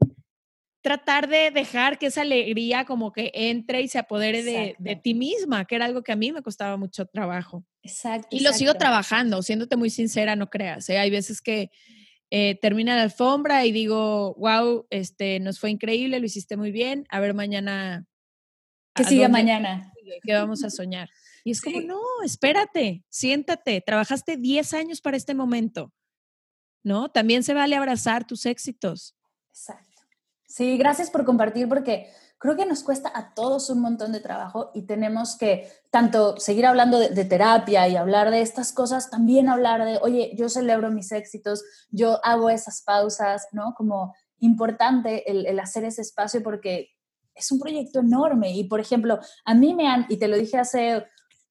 tratar 0.88 1.28
de 1.28 1.52
dejar 1.52 2.00
que 2.00 2.06
esa 2.06 2.21
alegría 2.21 2.86
como 2.86 3.12
que 3.12 3.30
entre 3.34 3.82
y 3.82 3.89
se 3.89 4.00
apodere 4.00 4.41
de, 4.41 4.95
ti 5.04 5.13
misma, 5.13 5.65
que 5.65 5.76
era 5.76 5.84
algo 5.84 6.02
que 6.02 6.13
a 6.13 6.15
mí 6.15 6.32
me 6.32 6.41
costaba 6.41 6.78
mucho 6.78 7.06
trabajo. 7.06 7.65
Exacto. 7.84 8.30
Y 8.32 8.39
lo 8.39 8.54
sigo 8.54 8.73
trabajando, 8.76 9.41
siéndote 9.41 9.76
muy 9.76 9.89
sincera, 9.89 10.38
no 10.38 10.50
creas. 10.50 10.88
¿eh? 10.88 10.97
Hay 10.97 11.10
veces 11.10 11.41
que 11.41 11.71
eh, 12.32 12.58
termina 12.62 12.95
la 12.95 13.02
alfombra 13.02 13.65
y 13.65 13.73
digo, 13.73 14.34
wow, 14.36 14.88
este, 14.89 15.41
nos 15.41 15.60
fue 15.60 15.71
increíble, 15.71 16.21
lo 16.21 16.26
hiciste 16.26 16.56
muy 16.56 16.71
bien, 16.71 17.06
a 17.10 17.19
ver 17.19 17.34
mañana. 17.34 18.06
Que 18.95 19.04
siga 19.04 19.28
mañana. 19.28 19.91
¿Qué 20.23 20.34
vamos 20.36 20.63
a 20.63 20.69
soñar? 20.69 21.10
Y 21.43 21.52
es 21.52 21.60
como, 21.60 21.82
no, 21.82 22.00
espérate, 22.23 23.04
siéntate, 23.10 23.82
trabajaste 23.82 24.38
10 24.38 24.73
años 24.73 25.02
para 25.02 25.17
este 25.17 25.36
momento, 25.36 25.91
¿no? 26.82 27.10
También 27.10 27.43
se 27.43 27.54
vale 27.54 27.76
abrazar 27.76 28.26
tus 28.26 28.45
éxitos. 28.45 29.17
Exacto. 29.50 29.87
Sí, 30.48 30.78
gracias 30.78 31.10
por 31.10 31.26
compartir 31.26 31.68
porque 31.68 32.10
creo 32.40 32.56
que 32.56 32.66
nos 32.66 32.82
cuesta 32.82 33.12
a 33.14 33.34
todos 33.34 33.70
un 33.70 33.82
montón 33.82 34.14
de 34.14 34.22
trabajo 34.22 34.72
y 34.74 34.84
tenemos 34.84 35.38
que 35.38 35.70
tanto 35.92 36.38
seguir 36.38 36.66
hablando 36.66 37.00
de, 37.00 37.26
terapia 37.26 37.88
y 37.90 37.98
hablar 37.98 38.32
de 38.32 38.42
estas 38.42 38.72
cosas, 38.72 39.10
también 39.10 39.50
hablar 39.50 39.84
de, 39.84 40.00
oye, 40.02 40.32
yo 40.36 40.48
celebro 40.48 40.90
mis 40.90 41.12
éxitos, 41.12 41.64
yo 41.90 42.24
hago 42.24 42.50
esas 42.50 42.82
pausas, 42.82 43.48
¿no? 43.52 43.74
Como 43.76 44.16
importante 44.40 45.30
el, 45.30 45.46
el 45.48 45.60
hacer 45.60 45.84
ese 45.84 46.02
espacio 46.02 46.42
porque 46.42 46.92
es 47.36 47.52
un 47.52 47.60
proyecto 47.60 48.00
enorme 48.00 48.56
y, 48.56 48.64
por 48.64 48.80
ejemplo, 48.80 49.20
a 49.44 49.54
mí 49.54 49.74
me 49.74 49.88
han, 49.88 50.06
y 50.08 50.18
te 50.18 50.30
lo 50.30 50.38
dije 50.38 50.58
hace 50.58 51.06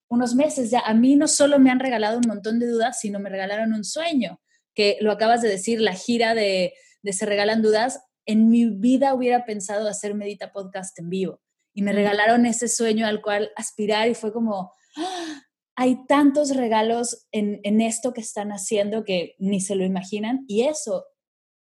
unos 0.08 0.34
meses 0.34 0.70
ya, 0.70 0.80
a 0.80 0.94
mí 0.94 1.16
no 1.16 1.28
solo 1.28 1.58
me 1.58 1.70
han 1.70 1.80
regalado 1.80 2.16
un 2.18 2.26
montón 2.26 2.58
de 2.58 2.66
dudas, 2.66 2.98
sino 2.98 3.18
me 3.18 3.28
regalaron 3.28 3.74
un 3.74 3.84
sueño, 3.84 4.40
que 4.74 4.96
lo 5.00 5.12
acabas 5.12 5.42
de 5.42 5.48
decir, 5.48 5.80
la 5.80 5.92
gira 5.92 6.34
de, 6.34 6.72
de 7.02 7.12
Se 7.12 7.26
Regalan 7.26 7.62
Dudas 7.62 8.00
en 8.26 8.48
mi 8.50 8.66
vida 8.66 9.14
hubiera 9.14 9.44
pensado 9.44 9.88
hacer 9.88 10.14
Medita 10.14 10.52
Podcast 10.52 10.98
en 10.98 11.08
vivo. 11.08 11.40
Y 11.72 11.82
me 11.82 11.92
regalaron 11.92 12.46
ese 12.46 12.68
sueño 12.68 13.06
al 13.06 13.22
cual 13.22 13.50
aspirar 13.56 14.08
y 14.08 14.14
fue 14.14 14.32
como, 14.32 14.72
¡ah! 14.96 15.42
hay 15.76 16.06
tantos 16.06 16.56
regalos 16.56 17.26
en, 17.32 17.60
en, 17.62 17.80
esto 17.80 18.14
que 18.14 18.22
están 18.22 18.50
haciendo 18.50 19.04
que 19.04 19.34
ni 19.38 19.60
se 19.60 19.74
lo 19.74 19.84
imaginan. 19.84 20.44
Y 20.48 20.62
eso, 20.62 21.04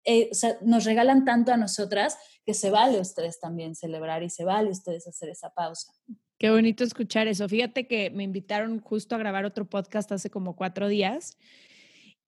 eh, 0.04 0.28
o 0.30 0.34
sea, 0.34 0.56
nos 0.62 0.84
regalan 0.84 1.24
tanto 1.24 1.52
a 1.52 1.56
nosotras 1.56 2.16
que 2.44 2.54
se 2.54 2.70
vale 2.70 3.00
ustedes 3.00 3.40
también 3.40 3.74
celebrar 3.74 4.22
y 4.22 4.30
se 4.30 4.44
vale 4.44 4.70
ustedes 4.70 5.08
hacer 5.08 5.28
esa 5.28 5.50
pausa. 5.50 5.92
Qué 6.38 6.50
bonito 6.50 6.84
escuchar 6.84 7.26
eso. 7.26 7.48
Fíjate 7.48 7.88
que 7.88 8.10
me 8.10 8.22
invitaron 8.22 8.78
justo 8.80 9.16
a 9.16 9.18
grabar 9.18 9.44
otro 9.44 9.68
podcast 9.68 10.12
hace 10.12 10.30
como 10.30 10.54
cuatro 10.54 10.86
días 10.86 11.36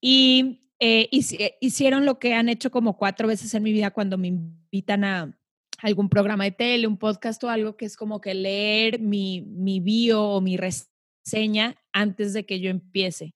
y 0.01 0.68
eh, 0.81 1.09
eh, 1.13 1.57
hicieron 1.61 2.07
lo 2.07 2.19
que 2.19 2.35
han 2.35 2.49
hecho 2.49 2.71
como 2.71 2.97
cuatro 2.97 3.27
veces 3.27 3.53
en 3.55 3.63
mi 3.63 3.73
vida 3.73 3.91
cuando 3.91 4.17
me 4.17 4.29
invitan 4.29 5.05
a 5.05 5.39
algún 5.79 6.09
programa 6.09 6.45
de 6.45 6.53
tele, 6.53 6.87
un 6.87 6.99
podcast 6.99 7.43
o 7.45 7.51
algo 7.51 7.77
que 7.77 7.85
es 7.85 7.97
como 7.97 8.21
que 8.21 8.35
leer 8.35 9.01
mi, 9.01 9.43
mi 9.43 9.81
bio 9.81 10.23
o 10.23 10.41
mi 10.41 10.57
reseña 10.57 11.77
antes 11.93 12.33
de 12.33 12.47
que 12.47 12.61
yo 12.61 12.71
empiece. 12.71 13.35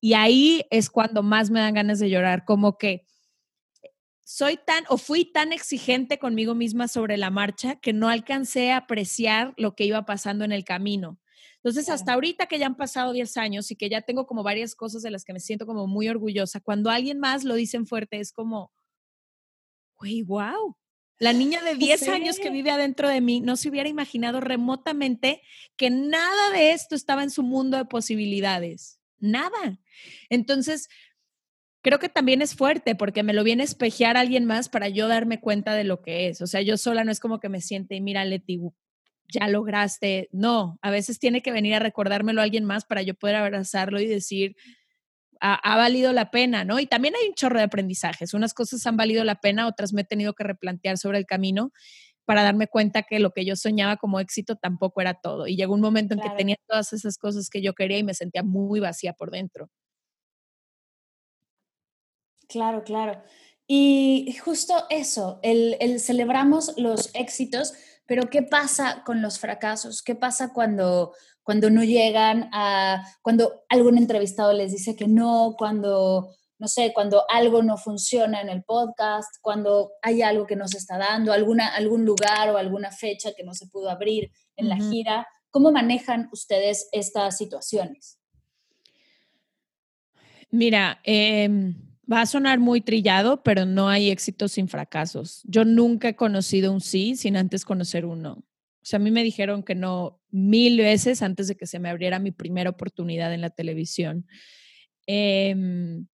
Y 0.00 0.14
ahí 0.14 0.64
es 0.70 0.90
cuando 0.90 1.22
más 1.22 1.50
me 1.50 1.60
dan 1.60 1.74
ganas 1.74 1.98
de 1.98 2.08
llorar, 2.08 2.44
como 2.44 2.78
que 2.78 3.04
soy 4.22 4.58
tan 4.58 4.84
o 4.90 4.98
fui 4.98 5.24
tan 5.24 5.52
exigente 5.52 6.18
conmigo 6.18 6.54
misma 6.54 6.86
sobre 6.86 7.16
la 7.16 7.30
marcha 7.30 7.76
que 7.76 7.94
no 7.94 8.08
alcancé 8.08 8.72
a 8.72 8.78
apreciar 8.78 9.54
lo 9.56 9.74
que 9.74 9.84
iba 9.84 10.04
pasando 10.04 10.44
en 10.44 10.52
el 10.52 10.64
camino. 10.64 11.18
Entonces, 11.62 11.88
hasta 11.88 12.12
ahorita 12.12 12.46
que 12.46 12.58
ya 12.58 12.66
han 12.66 12.76
pasado 12.76 13.12
10 13.12 13.36
años 13.36 13.70
y 13.70 13.76
que 13.76 13.88
ya 13.88 14.02
tengo 14.02 14.26
como 14.26 14.42
varias 14.42 14.74
cosas 14.74 15.02
de 15.02 15.10
las 15.10 15.24
que 15.24 15.32
me 15.32 15.40
siento 15.40 15.66
como 15.66 15.86
muy 15.86 16.08
orgullosa, 16.08 16.60
cuando 16.60 16.90
alguien 16.90 17.18
más 17.18 17.44
lo 17.44 17.54
dicen 17.54 17.86
fuerte 17.86 18.20
es 18.20 18.32
como, 18.32 18.72
güey, 19.98 20.22
wow. 20.22 20.76
La 21.18 21.32
niña 21.32 21.60
de 21.62 21.74
10 21.74 22.08
años 22.08 22.38
que 22.38 22.50
vive 22.50 22.70
adentro 22.70 23.08
de 23.08 23.20
mí 23.20 23.40
no 23.40 23.56
se 23.56 23.68
hubiera 23.68 23.88
imaginado 23.88 24.40
remotamente 24.40 25.42
que 25.76 25.90
nada 25.90 26.50
de 26.52 26.72
esto 26.72 26.94
estaba 26.94 27.24
en 27.24 27.30
su 27.30 27.42
mundo 27.42 27.76
de 27.76 27.86
posibilidades. 27.86 29.00
Nada. 29.18 29.80
Entonces, 30.30 30.88
creo 31.82 31.98
que 31.98 32.08
también 32.08 32.40
es 32.40 32.54
fuerte 32.54 32.94
porque 32.94 33.24
me 33.24 33.32
lo 33.32 33.42
viene 33.42 33.62
a 33.62 33.64
espejear 33.64 34.16
alguien 34.16 34.44
más 34.44 34.68
para 34.68 34.88
yo 34.88 35.08
darme 35.08 35.40
cuenta 35.40 35.74
de 35.74 35.82
lo 35.82 36.02
que 36.02 36.28
es. 36.28 36.40
O 36.40 36.46
sea, 36.46 36.62
yo 36.62 36.76
sola 36.76 37.02
no 37.02 37.10
es 37.10 37.18
como 37.18 37.40
que 37.40 37.48
me 37.48 37.60
siente 37.60 37.96
y 37.96 38.00
mira, 38.00 38.24
Leti, 38.24 38.60
ya 39.32 39.48
lograste. 39.48 40.28
No, 40.32 40.78
a 40.82 40.90
veces 40.90 41.18
tiene 41.18 41.42
que 41.42 41.52
venir 41.52 41.74
a 41.74 41.78
recordármelo 41.78 42.40
a 42.40 42.44
alguien 42.44 42.64
más 42.64 42.84
para 42.84 43.02
yo 43.02 43.14
poder 43.14 43.36
abrazarlo 43.36 44.00
y 44.00 44.06
decir, 44.06 44.56
ha, 45.40 45.76
valido 45.76 46.12
la 46.12 46.30
pena, 46.30 46.64
¿no? 46.64 46.80
Y 46.80 46.86
también 46.86 47.14
hay 47.14 47.28
un 47.28 47.34
chorro 47.34 47.58
de 47.58 47.64
aprendizajes. 47.64 48.34
Unas 48.34 48.54
cosas 48.54 48.86
han 48.86 48.96
valido 48.96 49.24
la 49.24 49.36
pena, 49.36 49.68
otras 49.68 49.92
me 49.92 50.02
he 50.02 50.04
tenido 50.04 50.34
que 50.34 50.44
replantear 50.44 50.98
sobre 50.98 51.18
el 51.18 51.26
camino 51.26 51.72
para 52.24 52.42
darme 52.42 52.66
cuenta 52.66 53.04
que 53.04 53.20
lo 53.20 53.30
que 53.30 53.44
yo 53.44 53.56
soñaba 53.56 53.96
como 53.96 54.20
éxito 54.20 54.56
tampoco 54.56 55.00
era 55.00 55.14
todo. 55.14 55.46
Y 55.46 55.56
llegó 55.56 55.74
un 55.74 55.80
momento 55.80 56.14
en 56.14 56.20
que 56.20 56.30
tenía 56.30 56.56
todas 56.66 56.92
esas 56.92 57.16
cosas 57.16 57.48
que 57.48 57.62
yo 57.62 57.74
quería 57.74 57.98
y 57.98 58.04
me 58.04 58.14
sentía 58.14 58.42
muy 58.42 58.80
vacía 58.80 59.12
por 59.14 59.30
dentro. 59.30 59.70
Claro, 62.48 62.82
claro. 62.82 63.22
Y 63.66 64.34
justo 64.42 64.86
eso, 64.88 65.40
el, 65.42 66.00
celebramos 66.00 66.72
los 66.78 67.14
éxitos, 67.14 67.74
pero 68.08 68.30
¿qué 68.30 68.42
pasa 68.42 69.02
con 69.04 69.20
los 69.20 69.38
fracasos? 69.38 70.02
¿Qué 70.02 70.14
pasa 70.14 70.54
cuando, 70.54 71.12
cuando 71.42 71.68
no 71.68 71.84
llegan 71.84 72.48
a, 72.54 73.04
cuando 73.20 73.66
algún 73.68 73.98
entrevistado 73.98 74.54
les 74.54 74.72
dice 74.72 74.96
que 74.96 75.06
no, 75.06 75.54
cuando, 75.58 76.34
no 76.58 76.68
sé, 76.68 76.92
cuando 76.94 77.30
algo 77.30 77.62
no 77.62 77.76
funciona 77.76 78.40
en 78.40 78.48
el 78.48 78.64
podcast, 78.64 79.28
cuando 79.42 79.90
hay 80.00 80.22
algo 80.22 80.46
que 80.46 80.56
no 80.56 80.66
se 80.68 80.78
está 80.78 80.96
dando, 80.96 81.34
alguna, 81.34 81.68
algún 81.68 82.06
lugar 82.06 82.48
o 82.48 82.56
alguna 82.56 82.90
fecha 82.90 83.34
que 83.36 83.44
no 83.44 83.52
se 83.52 83.66
pudo 83.66 83.90
abrir 83.90 84.32
en 84.56 84.70
la 84.70 84.76
gira? 84.76 85.28
¿Cómo 85.50 85.70
manejan 85.70 86.30
ustedes 86.32 86.88
estas 86.92 87.36
situaciones? 87.36 88.18
Mira, 90.50 90.98
eh 91.04 91.74
Va 92.10 92.22
a 92.22 92.26
sonar 92.26 92.58
muy 92.58 92.80
trillado, 92.80 93.42
pero 93.42 93.66
no 93.66 93.88
hay 93.88 94.10
éxito 94.10 94.48
sin 94.48 94.68
fracasos. 94.68 95.42
Yo 95.44 95.64
nunca 95.64 96.08
he 96.08 96.16
conocido 96.16 96.72
un 96.72 96.80
sí 96.80 97.16
sin 97.16 97.36
antes 97.36 97.64
conocer 97.64 98.06
un 98.06 98.22
no. 98.22 98.32
O 98.32 98.44
sea, 98.90 98.98
a 98.98 99.02
mí 99.02 99.10
me 99.10 99.22
dijeron 99.22 99.62
que 99.62 99.74
no 99.74 100.22
mil 100.30 100.78
veces 100.78 101.20
antes 101.20 101.48
de 101.48 101.56
que 101.56 101.66
se 101.66 101.78
me 101.78 101.90
abriera 101.90 102.18
mi 102.18 102.30
primera 102.30 102.70
oportunidad 102.70 103.34
en 103.34 103.42
la 103.42 103.50
televisión. 103.50 104.26
Em, 105.06 106.06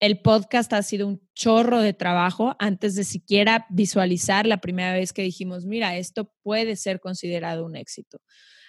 el 0.00 0.20
podcast 0.20 0.72
ha 0.72 0.82
sido 0.82 1.08
un 1.08 1.20
chorro 1.34 1.80
de 1.80 1.92
trabajo 1.92 2.54
antes 2.58 2.94
de 2.94 3.04
siquiera 3.04 3.66
visualizar 3.70 4.46
la 4.46 4.58
primera 4.58 4.92
vez 4.92 5.12
que 5.12 5.22
dijimos, 5.22 5.66
mira, 5.66 5.96
esto 5.96 6.32
puede 6.42 6.76
ser 6.76 7.00
considerado 7.00 7.64
un 7.64 7.74
éxito. 7.74 8.18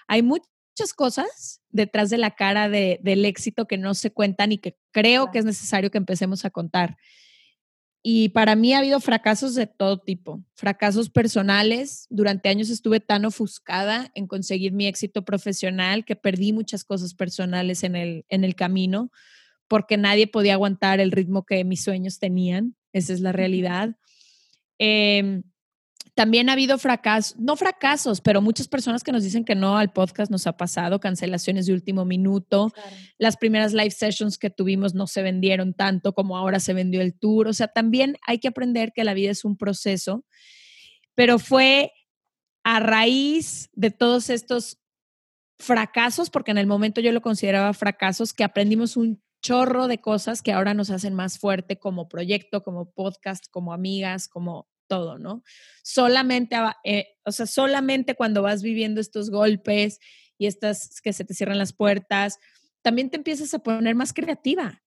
Hay 0.08 0.23
mucho 0.23 0.49
muchas 0.75 0.93
cosas 0.93 1.61
detrás 1.69 2.09
de 2.09 2.17
la 2.17 2.31
cara 2.31 2.67
del 2.67 3.23
éxito 3.23 3.65
que 3.65 3.77
no 3.77 3.93
se 3.93 4.11
cuentan 4.11 4.51
y 4.51 4.57
que 4.57 4.77
creo 4.91 5.31
que 5.31 5.39
es 5.39 5.45
necesario 5.45 5.89
que 5.89 5.97
empecemos 5.97 6.43
a 6.43 6.49
contar. 6.49 6.97
Y 8.03 8.29
para 8.29 8.57
mí 8.57 8.73
ha 8.73 8.79
habido 8.79 8.99
fracasos 8.99 9.55
de 9.55 9.67
todo 9.67 9.99
tipo, 9.99 10.43
fracasos 10.53 11.09
personales. 11.09 12.07
Durante 12.09 12.49
años 12.49 12.69
estuve 12.69 12.99
tan 12.99 13.23
ofuscada 13.23 14.11
en 14.15 14.27
conseguir 14.27 14.73
mi 14.73 14.85
éxito 14.85 15.23
profesional 15.23 16.03
que 16.03 16.17
perdí 16.17 16.51
muchas 16.51 16.83
cosas 16.83 17.13
personales 17.13 17.83
en 17.83 17.95
el, 17.95 18.25
en 18.27 18.43
el 18.43 18.53
camino 18.53 19.11
porque 19.69 19.95
nadie 19.95 20.27
podía 20.27 20.53
aguantar 20.55 20.99
el 20.99 21.11
ritmo 21.11 21.45
que 21.45 21.63
mis 21.63 21.83
sueños 21.83 22.19
tenían. 22.19 22.75
Esa 22.91 23.13
es 23.13 23.21
la 23.21 23.31
realidad. 23.31 23.95
Eh, 24.77 25.41
también 26.15 26.47
ha 26.47 26.54
habido 26.54 26.78
fracasos, 26.78 27.38
no 27.38 27.58
fracasos, 27.58 28.21
pero 28.21 28.41
muchas 28.41 28.69
personas 28.69 29.04
que 29.04 29.12
nos 29.12 29.23
dicen 29.23 29.43
que 29.43 29.54
no 29.54 29.78
al 29.78 29.91
podcast 29.91 30.32
nos 30.32 30.47
ha 30.47 30.56
pasado, 30.56 31.01
cancelaciones 31.01 31.65
de 31.65 31.73
último 31.73 32.06
minuto. 32.06 32.73
Las 33.17 33.36
primeras 33.36 33.73
live 33.73 33.91
sessions 33.91 34.38
que 34.38 34.49
tuvimos 34.49 34.95
no 34.95 35.08
se 35.08 35.21
vendieron 35.21 35.73
tanto 35.73 36.13
como 36.13 36.38
ahora 36.38 36.62
se 36.62 36.73
vendió 36.73 37.01
el 37.01 37.19
tour. 37.19 37.49
O 37.49 37.54
sea, 37.54 37.67
también 37.67 38.15
hay 38.25 38.39
que 38.39 38.47
aprender 38.47 38.93
que 38.95 39.04
la 39.04 39.13
vida 39.13 39.32
es 39.32 39.43
un 39.43 39.58
proceso, 39.58 40.23
pero 41.15 41.38
fue 41.38 41.91
a 42.63 42.80
raíz 42.80 43.69
de 43.73 43.91
todos 43.91 44.30
estos 44.30 44.80
fracasos, 45.60 46.30
porque 46.30 46.51
en 46.51 46.58
el 46.58 46.65
momento 46.65 47.01
yo 47.01 47.12
lo 47.12 47.21
consideraba 47.21 47.73
fracasos, 47.73 48.34
que 48.34 48.45
aprendimos 48.45 48.95
un 48.95 49.21
chorro 49.41 49.88
de 49.88 49.99
cosas 49.99 50.41
que 50.41 50.54
ahora 50.54 50.73
nos 50.73 50.91
hacen 50.91 51.13
más 51.13 51.39
fuerte 51.39 51.78
como 51.78 52.08
proyecto, 52.08 52.63
como 52.63 52.91
podcast, 52.91 53.45
como 53.51 53.73
amigas, 53.73 54.30
como 54.30 54.69
todo, 54.88 55.17
¿no? 55.17 55.43
Solamente, 55.84 56.56
eh, 56.84 57.08
o 57.24 57.32
sea, 57.32 57.45
solamente 57.45 58.15
cuando 58.15 58.41
vas 58.41 58.62
viviendo 58.62 59.02
estos 59.02 59.30
golpes 59.30 60.00
y 60.38 60.48
estas 60.48 61.02
que 61.02 61.13
se 61.13 61.26
te 61.26 61.34
cierran 61.34 61.58
las 61.58 61.74
puertas, 61.74 62.39
también 62.82 63.10
te 63.10 63.17
empiezas 63.17 63.54
a 63.54 63.60
poner 63.60 63.95
más 63.95 64.13
creativa. 64.13 64.84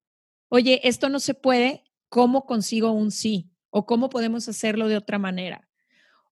Oye, 0.48 0.80
esto 0.84 1.08
no 1.08 1.20
se 1.20 1.34
puede, 1.34 1.84
¿cómo 2.08 2.46
consigo 2.46 2.92
un 2.92 3.10
sí? 3.10 3.50
¿O 3.70 3.86
cómo 3.86 4.08
podemos 4.08 4.48
hacerlo 4.48 4.88
de 4.88 4.96
otra 4.96 5.18
manera? 5.18 5.68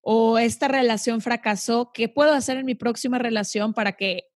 O 0.00 0.38
esta 0.38 0.68
relación 0.68 1.20
fracasó, 1.20 1.90
¿qué 1.92 2.09
puedo 2.09 2.33
hacer 2.33 2.57
en 2.59 2.66
mi 2.66 2.74
próxima 2.74 3.18
relación 3.18 3.74
para 3.74 3.92
que 3.92 4.29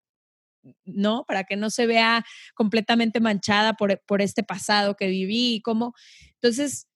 no, 0.84 1.24
para 1.26 1.44
que 1.44 1.56
no 1.56 1.70
se 1.70 1.86
vea 1.86 2.24
completamente 2.54 3.20
manchada 3.20 3.74
por, 3.74 4.00
por 4.06 4.22
este 4.22 4.42
pasado 4.42 4.96
que 4.96 5.06
viví 5.06 5.54
y 5.54 5.62
cómo. 5.62 5.94
Entonces, 6.34 6.88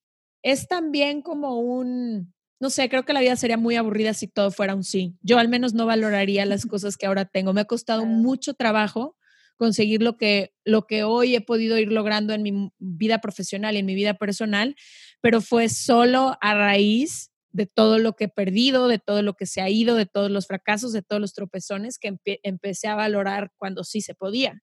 es 0.45 0.67
también 0.67 1.23
como 1.23 1.59
un, 1.59 2.31
no 2.59 2.69
sé, 2.69 2.87
creo 2.87 3.03
que 3.03 3.13
la 3.13 3.19
vida 3.19 3.35
sería 3.35 3.57
muy 3.57 3.77
aburrida 3.77 4.13
si 4.13 4.27
todo 4.27 4.51
fuera 4.51 4.75
un 4.75 4.83
sí. 4.83 5.17
Yo 5.23 5.39
al 5.39 5.49
menos 5.49 5.73
no 5.73 5.87
valoraría 5.87 6.45
las 6.45 6.65
cosas 6.67 6.97
que 6.97 7.07
ahora 7.07 7.25
tengo. 7.25 7.51
Me 7.51 7.61
ha 7.61 7.65
costado 7.65 8.05
mucho 8.05 8.53
trabajo 8.53 9.17
conseguir 9.57 10.03
lo 10.03 10.17
que, 10.17 10.53
lo 10.63 10.85
que 10.85 11.03
hoy 11.03 11.35
he 11.35 11.41
podido 11.41 11.79
ir 11.79 11.91
logrando 11.91 12.31
en 12.33 12.43
mi 12.43 12.71
vida 12.77 13.21
profesional 13.21 13.75
y 13.75 13.79
en 13.79 13.87
mi 13.87 13.95
vida 13.95 14.13
personal, 14.13 14.75
pero 15.19 15.41
fue 15.41 15.67
solo 15.67 16.37
a 16.41 16.53
raíz 16.53 17.31
de 17.51 17.65
todo 17.65 17.97
lo 17.97 18.13
que 18.13 18.25
he 18.25 18.29
perdido, 18.29 18.87
de 18.87 18.99
todo 18.99 19.23
lo 19.23 19.33
que 19.33 19.47
se 19.47 19.61
ha 19.61 19.69
ido, 19.69 19.95
de 19.95 20.05
todos 20.05 20.29
los 20.29 20.45
fracasos, 20.45 20.93
de 20.93 21.01
todos 21.01 21.21
los 21.21 21.33
tropezones 21.33 21.97
que 21.97 22.15
empecé 22.43 22.87
a 22.87 22.95
valorar 22.95 23.51
cuando 23.57 23.83
sí 23.83 24.01
se 24.01 24.13
podía. 24.13 24.61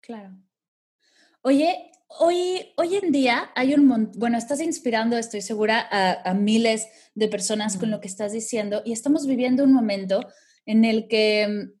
Claro. 0.00 0.38
Oye, 1.42 1.92
hoy, 2.08 2.72
hoy 2.76 2.96
en 2.96 3.12
día 3.12 3.50
hay 3.54 3.72
un 3.72 3.86
montón, 3.86 4.18
bueno, 4.18 4.36
estás 4.36 4.60
inspirando, 4.60 5.16
estoy 5.16 5.40
segura, 5.40 5.86
a, 5.90 6.34
miles 6.34 6.88
de 7.14 7.28
personas 7.28 7.76
con 7.76 7.92
lo 7.92 8.00
que 8.00 8.08
estás 8.08 8.32
diciendo 8.32 8.82
y 8.84 8.92
estamos 8.92 9.26
viviendo 9.26 9.62
un 9.62 9.72
momento 9.72 10.26
en 10.66 10.84
el 10.84 11.06
que 11.06 11.46
mm, 11.46 11.78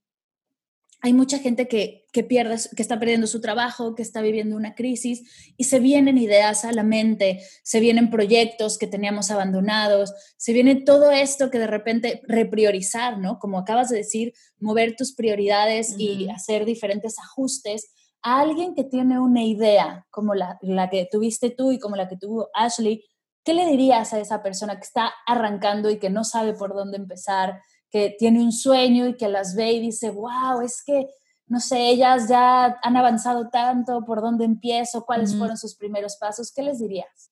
hay 1.00 1.12
mucha 1.12 1.40
gente 1.40 1.66
que, 1.66 2.06
que, 2.12 2.22
pierde, 2.22 2.56
que 2.76 2.82
está 2.82 3.00
perdiendo 3.00 3.26
su 3.26 3.40
trabajo, 3.40 3.96
que 3.96 4.02
está 4.02 4.20
viviendo 4.20 4.56
una 4.56 4.76
crisis 4.76 5.54
y 5.56 5.64
se 5.64 5.80
vienen 5.80 6.18
ideas 6.18 6.64
a 6.64 6.72
la 6.72 6.84
mente, 6.84 7.40
se 7.64 7.80
vienen 7.80 8.10
proyectos 8.10 8.78
que 8.78 8.86
teníamos 8.86 9.32
abandonados, 9.32 10.12
se 10.36 10.52
viene 10.52 10.76
todo 10.76 11.10
esto 11.10 11.50
que 11.50 11.58
de 11.58 11.66
repente 11.66 12.22
repriorizar, 12.28 13.18
¿no? 13.18 13.40
Como 13.40 13.58
acabas 13.58 13.88
de 13.88 13.98
decir, 13.98 14.34
mover 14.60 14.94
tus 14.94 15.14
prioridades 15.14 15.96
y 15.98 16.28
hacer 16.30 16.64
diferentes 16.64 17.18
ajustes 17.18 17.90
a 18.22 18.40
alguien 18.40 18.74
que 18.74 18.84
tiene 18.84 19.18
una 19.18 19.44
idea 19.44 20.06
como 20.10 20.34
la, 20.34 20.58
que 20.90 21.08
tuviste 21.10 21.50
tú 21.50 21.72
y 21.72 21.78
como 21.78 21.96
la 21.96 22.08
que 22.08 22.16
tuvo 22.16 22.48
Ashley, 22.54 23.04
¿qué 23.44 23.54
le 23.54 23.66
dirías 23.66 24.12
a 24.12 24.20
esa 24.20 24.42
persona 24.42 24.76
que 24.76 24.82
está 24.84 25.12
arrancando 25.26 25.90
y 25.90 25.98
que 25.98 26.10
no 26.10 26.24
sabe 26.24 26.54
por 26.54 26.74
dónde 26.74 26.96
empezar, 26.96 27.60
que 27.90 28.14
tiene 28.18 28.42
un 28.42 28.52
sueño 28.52 29.06
y 29.06 29.16
que 29.16 29.28
las 29.28 29.54
ve 29.54 29.72
y 29.72 29.80
dice, 29.80 30.10
wow, 30.10 30.60
es 30.62 30.82
que, 30.84 31.08
no 31.46 31.60
sé, 31.60 31.88
ellas 31.88 32.28
ya 32.28 32.78
han 32.82 32.96
avanzado 32.96 33.48
tanto, 33.48 34.04
¿por 34.04 34.20
dónde 34.20 34.44
empiezo? 34.44 35.04
¿Cuáles 35.04 35.34
fueron 35.34 35.56
sus 35.56 35.74
primeros 35.74 36.16
pasos? 36.16 36.52
¿Qué 36.52 36.62
les 36.62 36.78
dirías? 36.78 37.30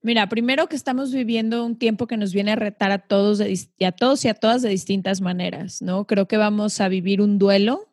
Mira, 0.00 0.28
primero 0.28 0.68
que 0.68 0.76
estamos 0.76 1.12
viviendo 1.12 1.64
un 1.64 1.76
tiempo 1.76 2.06
que 2.06 2.16
nos 2.16 2.32
viene 2.32 2.52
a 2.52 2.56
retar 2.56 2.92
a 2.92 2.98
todos, 2.98 3.40
y 3.40 3.84
a 3.84 3.90
todos 3.90 4.24
y 4.24 4.28
a 4.28 4.34
todas 4.34 4.62
de 4.62 4.68
distintas 4.68 5.20
maneras, 5.20 5.82
¿no? 5.82 6.06
Creo 6.06 6.28
que 6.28 6.36
vamos 6.36 6.80
a 6.80 6.88
vivir 6.88 7.20
un 7.20 7.38
duelo 7.38 7.87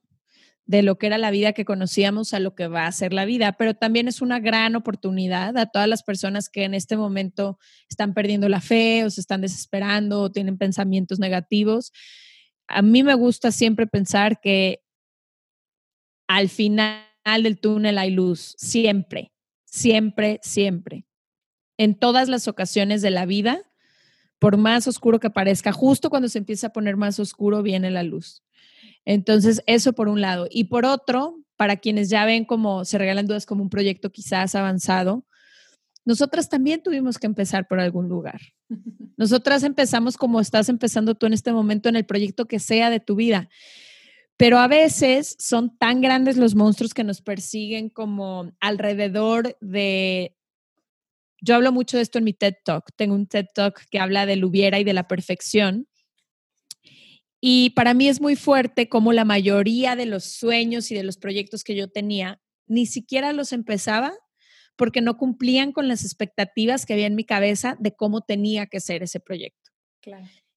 de 0.65 0.81
lo 0.81 0.97
que 0.97 1.07
era 1.07 1.17
la 1.17 1.31
vida 1.31 1.53
que 1.53 1.65
conocíamos 1.65 2.33
a 2.33 2.39
lo 2.39 2.55
que 2.55 2.67
va 2.67 2.87
a 2.87 2.91
ser 2.91 3.13
la 3.13 3.25
vida, 3.25 3.53
pero 3.53 3.75
también 3.75 4.07
es 4.07 4.21
una 4.21 4.39
gran 4.39 4.75
oportunidad 4.75 5.57
a 5.57 5.67
todas 5.67 5.87
las 5.87 6.01
personas 6.01 6.49
que 6.49 6.63
en 6.63 6.73
este 6.73 6.97
momento 6.97 7.59
están 7.89 8.13
perdiendo 8.13 8.49
la 8.49 8.61
fe 8.61 9.03
o 9.03 9.09
se 9.09 9.21
están 9.21 9.41
desesperando 9.41 10.21
o 10.21 10.31
tienen 10.31 10.57
pensamientos 10.57 11.19
negativos. 11.19 11.91
A 12.67 12.81
mí 12.81 13.03
me 13.03 13.13
gusta 13.13 13.51
siempre 13.51 13.85
pensar 13.85 14.39
que 14.41 14.83
al 16.27 16.49
final 16.49 17.03
del 17.43 17.59
túnel 17.59 17.99
hay 17.99 18.09
luz, 18.09 18.55
siempre, 18.57 19.33
siempre, 19.65 20.39
siempre. 20.41 21.05
En 21.77 21.93
todas 21.93 22.27
las 22.27 22.47
ocasiones 22.47 23.03
de 23.03 23.11
la 23.11 23.27
vida, 23.27 23.61
por 24.39 24.57
más 24.57 24.87
oscuro 24.87 25.19
que 25.19 25.29
parezca, 25.29 25.71
justo 25.71 26.09
cuando 26.09 26.29
se 26.29 26.39
empieza 26.39 26.67
a 26.67 26.73
poner 26.73 26.97
más 26.97 27.19
oscuro 27.19 27.61
viene 27.61 27.91
la 27.91 28.01
luz. 28.01 28.44
Entonces, 29.05 29.61
eso 29.67 29.93
por 29.93 30.07
un 30.09 30.21
lado. 30.21 30.47
Y 30.49 30.65
por 30.65 30.85
otro, 30.85 31.37
para 31.55 31.77
quienes 31.77 32.09
ya 32.09 32.25
ven 32.25 32.45
como 32.45 32.85
se 32.85 32.97
regalan 32.97 33.27
dudas 33.27 33.45
como 33.45 33.63
un 33.63 33.69
proyecto 33.69 34.11
quizás 34.11 34.55
avanzado, 34.55 35.25
nosotras 36.05 36.49
también 36.49 36.83
tuvimos 36.83 37.17
que 37.17 37.25
empezar 37.25 37.67
por 37.67 37.79
algún 37.79 38.07
lugar. 38.07 38.39
Nosotras 39.17 39.63
empezamos 39.63 40.17
como 40.17 40.39
estás 40.39 40.69
empezando 40.69 41.15
tú 41.15 41.25
en 41.25 41.33
este 41.33 41.51
momento 41.51 41.89
en 41.89 41.95
el 41.95 42.05
proyecto 42.05 42.45
que 42.45 42.59
sea 42.59 42.89
de 42.89 42.99
tu 42.99 43.15
vida. 43.15 43.49
Pero 44.37 44.59
a 44.59 44.67
veces 44.67 45.35
son 45.39 45.77
tan 45.77 46.01
grandes 46.01 46.37
los 46.37 46.55
monstruos 46.55 46.93
que 46.93 47.03
nos 47.03 47.21
persiguen 47.21 47.89
como 47.89 48.51
alrededor 48.59 49.57
de... 49.61 50.35
Yo 51.41 51.55
hablo 51.55 51.71
mucho 51.71 51.97
de 51.97 52.03
esto 52.03 52.17
en 52.17 52.25
mi 52.25 52.33
TED 52.33 52.55
Talk. 52.63 52.89
Tengo 52.95 53.15
un 53.15 53.27
TED 53.27 53.45
Talk 53.53 53.81
que 53.89 53.99
habla 53.99 54.25
del 54.25 54.43
hubiera 54.43 54.79
y 54.79 54.83
de 54.83 54.93
la 54.93 55.07
perfección. 55.07 55.87
Y 57.47 57.69
para 57.75 57.93
mí 57.93 58.07
es 58.07 58.21
muy 58.21 58.35
fuerte 58.35 58.89
como 58.89 59.13
la 59.13 59.23
mayoría 59.23 59.95
de 59.95 60.07
los 60.07 60.23
sueños 60.23 60.89
y 60.89 60.95
de 60.95 61.03
los 61.03 61.17
proyectos 61.17 61.63
que 61.63 61.75
yo 61.75 61.87
tenía, 61.87 62.41
ni 62.65 62.87
siquiera 62.87 63.33
los 63.33 63.53
empezaba 63.53 64.13
porque 64.75 64.99
no 64.99 65.15
cumplían 65.15 65.71
con 65.71 65.87
las 65.87 66.03
expectativas 66.03 66.87
que 66.87 66.93
había 66.93 67.05
en 67.05 67.13
mi 67.13 67.23
cabeza 67.23 67.77
de 67.79 67.95
cómo 67.95 68.21
tenía 68.21 68.65
que 68.65 68.79
ser 68.79 69.03
ese 69.03 69.19
proyecto. 69.19 69.69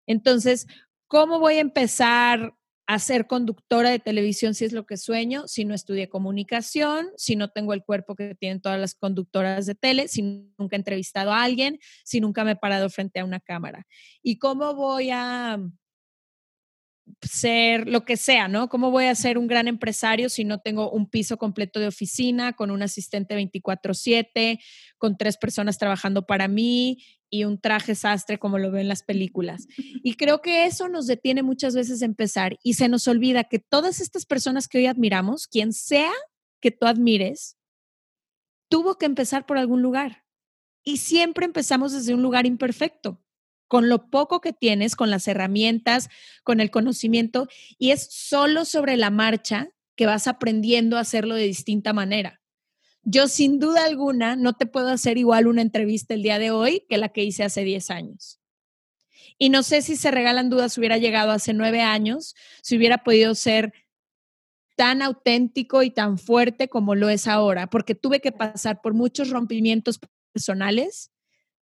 Entonces, 0.07 0.67
¿cómo 1.09 1.39
voy 1.39 1.57
a 1.57 1.61
empezar 1.61 2.55
a 2.87 2.99
ser 2.99 3.27
conductora 3.27 3.91
de 3.91 3.99
televisión 3.99 4.55
si 4.55 4.65
es 4.65 4.73
lo 4.73 4.87
que 4.87 4.97
sueño, 4.97 5.47
si 5.47 5.67
no 5.67 5.75
estudié 5.75 6.09
comunicación, 6.09 7.09
si 7.19 7.37
no 7.37 7.51
tengo 7.51 7.75
el 7.75 7.85
cuerpo 7.85 8.17
que 8.17 8.35
tienen 8.35 8.63
todas 8.63 8.81
las 8.81 8.95
conductoras 8.95 9.67
de 9.67 9.75
tele, 9.75 10.09
si 10.09 10.23
nunca 10.23 10.75
he 10.75 10.79
entrevistado 10.79 11.35
a 11.35 11.43
alguien, 11.43 11.81
si 12.03 12.23
nunca 12.23 12.45
me 12.45 12.53
he 12.53 12.57
parado 12.57 12.89
frente 12.89 13.21
a 13.21 13.27
una 13.27 13.41
cámara? 13.41 13.87
¿Y 14.23 14.39
cómo 14.39 14.73
voy 14.73 15.11
a 15.11 15.59
ser 17.23 17.89
lo 17.89 18.05
que 18.05 18.17
sea, 18.17 18.49
¿no? 18.49 18.69
¿Cómo 18.69 18.91
voy 18.91 19.07
a 19.07 19.15
ser 19.15 19.39
un 19.39 19.47
gran 19.47 19.69
empresario 19.69 20.29
si 20.29 20.45
no 20.45 20.61
tengo 20.61 20.91
un 20.91 21.09
piso 21.09 21.37
completo 21.37 21.81
de 21.81 21.87
oficina 21.87 22.53
con 22.55 22.71
un 22.71 22.83
asistente 22.83 23.35
24/7, 23.35 24.61
con 24.99 25.17
tres 25.17 25.37
personas 25.37 25.79
trabajando 25.79 26.27
para 26.27 26.49
mí 26.49 27.03
y 27.31 27.45
un 27.45 27.61
traje 27.61 27.95
sastre 27.95 28.39
como 28.39 28.59
lo 28.59 28.71
veo 28.71 28.81
en 28.81 28.89
las 28.89 29.03
películas? 29.03 29.67
Y 29.77 30.15
creo 30.15 30.41
que 30.43 30.67
eso 30.67 30.89
nos 30.89 31.07
detiene 31.07 31.43
muchas 31.43 31.75
veces 31.75 32.03
a 32.03 32.07
empezar 32.07 32.59
y 32.63 32.75
se 32.75 32.89
nos 32.89 33.07
olvida 33.09 33.45
que 33.45 33.59
todas 33.59 34.01
estas 34.01 34.27
personas 34.27 34.69
que 34.69 34.79
hoy 34.79 34.87
admiramos, 34.87 35.47
quien 35.47 35.73
sea 35.73 36.13
que 36.61 36.71
tú 36.71 36.87
admires, 36.87 37.57
tuvo 38.69 38.97
que 38.97 39.07
empezar 39.07 39.47
por 39.47 39.59
algún 39.59 39.83
lugar. 39.83 40.25
Y 40.85 40.99
siempre 40.99 41.45
empezamos 41.45 41.93
desde 41.93 42.15
un 42.15 42.23
lugar 42.23 42.47
imperfecto 42.47 43.23
con 43.69 43.89
lo 43.89 44.11
poco 44.11 44.41
que 44.41 44.53
tienes, 44.53 44.97
con 44.97 45.11
las 45.11 45.29
herramientas, 45.29 46.09
con 46.43 46.61
el 46.61 46.71
conocimiento, 46.71 47.49
y 47.79 47.91
es 47.91 48.09
solo 48.11 48.65
sobre 48.65 48.97
la 48.97 49.11
marcha 49.11 49.69
que 49.95 50.07
vas 50.07 50.27
aprendiendo 50.27 50.97
a 50.97 51.01
hacerlo 51.01 51.35
de 51.35 51.45
distinta 51.45 51.93
manera. 51.93 52.41
Yo 53.03 53.29
sin 53.29 53.59
duda 53.59 53.85
alguna 53.85 54.37
no 54.37 54.55
te 54.55 54.67
puedo 54.67 54.89
hacer 54.89 55.19
igual 55.19 55.47
una 55.47 55.63
entrevista 55.63 56.15
el 56.15 56.23
día 56.23 56.39
de 56.39 56.51
hoy 56.51 56.85
que 56.89 56.99
la 56.99 57.11
que 57.11 57.25
hice 57.25 57.45
hace 57.45 57.63
10 57.63 57.91
años. 57.91 58.41
Y 59.39 59.51
no 59.51 59.63
sé 59.63 59.83
si 59.83 59.97
se 59.97 60.11
regalan 60.11 60.51
dudas, 60.51 60.77
hubiera 60.79 60.99
llegado 60.99 61.31
hace 61.31 61.53
nueve 61.53 61.81
años, 61.81 62.35
si 62.61 62.77
hubiera 62.77 62.99
podido 62.99 63.35
ser 63.35 63.73
tan 64.77 65.01
auténtico 65.01 65.83
y 65.83 65.91
tan 65.91 66.19
fuerte 66.19 66.69
como 66.69 66.95
lo 66.95 67.09
es 67.09 67.27
ahora, 67.27 67.69
porque 67.69 67.95
tuve 67.95 68.21
que 68.21 68.33
pasar 68.33 68.81
por 68.81 68.95
muchos 68.95 69.31
rompimientos 69.31 70.01
personales 70.33 71.13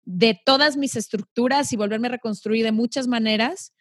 de 0.05 0.39
todas 0.45 0.77
mis 0.77 0.97
estructuras 0.97 1.73
y 1.73 1.77
volverme 1.77 2.09
a 2.09 2.13
reconstruir 2.13 2.65
de 2.65 2.73
muchas 2.73 3.07
maneras 3.07 3.73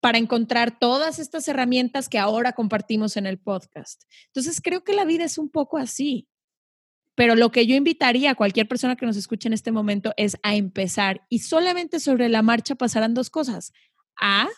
para 0.00 0.18
encontrar 0.18 0.78
todas 0.78 1.18
estas 1.18 1.48
herramientas 1.48 2.08
que 2.08 2.18
ahora 2.18 2.52
compartimos 2.52 3.16
en 3.16 3.26
el 3.26 3.38
podcast. 3.38 4.02
Entonces, 4.26 4.60
creo 4.60 4.84
que 4.84 4.92
la 4.92 5.04
vida 5.04 5.24
es 5.24 5.38
un 5.38 5.48
poco 5.48 5.78
así. 5.78 6.28
Pero 7.16 7.34
lo 7.34 7.50
que 7.50 7.66
yo 7.66 7.74
invitaría 7.74 8.30
a 8.30 8.34
cualquier 8.34 8.68
persona 8.68 8.94
que 8.94 9.06
nos 9.06 9.16
escuche 9.16 9.48
en 9.48 9.54
este 9.54 9.72
momento 9.72 10.12
es 10.18 10.36
a 10.42 10.54
empezar 10.54 11.22
y 11.30 11.38
solamente 11.38 11.98
sobre 11.98 12.28
la 12.28 12.42
marcha 12.42 12.74
pasarán 12.74 13.14
dos 13.14 13.30
cosas. 13.30 13.72
A, 14.20 14.48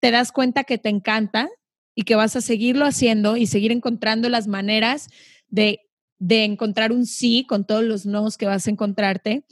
te 0.00 0.10
das 0.10 0.32
cuenta 0.32 0.64
que 0.64 0.76
te 0.76 0.88
encanta 0.88 1.48
y 1.94 2.02
que 2.02 2.16
vas 2.16 2.34
a 2.34 2.40
seguirlo 2.40 2.84
haciendo 2.84 3.36
y 3.36 3.46
seguir 3.46 3.70
encontrando 3.70 4.28
las 4.28 4.48
maneras 4.48 5.08
de, 5.48 5.88
de 6.18 6.44
encontrar 6.44 6.90
un 6.90 7.06
sí 7.06 7.46
con 7.46 7.64
todos 7.64 7.84
los 7.84 8.06
nos 8.06 8.36
que 8.36 8.46
vas 8.46 8.66
a 8.66 8.70
encontrarte 8.70 9.44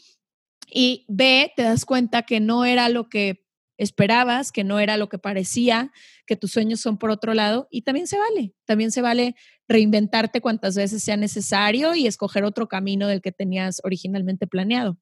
y 0.72 1.04
B, 1.08 1.52
te 1.56 1.62
das 1.62 1.84
cuenta 1.84 2.22
que 2.22 2.40
no 2.40 2.64
era 2.64 2.88
lo 2.88 3.08
que 3.08 3.44
esperabas, 3.78 4.50
que 4.52 4.64
no 4.64 4.80
era 4.80 4.96
lo 4.96 5.08
que 5.08 5.18
parecía, 5.18 5.92
que 6.26 6.36
tus 6.36 6.50
sueños 6.50 6.80
son 6.80 6.98
por 6.98 7.10
otro 7.10 7.32
lado 7.32 7.68
y 7.70 7.82
también 7.82 8.08
se 8.08 8.18
vale, 8.18 8.54
también 8.64 8.90
se 8.90 9.00
vale 9.00 9.36
reinventarte 9.68 10.40
cuantas 10.40 10.76
veces 10.76 11.02
sea 11.02 11.16
necesario 11.16 11.94
y 11.94 12.06
escoger 12.06 12.44
otro 12.44 12.68
camino 12.68 13.06
del 13.06 13.22
que 13.22 13.32
tenías 13.32 13.80
originalmente 13.84 14.46
planeado. 14.46 14.98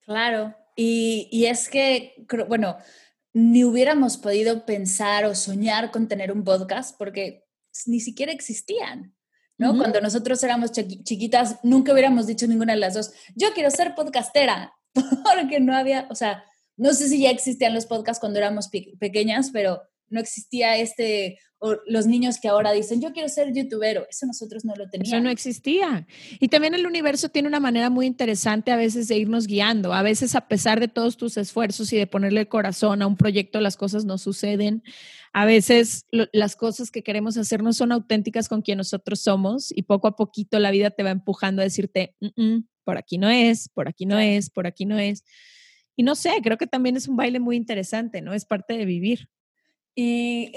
Claro, 0.00 0.54
y, 0.76 1.28
y 1.32 1.46
es 1.46 1.68
que, 1.68 2.26
bueno, 2.48 2.76
ni 3.32 3.64
hubiéramos 3.64 4.18
podido 4.18 4.66
pensar 4.66 5.24
o 5.24 5.34
soñar 5.34 5.90
con 5.90 6.06
tener 6.06 6.30
un 6.30 6.44
podcast 6.44 6.96
porque 6.96 7.44
ni 7.86 8.00
siquiera 8.00 8.32
existían. 8.32 9.15
¿No? 9.58 9.76
Cuando 9.76 10.00
nosotros 10.00 10.42
éramos 10.42 10.72
chiquitas, 10.72 11.58
nunca 11.62 11.92
hubiéramos 11.92 12.26
dicho 12.26 12.46
ninguna 12.46 12.74
de 12.74 12.80
las 12.80 12.94
dos, 12.94 13.12
yo 13.34 13.48
quiero 13.54 13.70
ser 13.70 13.94
podcastera, 13.94 14.72
porque 14.94 15.60
no 15.60 15.74
había, 15.74 16.06
o 16.10 16.14
sea, 16.14 16.44
no 16.76 16.92
sé 16.92 17.08
si 17.08 17.22
ya 17.22 17.30
existían 17.30 17.74
los 17.74 17.86
podcasts 17.86 18.20
cuando 18.20 18.38
éramos 18.38 18.68
pequeñas, 18.98 19.50
pero 19.52 19.82
no 20.08 20.20
existía 20.20 20.76
este, 20.76 21.38
o 21.58 21.76
los 21.86 22.06
niños 22.06 22.38
que 22.40 22.48
ahora 22.48 22.72
dicen, 22.72 23.00
yo 23.00 23.12
quiero 23.12 23.28
ser 23.28 23.52
youtuber, 23.52 24.06
eso 24.10 24.26
nosotros 24.26 24.64
no 24.64 24.74
lo 24.76 24.88
teníamos. 24.90 25.12
Eso 25.12 25.22
no 25.22 25.30
existía. 25.30 26.06
Y 26.38 26.48
también 26.48 26.74
el 26.74 26.86
universo 26.86 27.30
tiene 27.30 27.48
una 27.48 27.60
manera 27.60 27.88
muy 27.88 28.06
interesante 28.06 28.72
a 28.72 28.76
veces 28.76 29.08
de 29.08 29.16
irnos 29.16 29.46
guiando. 29.46 29.94
A 29.94 30.02
veces 30.02 30.34
a 30.34 30.48
pesar 30.48 30.80
de 30.80 30.88
todos 30.88 31.16
tus 31.16 31.36
esfuerzos 31.38 31.92
y 31.92 31.96
de 31.96 32.06
ponerle 32.06 32.40
el 32.40 32.48
corazón 32.48 33.00
a 33.00 33.06
un 33.06 33.16
proyecto, 33.16 33.60
las 33.60 33.76
cosas 33.76 34.04
no 34.04 34.18
suceden. 34.18 34.82
A 35.32 35.46
veces 35.46 36.06
las 36.10 36.56
cosas 36.56 36.90
que 36.90 37.02
queremos 37.02 37.36
hacer 37.36 37.62
no 37.62 37.72
son 37.72 37.92
auténticas 37.92 38.48
con 38.48 38.62
quien 38.62 38.78
nosotros 38.78 39.20
somos 39.20 39.72
y 39.74 39.82
poco 39.82 40.08
a 40.08 40.16
poquito 40.16 40.58
la 40.58 40.70
vida 40.70 40.90
te 40.90 41.02
va 41.02 41.10
empujando 41.10 41.62
a 41.62 41.64
decirte, 41.64 42.16
por 42.84 42.98
aquí 42.98 43.18
no 43.18 43.28
es, 43.28 43.68
por 43.70 43.88
aquí 43.88 44.06
no 44.06 44.18
es, 44.18 44.50
por 44.50 44.66
aquí 44.66 44.84
no 44.84 44.98
es. 44.98 45.24
Y 45.96 46.02
no 46.02 46.14
sé, 46.14 46.32
creo 46.42 46.58
que 46.58 46.66
también 46.66 46.96
es 46.96 47.08
un 47.08 47.16
baile 47.16 47.40
muy 47.40 47.56
interesante, 47.56 48.20
¿no? 48.20 48.34
Es 48.34 48.44
parte 48.44 48.76
de 48.76 48.84
vivir. 48.84 49.30
Y, 49.96 50.52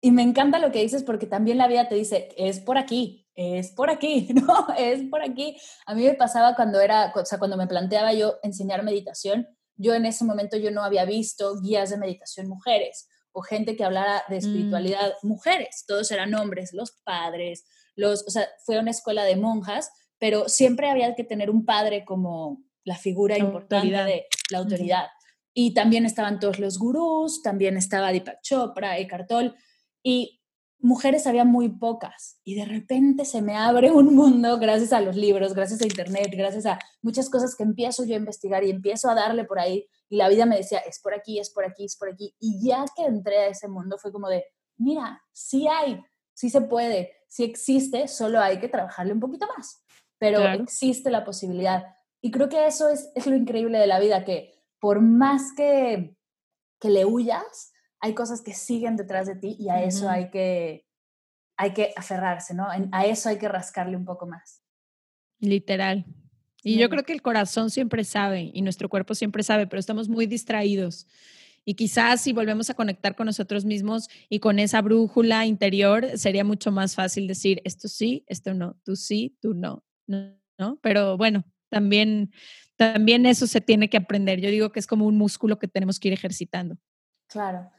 y 0.00 0.10
me 0.10 0.22
encanta 0.22 0.58
lo 0.58 0.72
que 0.72 0.80
dices 0.80 1.04
porque 1.04 1.26
también 1.26 1.58
la 1.58 1.68
vida 1.68 1.88
te 1.88 1.94
dice, 1.94 2.30
es 2.36 2.58
por 2.58 2.78
aquí, 2.78 3.28
es 3.34 3.70
por 3.70 3.90
aquí, 3.90 4.28
¿no? 4.34 4.66
Es 4.76 5.02
por 5.08 5.22
aquí. 5.22 5.56
A 5.86 5.94
mí 5.94 6.04
me 6.04 6.14
pasaba 6.14 6.56
cuando 6.56 6.80
era, 6.80 7.12
o 7.14 7.24
sea, 7.24 7.38
cuando 7.38 7.56
me 7.56 7.66
planteaba 7.66 8.12
yo 8.12 8.38
enseñar 8.42 8.82
meditación, 8.82 9.46
yo 9.76 9.94
en 9.94 10.06
ese 10.06 10.24
momento 10.24 10.56
yo 10.56 10.70
no 10.70 10.82
había 10.82 11.04
visto 11.04 11.60
guías 11.60 11.90
de 11.90 11.98
meditación 11.98 12.48
mujeres 12.48 13.08
o 13.32 13.42
gente 13.42 13.76
que 13.76 13.84
hablara 13.84 14.24
de 14.28 14.36
mm. 14.36 14.38
espiritualidad 14.38 15.12
mujeres, 15.22 15.84
todos 15.86 16.10
eran 16.10 16.34
hombres, 16.34 16.72
los 16.72 16.92
padres, 17.04 17.64
los, 17.96 18.24
o 18.26 18.30
sea, 18.30 18.48
fue 18.64 18.78
una 18.78 18.92
escuela 18.92 19.24
de 19.24 19.36
monjas, 19.36 19.90
pero 20.18 20.48
siempre 20.48 20.88
había 20.88 21.14
que 21.14 21.24
tener 21.24 21.50
un 21.50 21.64
padre 21.64 22.04
como 22.04 22.62
la 22.84 22.96
figura 22.96 23.36
importante 23.36 24.04
de 24.04 24.26
la 24.50 24.58
autoridad. 24.58 25.06
Y 25.54 25.72
también 25.72 26.04
estaban 26.04 26.40
todos 26.40 26.58
los 26.58 26.78
gurús, 26.78 27.40
también 27.40 27.76
estaba 27.76 28.10
Deepak 28.10 28.42
Chopra, 28.42 28.98
Eckhart 28.98 29.28
Tolle, 29.28 29.54
y 30.02 30.42
mujeres 30.84 31.26
había 31.26 31.46
muy 31.46 31.70
pocas 31.70 32.38
y 32.44 32.56
de 32.56 32.66
repente 32.66 33.24
se 33.24 33.40
me 33.40 33.56
abre 33.56 33.90
un 33.90 34.14
mundo 34.14 34.58
gracias 34.58 34.92
a 34.92 35.00
los 35.00 35.16
libros, 35.16 35.54
gracias 35.54 35.80
a 35.80 35.86
internet, 35.86 36.28
gracias 36.36 36.66
a 36.66 36.78
muchas 37.00 37.30
cosas 37.30 37.56
que 37.56 37.62
empiezo 37.62 38.04
yo 38.04 38.14
a 38.14 38.18
investigar 38.18 38.62
y 38.64 38.70
empiezo 38.70 39.08
a 39.08 39.14
darle 39.14 39.44
por 39.44 39.58
ahí 39.58 39.88
y 40.10 40.16
la 40.16 40.28
vida 40.28 40.44
me 40.44 40.58
decía, 40.58 40.80
es 40.80 41.00
por 41.00 41.14
aquí, 41.14 41.38
es 41.38 41.50
por 41.50 41.64
aquí, 41.64 41.86
es 41.86 41.96
por 41.96 42.10
aquí. 42.10 42.34
Y 42.38 42.60
ya 42.62 42.84
que 42.94 43.04
entré 43.04 43.38
a 43.38 43.46
ese 43.46 43.66
mundo 43.66 43.96
fue 43.96 44.12
como 44.12 44.28
de, 44.28 44.44
mira, 44.76 45.22
sí 45.32 45.66
hay, 45.66 46.02
sí 46.34 46.50
se 46.50 46.60
puede, 46.60 47.12
sí 47.28 47.44
existe, 47.44 48.06
solo 48.06 48.40
hay 48.40 48.58
que 48.58 48.68
trabajarle 48.68 49.14
un 49.14 49.20
poquito 49.20 49.46
más, 49.56 49.82
pero 50.18 50.46
existe 50.52 51.10
la 51.10 51.24
posibilidad. 51.24 51.84
Y 52.20 52.30
creo 52.30 52.50
que 52.50 52.66
eso 52.66 52.90
es, 52.90 53.10
es 53.14 53.26
lo 53.26 53.34
increíble 53.34 53.78
de 53.78 53.86
la 53.86 54.00
vida, 54.00 54.24
que 54.24 54.52
por 54.84 55.00
más 55.00 55.54
que, 55.56 56.14
que 56.78 56.90
le 56.90 57.06
huyas, 57.06 57.72
hay 58.00 58.12
cosas 58.12 58.42
que 58.42 58.52
siguen 58.52 58.96
detrás 58.96 59.26
de 59.26 59.34
ti 59.34 59.56
y 59.58 59.70
a 59.70 59.82
eso 59.82 60.10
hay 60.10 60.28
que, 60.28 60.84
hay 61.56 61.72
que 61.72 61.94
aferrarse, 61.96 62.52
¿no? 62.52 62.66
A 62.92 63.06
eso 63.06 63.30
hay 63.30 63.38
que 63.38 63.48
rascarle 63.48 63.96
un 63.96 64.04
poco 64.04 64.26
más. 64.26 64.62
Literal. 65.38 66.04
Y 66.62 66.76
yo 66.76 66.90
creo 66.90 67.02
que 67.02 67.14
el 67.14 67.22
corazón 67.22 67.70
siempre 67.70 68.04
sabe 68.04 68.50
y 68.52 68.60
nuestro 68.60 68.90
cuerpo 68.90 69.14
siempre 69.14 69.42
sabe, 69.42 69.66
pero 69.66 69.80
estamos 69.80 70.10
muy 70.10 70.26
distraídos. 70.26 71.06
Y 71.64 71.76
quizás 71.76 72.20
si 72.20 72.34
volvemos 72.34 72.68
a 72.68 72.74
conectar 72.74 73.16
con 73.16 73.24
nosotros 73.24 73.64
mismos 73.64 74.10
y 74.28 74.40
con 74.40 74.58
esa 74.58 74.82
brújula 74.82 75.46
interior, 75.46 76.18
sería 76.18 76.44
mucho 76.44 76.72
más 76.72 76.94
fácil 76.94 77.26
decir, 77.26 77.62
esto 77.64 77.88
sí, 77.88 78.22
esto 78.26 78.52
no, 78.52 78.76
tú 78.84 78.96
sí, 78.96 79.38
tú 79.40 79.54
no, 79.54 79.82
¿no? 80.06 80.78
Pero 80.82 81.16
bueno, 81.16 81.42
también, 81.74 82.30
también 82.76 83.26
eso 83.26 83.46
se 83.46 83.60
tiene 83.60 83.88
que 83.88 83.96
aprender. 83.96 84.40
Yo 84.40 84.50
digo 84.50 84.72
que 84.72 84.80
es 84.80 84.86
como 84.86 85.06
un 85.06 85.16
músculo 85.16 85.58
que 85.58 85.68
tenemos 85.68 85.98
que 85.98 86.08
ir 86.08 86.14
ejercitando. 86.14 86.76
Claro 87.28 87.70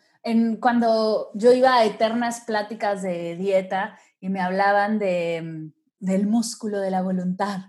cuando 0.60 1.32
yo 1.36 1.54
iba 1.54 1.76
a 1.76 1.86
eternas 1.86 2.42
pláticas 2.42 3.04
de 3.04 3.36
dieta 3.36 3.98
y 4.20 4.30
me 4.30 4.42
hablaban 4.42 4.98
de, 4.98 5.42
mm, 5.44 5.74
del 6.00 6.28
músculo 6.28 6.80
de 6.80 6.90
la 6.90 7.04
voluntad, 7.04 7.60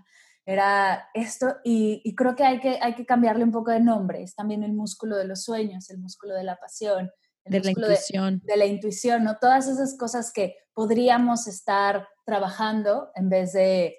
era 0.45 1.09
esto, 1.13 1.57
y, 1.63 2.15
creo 2.15 2.35
que 2.35 2.45
hay, 2.45 2.59
que 2.59 2.79
hay 2.81 2.95
que 2.95 3.05
cambiarle 3.05 3.43
un 3.43 3.51
poco 3.51 3.71
de 3.71 3.81
nombre, 3.81 4.23
es 4.23 4.33
también 4.33 4.63
el 4.63 4.73
músculo 4.73 5.17
de 5.17 5.25
los 5.25 5.43
sueños, 5.43 5.89
el 5.89 5.99
músculo 5.99 6.33
de 6.33 6.45
la 6.45 6.55
pasión, 6.55 7.11
el 7.43 7.51
de 7.51 7.59
la 7.59 7.71
intuición. 7.71 8.41
De, 8.43 8.57
la 8.57 8.65
intuición, 8.65 9.23
¿no? 9.25 9.37
Todas 9.39 9.67
esas 9.67 9.97
cosas 9.97 10.31
que 10.31 10.55
podríamos 10.73 11.47
estar 11.47 12.07
trabajando 12.25 13.11
en 13.15 13.29
vez 13.29 13.53
de 13.53 13.97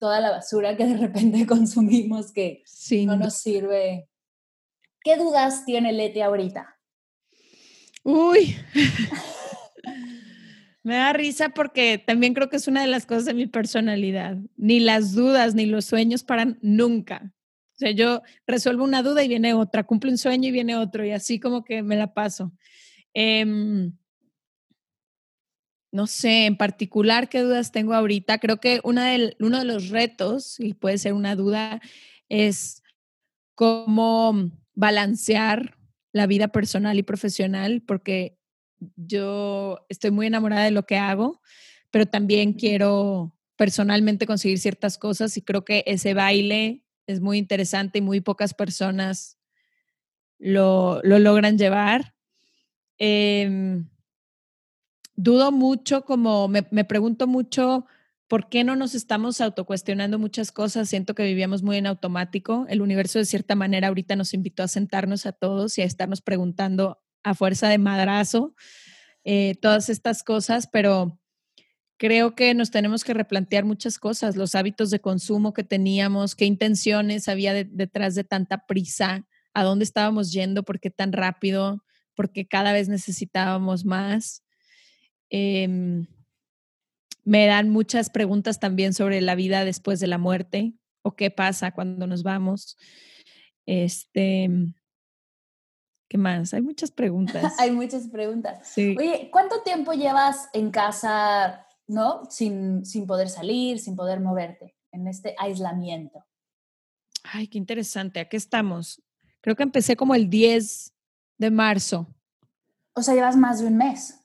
toda 0.00 0.20
la 0.20 0.30
basura 0.30 0.76
que 0.76 0.86
de 0.86 0.96
repente 0.96 1.46
consumimos 1.46 2.32
que 2.32 2.64
no 3.06 3.16
nos 3.16 3.34
sirve. 3.34 4.08
¿Qué 5.02 5.16
dudas 5.16 5.64
tiene 5.64 5.92
Leti 5.92 6.20
ahorita? 6.20 6.76
Uy. 8.02 8.56
Me 10.82 10.96
da 10.96 11.12
risa 11.12 11.50
porque 11.50 11.98
también 11.98 12.32
creo 12.32 12.48
que 12.48 12.56
es 12.56 12.66
una 12.66 12.80
de 12.80 12.86
las 12.86 13.04
cosas 13.04 13.26
de 13.26 13.34
mi 13.34 13.46
personalidad. 13.46 14.38
Ni 14.56 14.80
las 14.80 15.14
dudas 15.14 15.54
ni 15.54 15.66
los 15.66 15.84
sueños 15.84 16.24
paran 16.24 16.58
nunca. 16.62 17.34
O 17.74 17.78
sea, 17.80 17.90
yo 17.92 18.22
resuelvo 18.46 18.84
una 18.84 19.02
duda 19.02 19.22
y 19.22 19.28
viene 19.28 19.54
otra, 19.54 19.84
cumplo 19.84 20.10
un 20.10 20.18
sueño 20.18 20.48
y 20.48 20.52
viene 20.52 20.76
otro, 20.76 21.04
y 21.04 21.12
así 21.12 21.38
como 21.38 21.64
que 21.64 21.82
me 21.82 21.96
la 21.96 22.12
paso. 22.12 22.52
Em, 23.14 23.92
no 25.92 26.06
sé, 26.06 26.46
en 26.46 26.56
particular, 26.56 27.28
qué 27.28 27.40
dudas 27.40 27.72
tengo 27.72 27.94
ahorita. 27.94 28.38
Creo 28.38 28.58
que 28.58 28.80
una 28.84 29.16
uno 29.40 29.58
de 29.58 29.64
los 29.64 29.88
retos, 29.88 30.58
y 30.60 30.74
puede 30.74 30.98
ser 30.98 31.12
una 31.14 31.34
duda, 31.36 31.80
es 32.28 32.82
cómo 33.54 34.50
balancear 34.74 35.76
la 36.12 36.26
vida 36.26 36.48
personal 36.48 36.98
y 36.98 37.02
profesional 37.02 37.82
porque 37.86 38.38
yo 38.96 39.84
estoy 39.88 40.10
muy 40.10 40.26
enamorada 40.26 40.64
de 40.64 40.70
lo 40.70 40.86
que 40.86 40.96
hago, 40.96 41.40
pero 41.90 42.06
también 42.06 42.54
quiero 42.54 43.36
personalmente 43.56 44.26
conseguir 44.26 44.58
ciertas 44.58 44.96
cosas 44.96 45.36
y 45.36 45.42
creo 45.42 45.64
que 45.64 45.84
ese 45.86 46.14
baile 46.14 46.82
es 47.06 47.20
muy 47.20 47.36
interesante 47.38 47.98
y 47.98 48.02
muy 48.02 48.20
pocas 48.20 48.54
personas 48.54 49.38
lo, 50.38 51.02
logran 51.02 51.58
llevar. 51.58 52.14
Em, 52.98 53.88
dudo 55.22 55.52
mucho, 55.52 56.04
como 56.04 56.48
me, 56.48 56.66
me 56.70 56.84
pregunto 56.84 57.26
mucho 57.26 57.86
¿por 58.30 58.48
qué 58.48 58.62
no 58.62 58.76
nos 58.76 58.94
estamos 58.94 59.40
autocuestionando 59.40 60.16
muchas 60.16 60.52
cosas? 60.52 60.88
Siento 60.88 61.16
que 61.16 61.24
vivíamos 61.24 61.64
muy 61.64 61.78
en 61.78 61.88
automático. 61.88 62.64
El 62.68 62.80
universo 62.80 63.18
de 63.18 63.24
cierta 63.24 63.56
manera 63.56 63.88
ahorita 63.88 64.14
nos 64.14 64.34
invitó 64.34 64.62
a 64.62 64.68
sentarnos 64.68 65.26
a 65.26 65.32
todos 65.32 65.76
y 65.78 65.82
a 65.82 65.84
estarnos 65.84 66.22
preguntando 66.22 67.02
a 67.24 67.34
fuerza 67.34 67.68
de 67.68 67.78
madrazo 67.78 68.54
eh, 69.24 69.56
todas 69.60 69.88
estas 69.88 70.22
cosas, 70.22 70.68
pero 70.68 71.18
creo 71.96 72.36
que 72.36 72.54
nos 72.54 72.70
tenemos 72.70 73.02
que 73.02 73.14
replantear 73.14 73.64
muchas 73.64 73.98
cosas, 73.98 74.36
los 74.36 74.54
hábitos 74.54 74.90
de 74.90 75.00
consumo 75.00 75.52
que 75.52 75.64
teníamos, 75.64 76.36
qué 76.36 76.44
intenciones 76.44 77.28
había 77.28 77.52
detrás 77.52 78.14
de 78.14 78.22
tanta 78.22 78.64
prisa, 78.64 79.26
a 79.54 79.64
dónde 79.64 79.84
estábamos 79.84 80.30
yendo, 80.30 80.62
por 80.62 80.78
qué 80.78 80.90
tan 80.90 81.12
rápido, 81.12 81.84
porque 82.14 82.46
cada 82.46 82.72
vez 82.72 82.88
necesitábamos 82.88 83.84
más. 83.84 84.44
Em, 85.30 86.06
me 87.24 87.46
dan 87.46 87.70
muchas 87.70 88.10
preguntas 88.10 88.58
también 88.58 88.92
sobre 88.92 89.20
la 89.20 89.34
vida 89.34 89.64
después 89.64 90.00
de 90.00 90.08
la 90.08 90.18
muerte 90.18 90.74
o 91.02 91.14
qué 91.14 91.30
pasa 91.30 91.72
cuando 91.72 92.06
nos 92.06 92.22
vamos. 92.22 92.76
Este, 93.66 94.50
¿qué 96.08 96.18
más? 96.18 96.52
Hay 96.52 96.62
muchas 96.62 96.90
preguntas. 96.90 97.54
Hay 97.60 97.70
muchas 97.70 98.08
preguntas. 98.08 98.66
Sí. 98.66 98.96
Oye, 98.98 99.30
¿cuánto 99.32 99.62
tiempo 99.62 99.92
llevas 99.92 100.48
en 100.52 100.70
casa, 100.70 101.66
no? 101.86 102.22
Sin, 102.28 102.84
sin 102.84 103.06
poder 103.06 103.28
salir, 103.28 103.78
sin 103.78 103.96
poder 103.96 104.20
moverte, 104.20 104.74
en 104.90 105.06
este 105.06 105.34
aislamiento. 105.38 106.26
Ay, 107.22 107.46
qué 107.46 107.58
interesante. 107.58 108.18
Aquí 108.18 108.36
estamos. 108.36 109.02
Creo 109.40 109.56
que 109.56 109.62
empecé 109.62 109.96
como 109.96 110.14
el 110.14 110.28
10 110.28 110.92
de 111.38 111.50
marzo. 111.50 112.08
O 112.94 113.02
sea, 113.02 113.14
llevas 113.14 113.36
más 113.36 113.60
de 113.60 113.66
un 113.66 113.76
mes. 113.76 114.19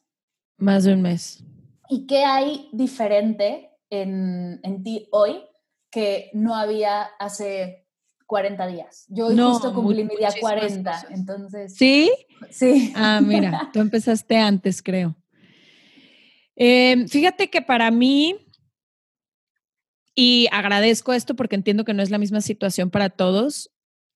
Más 0.58 0.84
de 0.84 0.94
un 0.94 1.02
mes. 1.02 1.44
¿Y 1.90 2.08
qué 2.08 2.24
hay 2.24 2.70
diferente 2.72 3.72
en, 3.90 4.60
en 4.64 4.84
ti 4.84 5.08
hoy 5.12 5.44
que 5.92 6.30
no 6.34 6.56
había 6.56 7.04
hace 7.20 7.88
40 8.26 8.68
días? 8.68 9.06
Yo 9.10 9.28
hoy 9.28 9.38
justo 9.38 9.74
cumplí 9.74 10.04
mi 10.04 10.16
día 10.16 10.30
40, 10.40 11.08
entonces... 11.12 11.76
¿Sí? 11.76 12.12
Sí. 12.50 12.94
Ah, 12.96 13.22
mira, 13.22 13.70
tú 13.74 13.80
empezaste 13.80 14.38
antes, 14.38 14.82
creo. 14.82 15.16
Em, 16.56 17.08
fíjate 17.08 17.50
que 17.50 17.62
para 17.62 17.92
mí, 17.92 18.38
y 20.16 20.48
agradezco 20.52 21.14
esto 21.14 21.36
porque 21.36 21.56
entiendo 21.56 21.84
que 21.84 21.94
no 21.94 22.02
es 22.02 22.10
la 22.10 22.18
misma 22.18 22.42
situación 22.42 22.90
para 22.90 23.10
todos, 23.10 23.72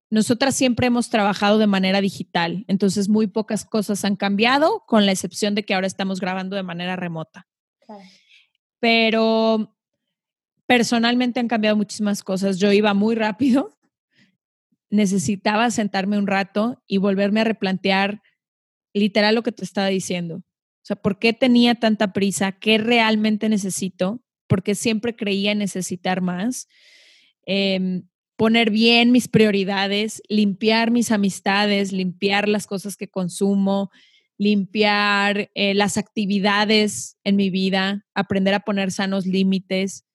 nosotras 0.10 0.56
siempre 0.56 0.88
hemos 0.88 1.10
trabajado 1.10 1.60
de 1.60 1.68
manera 1.68 2.02
digital, 2.02 2.66
entonces 2.68 3.10
muy 3.10 3.28
pocas 3.28 3.66
cosas 3.66 4.04
han 4.06 4.16
cambiado, 4.16 4.84
con 4.88 5.06
la 5.06 5.12
excepción 5.12 5.54
de 5.56 5.64
que 5.64 5.74
ahora 5.74 5.88
estamos 5.88 6.20
grabando 6.20 6.56
de 6.56 6.64
manera 6.64 6.96
remota. 6.96 7.48
Pero 8.80 9.76
personalmente 10.66 11.40
han 11.40 11.48
cambiado 11.48 11.76
muchísimas 11.76 12.24
cosas. 12.24 12.58
Yo 12.58 12.72
iba 12.72 12.94
muy 12.94 13.16
rápido, 13.16 13.78
necesitaba 14.90 15.70
sentarme 15.72 16.18
un 16.18 16.28
rato 16.28 16.84
y 16.88 16.98
volverme 16.98 17.42
a 17.42 17.46
replantear 17.46 18.22
literal 18.94 19.36
lo 19.36 19.44
que 19.44 19.52
te 19.52 19.64
estaba 19.64 19.88
diciendo. 19.88 20.38
O 20.38 20.86
sea, 20.90 20.96
¿por 20.96 21.20
qué 21.20 21.34
tenía 21.34 21.76
tanta 21.76 22.14
prisa? 22.14 22.54
¿Qué 22.54 22.80
realmente 22.80 23.48
necesito? 23.50 24.24
Porque 24.48 24.74
siempre 24.74 25.16
creía 25.16 25.54
necesitar 25.54 26.22
más. 26.22 26.68
Em, 27.46 28.09
poner 28.40 28.70
bien 28.70 29.12
mis 29.12 29.28
prioridades, 29.28 30.24
limpiar 30.30 30.92
mis 30.92 31.12
amistades, 31.12 31.92
limpiar 31.92 32.48
las 32.48 32.68
cosas 32.68 32.96
que 32.96 33.10
consumo, 33.10 33.92
limpiar 34.38 35.52
eh, 35.56 35.74
las 35.74 35.98
actividades 35.98 37.18
en 37.26 37.36
mi 37.36 37.50
vida, 37.50 38.06
aprender 38.14 38.54
a 38.54 38.62
poner 38.62 38.94
sanos 38.94 39.26
límites. 39.26 40.06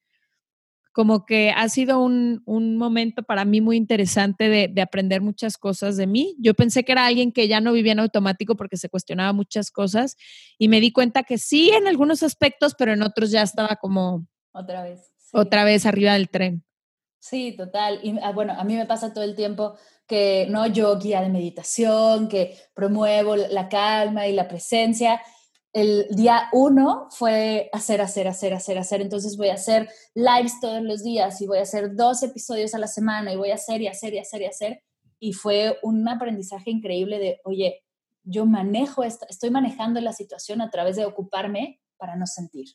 Como 0.94 1.26
que 1.26 1.50
ha 1.50 1.68
sido 1.68 2.02
un, 2.02 2.42
momento 2.78 3.24
para 3.24 3.44
mí 3.44 3.60
muy 3.60 3.76
interesante 3.76 4.48
de, 4.48 4.80
aprender 4.80 5.20
muchas 5.20 5.58
cosas 5.58 5.98
de 5.98 6.06
mí. 6.06 6.34
Yo 6.38 6.54
pensé 6.54 6.82
que 6.82 6.92
era 6.92 7.04
alguien 7.04 7.30
que 7.30 7.46
ya 7.46 7.60
no 7.60 7.74
vivía 7.74 7.92
en 7.92 8.00
automático 8.00 8.56
porque 8.56 8.78
se 8.78 8.88
cuestionaba 8.88 9.34
muchas 9.34 9.70
cosas 9.70 10.16
y 10.56 10.68
me 10.68 10.80
di 10.80 10.92
cuenta 10.92 11.24
que 11.24 11.36
sí 11.36 11.72
en 11.72 11.86
algunos 11.86 12.22
aspectos, 12.22 12.74
pero 12.74 12.94
en 12.94 13.02
otros 13.02 13.30
ya 13.30 13.42
estaba 13.42 13.76
como... 13.76 14.26
Otra 14.52 14.82
vez. 14.82 15.12
Otra 15.30 15.64
vez 15.64 15.84
arriba 15.84 16.14
del 16.14 16.30
tren. 16.30 16.64
Sí, 17.24 17.54
total. 17.56 18.00
Y 18.02 18.18
ah, 18.22 18.32
bueno, 18.32 18.52
a 18.52 18.64
mí 18.64 18.76
me 18.76 18.84
pasa 18.84 19.14
todo 19.14 19.24
el 19.24 19.34
tiempo 19.34 19.76
que 20.06 20.46
no 20.50 20.66
yo 20.66 20.98
guía 20.98 21.22
de 21.22 21.30
meditación, 21.30 22.28
que 22.28 22.54
promuevo 22.74 23.34
la 23.34 23.70
calma 23.70 24.28
y 24.28 24.34
la 24.34 24.46
presencia. 24.46 25.22
El 25.72 26.06
día 26.10 26.50
uno 26.52 27.08
fue 27.10 27.70
hacer, 27.72 28.02
hacer, 28.02 28.28
hacer, 28.28 28.52
hacer, 28.52 28.76
hacer. 28.76 29.00
Entonces 29.00 29.38
voy 29.38 29.48
a 29.48 29.54
hacer 29.54 29.88
lives 30.12 30.60
todos 30.60 30.82
los 30.82 31.02
días 31.02 31.40
y 31.40 31.46
voy 31.46 31.56
a 31.60 31.62
hacer 31.62 31.96
dos 31.96 32.22
episodios 32.22 32.74
a 32.74 32.78
la 32.78 32.88
semana 32.88 33.32
y 33.32 33.36
voy 33.36 33.52
a 33.52 33.54
hacer 33.54 33.80
y 33.80 33.86
hacer 33.86 34.12
y 34.12 34.18
hacer 34.18 34.42
y 34.42 34.44
hacer. 34.44 34.82
Y 35.18 35.32
fue 35.32 35.78
un 35.82 36.06
aprendizaje 36.06 36.70
increíble 36.70 37.18
de, 37.18 37.40
oye, 37.44 37.84
yo 38.22 38.44
manejo, 38.44 39.02
esta, 39.02 39.24
estoy 39.30 39.48
manejando 39.48 39.98
la 40.02 40.12
situación 40.12 40.60
a 40.60 40.68
través 40.68 40.96
de 40.96 41.06
ocuparme 41.06 41.80
para 41.96 42.16
no 42.16 42.26
sentir. 42.26 42.66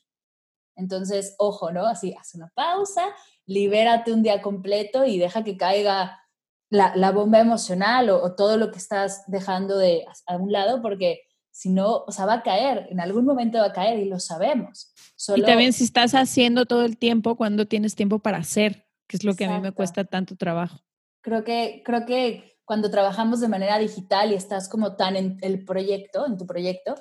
Entonces, 0.80 1.34
ojo, 1.38 1.70
¿no? 1.72 1.86
Así, 1.86 2.14
haz 2.18 2.34
una 2.34 2.50
pausa, 2.54 3.04
libérate 3.50 4.12
un 4.12 4.22
día 4.22 4.40
completo 4.42 5.04
y 5.04 5.18
deja 5.18 5.42
que 5.42 5.56
caiga 5.56 6.22
la, 6.70 7.10
bomba 7.10 7.40
emocional 7.40 8.08
o, 8.08 8.36
todo 8.36 8.56
lo 8.56 8.70
que 8.70 8.78
estás 8.78 9.24
dejando 9.26 9.76
de 9.76 10.04
a 10.28 10.36
un 10.36 10.52
lado, 10.52 10.80
porque 10.80 11.22
si 11.50 11.68
no, 11.68 12.04
o 12.06 12.12
sea, 12.12 12.26
va 12.26 12.34
a 12.34 12.42
caer, 12.44 12.86
en 12.90 13.00
algún 13.00 13.24
momento 13.24 13.58
va 13.58 13.66
a 13.66 13.72
caer 13.72 13.98
y 13.98 14.04
lo 14.04 14.20
sabemos. 14.20 14.94
Y 15.34 15.42
también 15.42 15.72
si 15.72 15.82
estás 15.82 16.14
haciendo 16.14 16.64
todo 16.64 16.84
el 16.84 16.96
tiempo, 16.96 17.34
cuando 17.34 17.66
tienes 17.66 17.96
tiempo 17.96 18.20
para 18.20 18.38
hacer, 18.38 18.86
que 19.08 19.16
es 19.16 19.24
lo 19.24 19.34
que 19.34 19.46
a 19.46 19.50
mí 19.50 19.60
me 19.60 19.72
cuesta 19.72 20.04
tanto 20.04 20.36
trabajo. 20.36 20.78
Creo 21.20 21.42
que, 21.42 21.82
creo 21.84 22.06
que 22.06 22.56
cuando 22.64 22.88
trabajamos 22.88 23.40
de 23.40 23.48
manera 23.48 23.80
digital 23.80 24.30
y 24.30 24.36
estás 24.36 24.68
como 24.68 24.94
tan 24.94 25.16
en 25.16 25.38
el 25.40 25.64
proyecto, 25.64 26.24
en 26.24 26.38
tu 26.38 26.46
proyecto, 26.46 26.94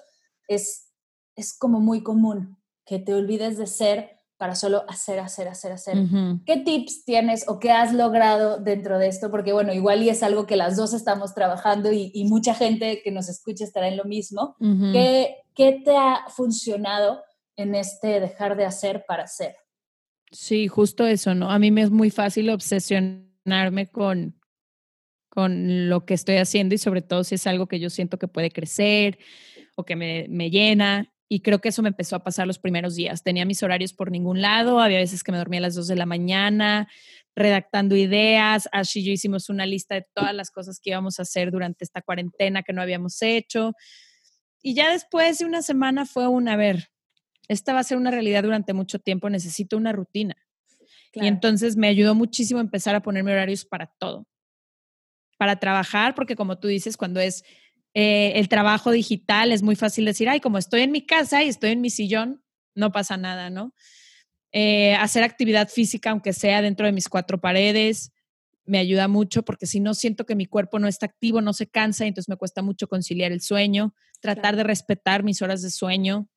es, 0.47 0.91
es 1.35 1.55
como 1.55 1.79
muy 1.79 2.01
común 2.01 2.57
que 2.87 2.97
te 2.97 3.13
olvides 3.13 3.59
de 3.59 3.67
ser 3.67 4.18
para 4.39 4.55
solo 4.55 4.85
hacer, 4.87 5.19
hacer, 5.19 5.49
hacer, 5.49 5.73
hacer. 5.73 5.97
¿Qué 6.45 6.55
tips 6.55 7.03
tienes 7.03 7.43
o 7.49 7.59
qué 7.59 7.71
has 7.71 7.93
logrado 7.93 8.57
dentro 8.57 8.97
de 8.97 9.09
esto? 9.09 9.29
Porque 9.29 9.51
bueno, 9.51 9.73
igual 9.73 10.01
y 10.01 10.07
es 10.07 10.23
algo 10.23 10.47
que 10.47 10.55
las 10.55 10.77
dos 10.77 10.93
estamos 10.93 11.35
trabajando 11.35 11.91
y, 11.91 12.23
mucha 12.23 12.55
gente 12.55 13.01
que 13.03 13.11
nos 13.11 13.27
escucha 13.27 13.65
estará 13.65 13.89
en 13.89 13.97
lo 13.97 14.05
mismo. 14.05 14.55
¿Qué, 14.93 15.35
¿Qué 15.53 15.81
te 15.83 15.93
ha 15.97 16.23
funcionado 16.29 17.21
en 17.57 17.75
este 17.75 18.21
dejar 18.21 18.55
de 18.55 18.63
hacer 18.63 19.03
para 19.05 19.23
hacer? 19.23 19.57
Sí, 20.31 20.69
justo 20.69 21.05
eso, 21.05 21.35
¿no? 21.35 21.51
A 21.51 21.59
mí 21.59 21.69
me 21.69 21.81
es 21.81 21.89
muy 21.89 22.09
fácil 22.09 22.49
obsesionarme 22.49 23.87
con, 23.91 24.39
con 25.27 25.89
lo 25.89 26.05
que 26.05 26.13
estoy 26.13 26.37
haciendo 26.37 26.75
y 26.75 26.77
sobre 26.77 27.01
todo 27.01 27.25
si 27.25 27.35
es 27.35 27.45
algo 27.45 27.67
que 27.67 27.81
yo 27.81 27.89
siento 27.89 28.17
que 28.17 28.29
puede 28.29 28.51
crecer 28.51 29.19
o 29.75 29.83
que 29.83 29.97
me, 29.97 30.27
me 30.29 30.49
llena 30.49 31.11
y 31.31 31.41
creo 31.41 31.59
que 31.59 31.69
eso 31.69 31.83
me 31.83 31.89
empezó 31.89 32.15
a 32.15 32.23
pasar 32.23 32.47
los 32.47 32.57
primeros 32.57 32.95
días. 32.95 33.21
Tenía 33.21 33.45
mis 33.45 33.61
horarios 33.61 33.93
por 33.93 34.09
ningún 34.09 34.41
lado, 34.41 34.79
había 34.79 34.97
veces 34.97 35.23
que 35.23 35.31
me 35.31 35.37
dormía 35.37 35.59
a 35.59 35.61
las 35.61 35.75
2 35.75 35.87
de 35.87 35.95
la 35.95 36.07
mañana, 36.07 36.89
redactando 37.35 37.95
ideas. 37.95 38.67
Así 38.71 39.03
yo 39.05 39.11
hicimos 39.11 39.47
una 39.47 39.67
lista 39.67 39.93
de 39.93 40.07
todas 40.15 40.33
las 40.33 40.49
cosas 40.49 40.79
que 40.79 40.89
íbamos 40.89 41.19
a 41.19 41.21
hacer 41.21 41.51
durante 41.51 41.85
esta 41.85 42.01
cuarentena 42.01 42.63
que 42.63 42.73
no 42.73 42.81
habíamos 42.81 43.21
hecho. 43.21 43.73
Y 44.63 44.73
ya 44.73 44.91
después 44.91 45.37
de 45.37 45.45
una 45.45 45.61
semana 45.61 46.07
fue 46.07 46.27
una, 46.27 46.53
a 46.53 46.57
ver, 46.57 46.89
esta 47.47 47.73
va 47.73 47.79
a 47.79 47.83
ser 47.83 47.97
una 47.97 48.09
realidad 48.09 48.41
durante 48.41 48.73
mucho 48.73 48.97
tiempo, 48.97 49.29
necesito 49.29 49.77
una 49.77 49.91
rutina. 49.91 50.35
Y 51.13 51.27
entonces 51.27 51.77
me 51.77 51.87
ayudó 51.87 52.15
muchísimo 52.15 52.59
empezar 52.59 52.95
a 52.95 53.01
ponerme 53.01 53.31
horarios 53.31 53.65
para 53.65 53.85
todo. 53.99 54.27
Para 55.37 55.59
trabajar, 55.59 56.15
porque 56.15 56.35
como 56.35 56.57
tú 56.57 56.67
dices, 56.67 56.97
cuando 56.97 57.19
es 57.19 57.43
eh, 57.93 58.33
el 58.35 58.49
trabajo 58.49 58.91
digital, 58.91 59.51
es 59.51 59.63
muy 59.63 59.75
fácil 59.75 60.05
decir, 60.05 60.29
ay, 60.29 60.39
como 60.39 60.57
estoy 60.57 60.81
en 60.81 60.91
mi 60.91 61.05
casa 61.05 61.43
y 61.43 61.49
estoy 61.49 61.71
en 61.71 61.81
mi 61.81 61.89
sillón, 61.89 62.43
no 62.75 62.91
pasa 62.91 63.17
nada, 63.17 63.49
¿no? 63.49 63.73
Eh, 64.51 64.95
hacer 64.95 65.23
actividad 65.23 65.69
física, 65.69 66.11
aunque 66.11 66.33
sea 66.33 66.61
dentro 66.61 66.85
de 66.85 66.91
mis 66.91 67.09
cuatro 67.09 67.39
paredes, 67.39 68.11
me 68.65 68.77
ayuda 68.77 69.07
mucho 69.07 69.43
porque 69.43 69.65
si 69.65 69.79
no 69.79 69.93
siento 69.93 70.25
que 70.25 70.35
mi 70.35 70.45
cuerpo 70.45 70.79
no 70.79 70.87
está 70.87 71.07
activo, 71.07 71.41
no 71.41 71.53
se 71.53 71.67
cansa, 71.67 72.05
entonces 72.05 72.29
me 72.29 72.37
cuesta 72.37 72.61
mucho 72.61 72.87
conciliar 72.87 73.31
el 73.31 73.41
sueño, 73.41 73.93
tratar 74.21 74.55
de 74.55 74.63
respetar 74.63 75.23
mis 75.23 75.41
horas 75.41 75.61
de 75.61 75.71
sueño. 75.71 76.29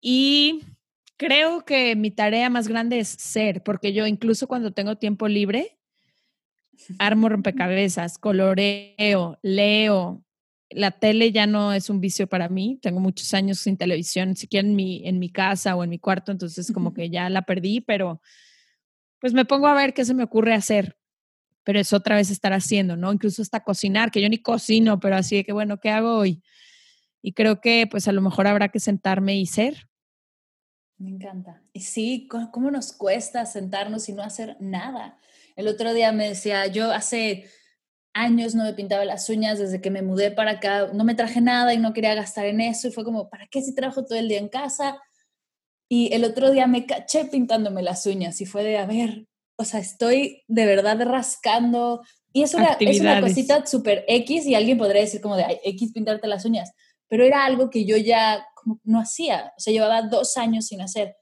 Y 0.00 0.62
creo 1.16 1.64
que 1.64 1.96
mi 1.96 2.10
tarea 2.10 2.48
más 2.50 2.68
grande 2.68 3.00
es 3.00 3.08
ser, 3.08 3.62
porque 3.62 3.92
yo 3.92 4.06
incluso 4.06 4.46
cuando 4.46 4.72
tengo 4.72 4.96
tiempo 4.96 5.28
libre, 5.28 5.79
armo 6.98 7.28
rompecabezas, 7.28 8.18
coloreo, 8.18 9.38
leo. 9.42 10.24
La 10.70 10.92
tele 10.92 11.32
ya 11.32 11.46
no 11.46 11.72
es 11.72 11.90
un 11.90 12.00
vicio 12.00 12.28
para 12.28 12.48
mí. 12.48 12.78
Tengo 12.80 13.00
muchos 13.00 13.34
años 13.34 13.58
sin 13.58 13.76
televisión, 13.76 14.36
siquiera 14.36 14.66
en 14.66 14.76
mi, 14.76 15.06
en 15.06 15.18
mi 15.18 15.30
casa 15.30 15.74
o 15.76 15.84
en 15.84 15.90
mi 15.90 15.98
cuarto, 15.98 16.30
entonces 16.32 16.70
como 16.72 16.94
que 16.94 17.10
ya 17.10 17.28
la 17.28 17.42
perdí, 17.42 17.80
pero 17.80 18.20
pues 19.20 19.32
me 19.32 19.44
pongo 19.44 19.66
a 19.66 19.74
ver 19.74 19.94
qué 19.94 20.04
se 20.04 20.14
me 20.14 20.24
ocurre 20.24 20.54
hacer. 20.54 20.96
Pero 21.64 21.78
es 21.78 21.92
otra 21.92 22.16
vez 22.16 22.30
estar 22.30 22.52
haciendo, 22.52 22.96
¿no? 22.96 23.12
Incluso 23.12 23.42
hasta 23.42 23.62
cocinar, 23.62 24.10
que 24.10 24.22
yo 24.22 24.28
ni 24.28 24.38
cocino, 24.38 24.98
pero 24.98 25.16
así 25.16 25.36
de 25.36 25.44
que, 25.44 25.52
bueno, 25.52 25.78
¿qué 25.78 25.90
hago 25.90 26.16
hoy? 26.16 26.42
Y 27.22 27.32
creo 27.32 27.60
que 27.60 27.86
pues 27.90 28.08
a 28.08 28.12
lo 28.12 28.22
mejor 28.22 28.46
habrá 28.46 28.68
que 28.68 28.80
sentarme 28.80 29.36
y 29.36 29.46
ser. 29.46 29.88
Me 30.96 31.10
encanta. 31.10 31.62
Y 31.72 31.80
sí, 31.80 32.28
¿cómo 32.50 32.70
nos 32.70 32.92
cuesta 32.92 33.44
sentarnos 33.46 34.08
y 34.08 34.12
no 34.12 34.22
hacer 34.22 34.56
nada? 34.60 35.18
El 35.56 35.68
otro 35.68 35.92
día 35.94 36.12
me 36.12 36.28
decía, 36.28 36.66
yo 36.66 36.90
hace 36.90 37.44
años 38.12 38.54
no 38.54 38.64
me 38.64 38.74
pintaba 38.74 39.04
las 39.04 39.28
uñas 39.28 39.58
desde 39.58 39.80
que 39.80 39.90
me 39.90 40.02
mudé 40.02 40.30
para 40.30 40.52
acá, 40.52 40.90
no 40.92 41.04
me 41.04 41.14
traje 41.14 41.40
nada 41.40 41.74
y 41.74 41.78
no 41.78 41.92
quería 41.92 42.14
gastar 42.14 42.46
en 42.46 42.60
eso 42.60 42.88
y 42.88 42.92
fue 42.92 43.04
como, 43.04 43.30
¿para 43.30 43.46
qué 43.46 43.62
si 43.62 43.74
trabajo 43.74 44.04
todo 44.04 44.18
el 44.18 44.28
día 44.28 44.38
en 44.38 44.48
casa? 44.48 45.00
Y 45.88 46.12
el 46.14 46.24
otro 46.24 46.50
día 46.50 46.66
me 46.66 46.86
caché 46.86 47.24
pintándome 47.26 47.82
las 47.82 48.06
uñas 48.06 48.40
y 48.40 48.46
fue 48.46 48.62
de, 48.62 48.78
a 48.78 48.86
ver, 48.86 49.26
o 49.56 49.64
sea, 49.64 49.80
estoy 49.80 50.42
de 50.48 50.66
verdad 50.66 51.00
rascando. 51.04 52.02
Y 52.32 52.42
es 52.44 52.54
una, 52.54 52.76
es 52.78 53.00
una 53.00 53.20
cosita 53.20 53.66
súper 53.66 54.04
X 54.06 54.46
y 54.46 54.54
alguien 54.54 54.78
podría 54.78 55.02
decir 55.02 55.20
como 55.20 55.36
de, 55.36 55.44
Ay, 55.44 55.58
X 55.64 55.92
pintarte 55.92 56.28
las 56.28 56.44
uñas, 56.44 56.72
pero 57.08 57.24
era 57.24 57.44
algo 57.44 57.70
que 57.70 57.84
yo 57.84 57.96
ya 57.96 58.46
como 58.54 58.80
no 58.84 59.00
hacía, 59.00 59.52
o 59.56 59.60
sea, 59.60 59.72
llevaba 59.72 60.02
dos 60.02 60.36
años 60.36 60.66
sin 60.66 60.80
hacer. 60.80 61.16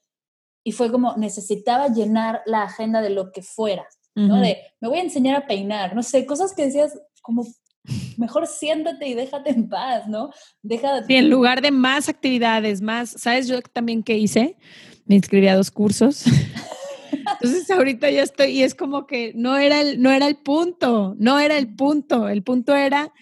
Y 0.64 0.72
fue 0.72 0.90
como, 0.92 1.16
necesitaba 1.16 1.88
llenar 1.88 2.42
la 2.44 2.64
agenda 2.64 3.00
de 3.00 3.10
lo 3.10 3.32
que 3.32 3.42
fuera. 3.42 3.88
¿No? 4.18 4.40
De, 4.40 4.58
me 4.80 4.88
voy 4.88 4.98
a 4.98 5.02
enseñar 5.02 5.36
a 5.36 5.46
peinar, 5.46 5.94
no 5.94 6.02
sé, 6.02 6.26
cosas 6.26 6.54
que 6.54 6.66
decías 6.66 6.98
como, 7.22 7.46
mejor 8.16 8.46
siéntate 8.46 9.06
y 9.08 9.14
déjate 9.14 9.50
en 9.50 9.68
paz, 9.68 10.08
¿no? 10.08 10.30
Deja 10.62 11.04
Sí, 11.04 11.14
en 11.14 11.30
lugar 11.30 11.62
de 11.62 11.70
más 11.70 12.08
actividades, 12.08 12.80
más, 12.80 13.10
¿sabes 13.10 13.48
yo 13.48 13.60
también 13.62 14.02
qué 14.02 14.16
hice? 14.16 14.56
Me 15.06 15.16
inscribí 15.16 15.48
a 15.48 15.56
dos 15.56 15.70
cursos. 15.70 16.24
Entonces 17.40 17.70
ahorita 17.70 18.10
ya 18.10 18.22
estoy 18.22 18.50
y 18.50 18.62
es 18.62 18.74
como 18.74 19.06
que 19.06 19.32
no 19.34 19.56
era 19.56 19.80
el, 19.80 20.02
no 20.02 20.10
era 20.10 20.26
el 20.26 20.36
punto, 20.36 21.14
no 21.18 21.38
era 21.38 21.56
el 21.56 21.74
punto, 21.74 22.28
el 22.28 22.42
punto 22.42 22.74
era 22.74 23.12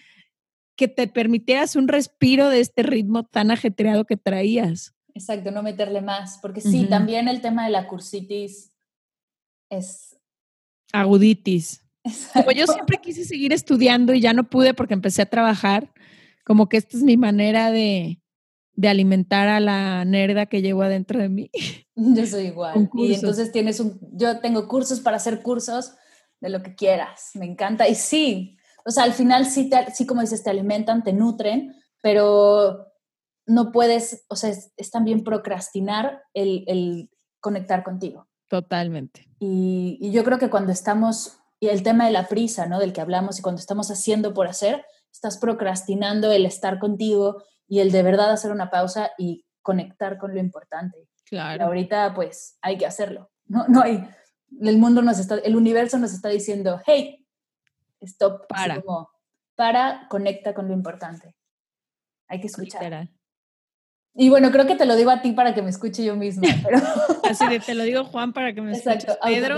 que 0.75 0.87
te 0.87 1.07
permitieras 1.07 1.75
un 1.75 1.87
respiro 1.87 2.49
de 2.49 2.59
este 2.59 2.83
ritmo 2.83 3.25
tan 3.25 3.51
ajetreado 3.51 4.05
que 4.05 4.15
traías. 4.17 4.93
Exacto, 5.13 5.51
no 5.51 5.63
meterle 5.63 6.01
más, 6.01 6.37
porque 6.41 6.61
sí, 6.61 6.85
también 6.85 7.27
el 7.27 7.41
tema 7.41 7.65
de 7.65 7.71
la 7.71 7.87
cursitis 7.87 8.71
es 9.69 10.06
Aguditis. 10.93 11.83
Como 12.33 12.51
yo 12.51 12.65
siempre 12.67 12.97
quise 12.97 13.25
seguir 13.25 13.53
estudiando 13.53 14.13
y 14.13 14.21
ya 14.21 14.33
no 14.33 14.49
pude 14.49 14.73
porque 14.73 14.93
empecé 14.93 15.21
a 15.21 15.29
trabajar, 15.29 15.91
como 16.45 16.69
que 16.69 16.77
esta 16.77 16.95
es 16.95 17.03
mi 17.03 17.17
manera 17.17 17.71
de, 17.71 18.21
de 18.73 18.87
alimentar 18.87 19.47
a 19.49 19.59
la 19.59 20.05
nerda 20.05 20.45
que 20.45 20.61
llevo 20.61 20.83
adentro 20.83 21.19
de 21.19 21.29
mí. 21.29 21.51
Yo 21.95 22.25
soy 22.25 22.45
igual. 22.45 22.89
Y 22.93 23.15
entonces 23.15 23.51
tienes 23.51 23.79
un, 23.79 23.99
yo 24.13 24.39
tengo 24.39 24.67
cursos 24.67 24.99
para 24.99 25.17
hacer 25.17 25.41
cursos 25.41 25.95
de 26.39 26.49
lo 26.49 26.61
que 26.61 26.75
quieras, 26.75 27.31
me 27.33 27.45
encanta. 27.47 27.87
Y 27.87 27.95
sí, 27.95 28.55
o 28.85 28.91
sea, 28.91 29.03
al 29.03 29.13
final 29.13 29.47
sí, 29.47 29.71
sí 29.95 30.05
como 30.05 30.21
dices, 30.21 30.43
te 30.43 30.51
alimentan, 30.51 31.03
te 31.03 31.11
nutren, 31.11 31.73
pero 32.03 32.85
no 33.47 33.71
puedes, 33.71 34.25
o 34.27 34.35
sea, 34.35 34.51
es, 34.51 34.91
también 34.91 35.23
procrastinar 35.23 36.21
el, 36.35 36.63
el 36.67 37.09
conectar 37.39 37.83
contigo. 37.83 38.27
Totalmente. 38.47 39.26
Y, 39.39 40.11
yo 40.11 40.23
creo 40.23 40.39
que 40.39 40.49
cuando 40.49 40.71
estamos, 40.71 41.39
y 41.59 41.67
el 41.67 41.83
tema 41.83 42.05
de 42.05 42.11
la 42.11 42.27
prisa, 42.27 42.65
¿no? 42.65 42.79
Del 42.79 42.93
que 42.93 43.01
hablamos, 43.01 43.39
y 43.39 43.41
cuando 43.41 43.59
estamos 43.59 43.91
haciendo 43.91 44.33
por 44.33 44.47
hacer, 44.47 44.85
estás 45.11 45.37
procrastinando 45.37 46.31
el 46.31 46.45
estar 46.45 46.79
contigo 46.79 47.43
y 47.67 47.79
el 47.79 47.91
de 47.91 48.03
verdad 48.03 48.31
hacer 48.31 48.51
una 48.51 48.69
pausa 48.69 49.11
y 49.17 49.45
conectar 49.61 50.17
con 50.17 50.33
lo 50.33 50.39
importante. 50.39 51.09
Claro. 51.25 51.63
Y 51.63 51.65
ahorita, 51.65 52.13
pues, 52.13 52.57
hay 52.61 52.77
que 52.77 52.85
hacerlo. 52.85 53.29
No, 53.45 53.67
no 53.67 53.81
hay, 53.81 54.07
el 54.61 54.77
mundo 54.77 55.01
nos 55.01 55.19
está, 55.19 55.35
el 55.35 55.55
universo 55.55 55.97
nos 55.97 56.13
está 56.13 56.29
diciendo, 56.29 56.81
hey, 56.85 57.25
stop. 58.01 58.47
Para. 58.47 58.81
para, 59.55 60.07
conecta 60.09 60.53
con 60.53 60.67
lo 60.67 60.73
importante. 60.73 61.35
Hay 62.27 62.39
que 62.39 62.47
escuchar. 62.47 63.09
Y 64.13 64.29
bueno, 64.29 64.51
creo 64.51 64.65
que 64.65 64.75
te 64.75 64.85
lo 64.85 64.95
digo 64.95 65.11
a 65.11 65.21
ti 65.21 65.31
para 65.31 65.53
que 65.53 65.61
me 65.61 65.69
escuche 65.69 66.03
yo 66.03 66.15
misma. 66.15 66.47
Pero... 66.63 66.79
Así 67.29 67.47
de 67.47 67.59
te 67.59 67.75
lo 67.75 67.83
digo 67.83 68.05
Juan 68.05 68.33
para 68.33 68.53
que 68.53 68.61
me 68.61 68.75
Exacto, 68.75 69.17
Pedro. 69.23 69.57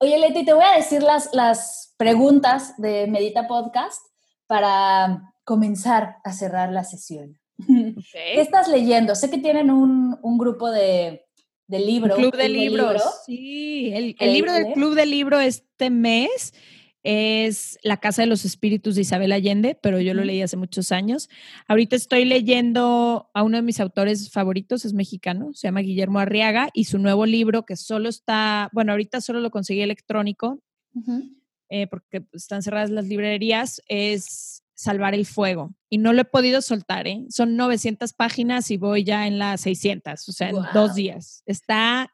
Oye, 0.00 0.18
Leti, 0.18 0.44
te 0.44 0.52
voy 0.52 0.64
a 0.64 0.76
decir 0.76 1.02
las, 1.02 1.30
las 1.32 1.94
preguntas 1.96 2.74
de 2.76 3.08
Medita 3.08 3.48
Podcast 3.48 4.00
para 4.46 5.32
comenzar 5.44 6.18
a 6.24 6.32
cerrar 6.32 6.70
la 6.70 6.84
sesión. 6.84 7.38
¿Qué 7.66 8.40
estás 8.40 8.68
leyendo? 8.68 9.14
Sé 9.16 9.28
que 9.30 9.38
tienen 9.38 9.70
un, 9.70 10.16
un 10.22 10.38
grupo 10.38 10.70
de, 10.70 11.26
de 11.66 11.78
libros. 11.80 12.16
Club 12.16 12.36
de 12.36 12.48
libros. 12.48 13.02
Sí, 13.26 13.90
el, 13.92 14.14
el 14.20 14.32
libro 14.32 14.52
del 14.52 14.72
Club 14.72 14.94
de 14.94 15.06
Libro 15.06 15.40
este 15.40 15.90
mes 15.90 16.54
es 17.02 17.78
La 17.82 17.98
Casa 17.98 18.22
de 18.22 18.26
los 18.26 18.44
Espíritus 18.44 18.94
de 18.94 19.02
Isabel 19.02 19.32
Allende, 19.32 19.78
pero 19.80 20.00
yo 20.00 20.14
lo 20.14 20.24
leí 20.24 20.42
hace 20.42 20.56
muchos 20.56 20.92
años. 20.92 21.28
Ahorita 21.66 21.96
estoy 21.96 22.24
leyendo 22.24 23.30
a 23.34 23.42
uno 23.42 23.56
de 23.56 23.62
mis 23.62 23.80
autores 23.80 24.30
favoritos, 24.30 24.84
es 24.84 24.92
mexicano, 24.92 25.50
se 25.54 25.68
llama 25.68 25.80
Guillermo 25.80 26.18
Arriaga, 26.18 26.70
y 26.74 26.84
su 26.84 26.98
nuevo 26.98 27.26
libro 27.26 27.64
que 27.64 27.76
solo 27.76 28.08
está, 28.08 28.68
bueno, 28.72 28.92
ahorita 28.92 29.20
solo 29.20 29.40
lo 29.40 29.50
conseguí 29.50 29.80
electrónico, 29.80 30.60
eh, 31.68 31.86
porque 31.86 32.26
están 32.32 32.62
cerradas 32.62 32.90
las 32.90 33.06
librerías, 33.06 33.82
es 33.86 34.64
Salvar 34.74 35.14
el 35.14 35.26
Fuego 35.26 35.74
y 35.90 35.98
no 35.98 36.12
lo 36.12 36.22
he 36.22 36.24
podido 36.24 36.62
soltar, 36.62 37.08
¿eh? 37.08 37.24
Son 37.30 37.56
900 37.56 38.12
páginas 38.12 38.70
y 38.70 38.76
voy 38.76 39.02
ya 39.02 39.26
en 39.26 39.38
las 39.38 39.62
600, 39.62 40.28
o 40.28 40.32
sea, 40.32 40.50
en 40.50 40.56
dos 40.72 40.94
días. 40.94 41.42
Está, 41.46 42.12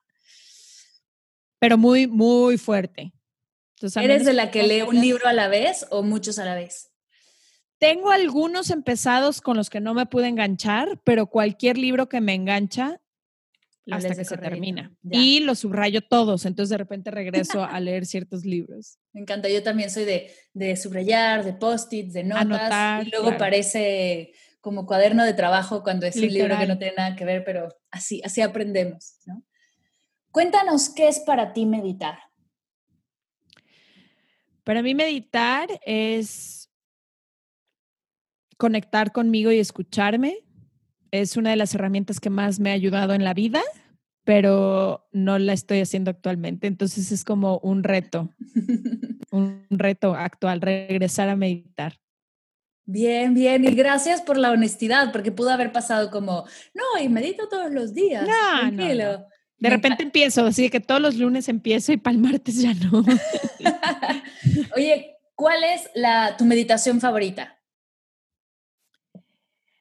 pero 1.59 1.77
muy, 1.77 2.07
muy 2.07 2.57
fuerte. 2.57 3.13
¿Eres 3.97 4.25
de 4.25 4.33
la 4.33 4.51
que 4.51 4.63
lee 4.63 4.83
un 4.83 5.01
libro 5.01 5.27
a 5.27 5.33
la 5.33 5.49
vez 5.49 5.87
o 5.91 6.03
muchos 6.03 6.39
a 6.39 6.45
la 6.45 6.55
vez? 6.55 6.91
Tengo 7.79 8.11
algunos 8.11 8.71
empezados 8.71 9.41
con 9.41 9.57
los 9.57 9.69
que 9.69 9.81
no 9.81 9.95
me 9.95 10.07
pude 10.07 10.29
enganchar, 10.29 11.01
pero 11.05 11.27
cualquier 11.27 11.77
libro 11.77 12.09
que 12.09 12.21
me 12.21 12.35
engancha 12.35 13.01
hasta 13.91 14.15
que 14.15 14.25
se 14.25 14.39
termina. 14.39 14.93
Y 15.11 15.41
los 15.41 15.61
subrayo 15.61 16.01
todos, 16.03 16.47
entonces 16.47 16.71
de 16.71 16.79
repente 16.79 17.11
regreso 17.11 17.65
a 17.65 17.79
leer 17.81 18.07
ciertos 18.07 18.45
libros. 18.45 18.99
Me 19.13 19.21
encanta, 19.21 19.49
yo 19.49 19.63
también 19.63 19.91
soy 19.91 20.05
de, 20.05 20.33
de 20.55 20.77
subrayar, 20.77 21.45
de 21.45 21.53
post-its, 21.53 22.13
de 22.13 22.25
notas, 22.25 23.07
y 23.07 23.11
luego 23.11 23.37
parece 23.37 24.33
como 24.61 24.87
cuaderno 24.87 25.25
de 25.25 25.35
trabajo 25.35 25.83
cuando 25.83 26.07
es 26.07 26.17
un 26.17 26.29
libro 26.29 26.59
que 26.59 26.67
no 26.67 26.79
tiene 26.79 26.95
nada 26.97 27.17
que 27.17 27.27
ver, 27.27 27.45
pero 27.45 27.69
así, 27.91 28.23
así 28.25 28.41
aprendemos, 28.41 29.19
¿no? 29.27 29.45
Cuéntanos 30.31 30.89
qué 30.89 31.07
es 31.07 31.21
para 31.21 31.53
ti 31.53 31.67
meditar. 31.67 32.19
Para 34.65 34.83
mí 34.83 34.95
meditar 34.95 35.69
es 35.85 36.71
conectar 38.57 39.13
conmigo 39.13 39.53
y 39.53 39.59
escucharme. 39.59 40.39
Es 41.11 41.37
una 41.37 41.51
de 41.51 41.57
las 41.57 41.75
herramientas 41.75 42.19
que 42.19 42.31
más 42.31 42.59
me 42.59 42.71
ha 42.71 42.75
ayudado 42.75 43.13
en 43.15 43.25
la 43.25 43.35
vida, 43.35 43.63
pero 44.25 45.07
no 45.13 45.39
la 45.39 45.53
estoy 45.53 45.81
haciendo 45.81 46.11
actualmente. 46.11 46.67
Entonces 46.67 47.13
es 47.13 47.25
como 47.25 47.59
un 47.59 47.85
reto, 47.85 48.31
un 49.31 49.67
reto 49.71 50.15
actual, 50.15 50.63
regresar 50.63 51.29
a 51.29 51.37
meditar. 51.37 52.01
Bien, 52.87 53.33
bien, 53.33 53.65
y 53.65 53.75
gracias 53.75 54.21
por 54.21 54.37
la 54.37 54.51
honestidad, 54.51 55.11
porque 55.11 55.33
pudo 55.33 55.51
haber 55.51 55.73
pasado 55.73 56.11
como, 56.11 56.45
no, 56.75 57.03
y 57.03 57.09
medito 57.09 57.49
todos 57.49 57.71
los 57.71 57.95
días. 57.95 58.29
No, 58.29 58.71
No, 58.71 59.27
De 59.59 59.71
repente 59.71 60.03
empiezo, 60.03 60.45
así 60.47 60.69
que 60.69 60.81
todos 60.81 61.01
los 61.01 61.17
lunes 61.17 61.49
empiezo 61.49 61.93
y 61.93 61.97
para 61.97 62.15
el 62.15 62.21
martes 62.21 62.61
ya 62.61 62.75
no. 62.75 63.05
Oye, 64.77 65.17
¿cuál 65.35 65.63
es 65.65 65.89
la, 65.95 66.37
tu 66.37 66.45
meditación 66.45 67.01
favorita? 67.01 67.59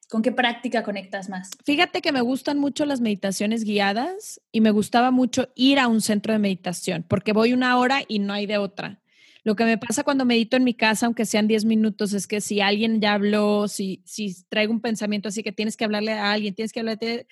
¿Con 0.09 0.21
qué 0.21 0.31
práctica 0.31 0.83
conectas 0.83 1.27
más? 1.27 1.49
Fíjate 1.65 2.01
que 2.01 2.11
me 2.11 2.21
gustan 2.21 2.59
mucho 2.59 2.85
las 2.85 3.01
meditaciones 3.01 3.63
guiadas 3.63 4.39
y 4.51 4.61
me 4.61 4.69
gustaba 4.69 5.09
mucho 5.09 5.49
ir 5.55 5.79
a 5.79 5.87
un 5.87 6.01
centro 6.01 6.33
de 6.33 6.39
meditación 6.39 7.03
porque 7.07 7.33
voy 7.33 7.51
una 7.51 7.77
hora 7.79 8.03
y 8.07 8.19
no 8.19 8.33
hay 8.33 8.45
de 8.45 8.59
otra. 8.59 9.01
Lo 9.43 9.55
que 9.55 9.65
me 9.65 9.77
pasa 9.77 10.03
cuando 10.03 10.23
medito 10.23 10.55
en 10.55 10.63
mi 10.63 10.73
casa, 10.73 11.07
aunque 11.07 11.25
sean 11.25 11.47
10 11.47 11.65
minutos, 11.65 12.13
es 12.13 12.27
que 12.27 12.39
si 12.39 12.61
alguien 12.61 13.01
ya 13.01 13.13
habló, 13.13 13.67
si, 13.67 14.01
si 14.05 14.35
traigo 14.47 14.71
un 14.71 14.81
pensamiento 14.81 15.29
así 15.29 15.43
que 15.43 15.51
tienes 15.51 15.75
que 15.75 15.83
hablarle 15.83 16.13
a 16.13 16.31
alguien, 16.31 16.55
tienes 16.55 16.71
que 16.71 16.79
hablarle, 16.79 17.27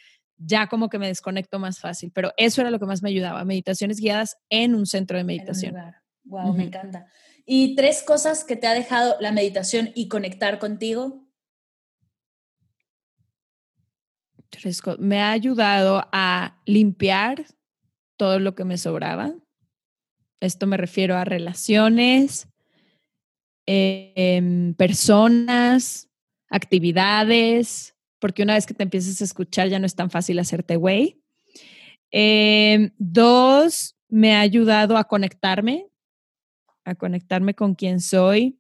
ya 0.46 0.68
como 0.68 0.90
que 0.90 1.00
me 1.00 1.08
desconecto 1.08 1.60
más 1.60 1.80
fácil. 1.80 2.12
Pero 2.14 2.32
eso 2.38 2.62
era 2.62 2.72
lo 2.72 2.80
que 2.80 2.86
más 2.86 3.02
me 3.02 3.10
ayudaba, 3.10 3.44
meditaciones 3.46 4.00
guiadas 4.00 4.38
en 4.50 4.76
un 4.76 4.86
centro 4.86 5.18
de 5.18 5.24
meditación. 5.24 5.76
Wow, 6.24 6.54
me 6.54 6.64
encanta. 6.64 7.08
¿Y 7.46 7.76
tres 7.76 8.04
cosas 8.04 8.44
que 8.44 8.56
te 8.56 8.68
ha 8.68 8.74
dejado 8.74 9.16
la 9.20 9.32
meditación 9.32 9.92
y 9.96 10.08
conectar 10.08 10.60
contigo? 10.60 11.28
Me 15.00 15.22
ha 15.22 15.32
ayudado 15.32 16.08
a 16.12 16.62
limpiar 16.66 17.46
todo 18.18 18.40
lo 18.40 18.54
que 18.54 18.66
me 18.66 18.78
sobraba. 18.78 19.34
Esto 20.40 20.68
me 20.68 20.78
refiero 20.78 21.16
a 21.16 21.26
relaciones, 21.26 22.48
em, 23.66 24.74
personas, 24.76 26.10
actividades, 26.50 27.96
porque 28.22 28.44
una 28.44 28.54
vez 28.54 28.66
que 28.66 28.74
te 28.74 28.84
empiezas 28.84 29.20
a 29.20 29.26
escuchar 29.26 29.68
ya 29.68 29.80
no 29.80 29.86
es 29.86 29.96
tan 29.96 30.10
fácil 30.10 30.40
hacerte 30.40 30.78
güey. 30.78 31.22
Em, 32.12 32.92
dos, 32.98 33.98
me 34.08 34.36
ha 34.36 34.40
ayudado 34.40 34.96
a 34.96 35.04
conectarme 35.06 35.92
a 36.84 36.96
conectarme 36.96 37.54
con 37.54 37.76
quien 37.76 38.00
soy 38.00 38.60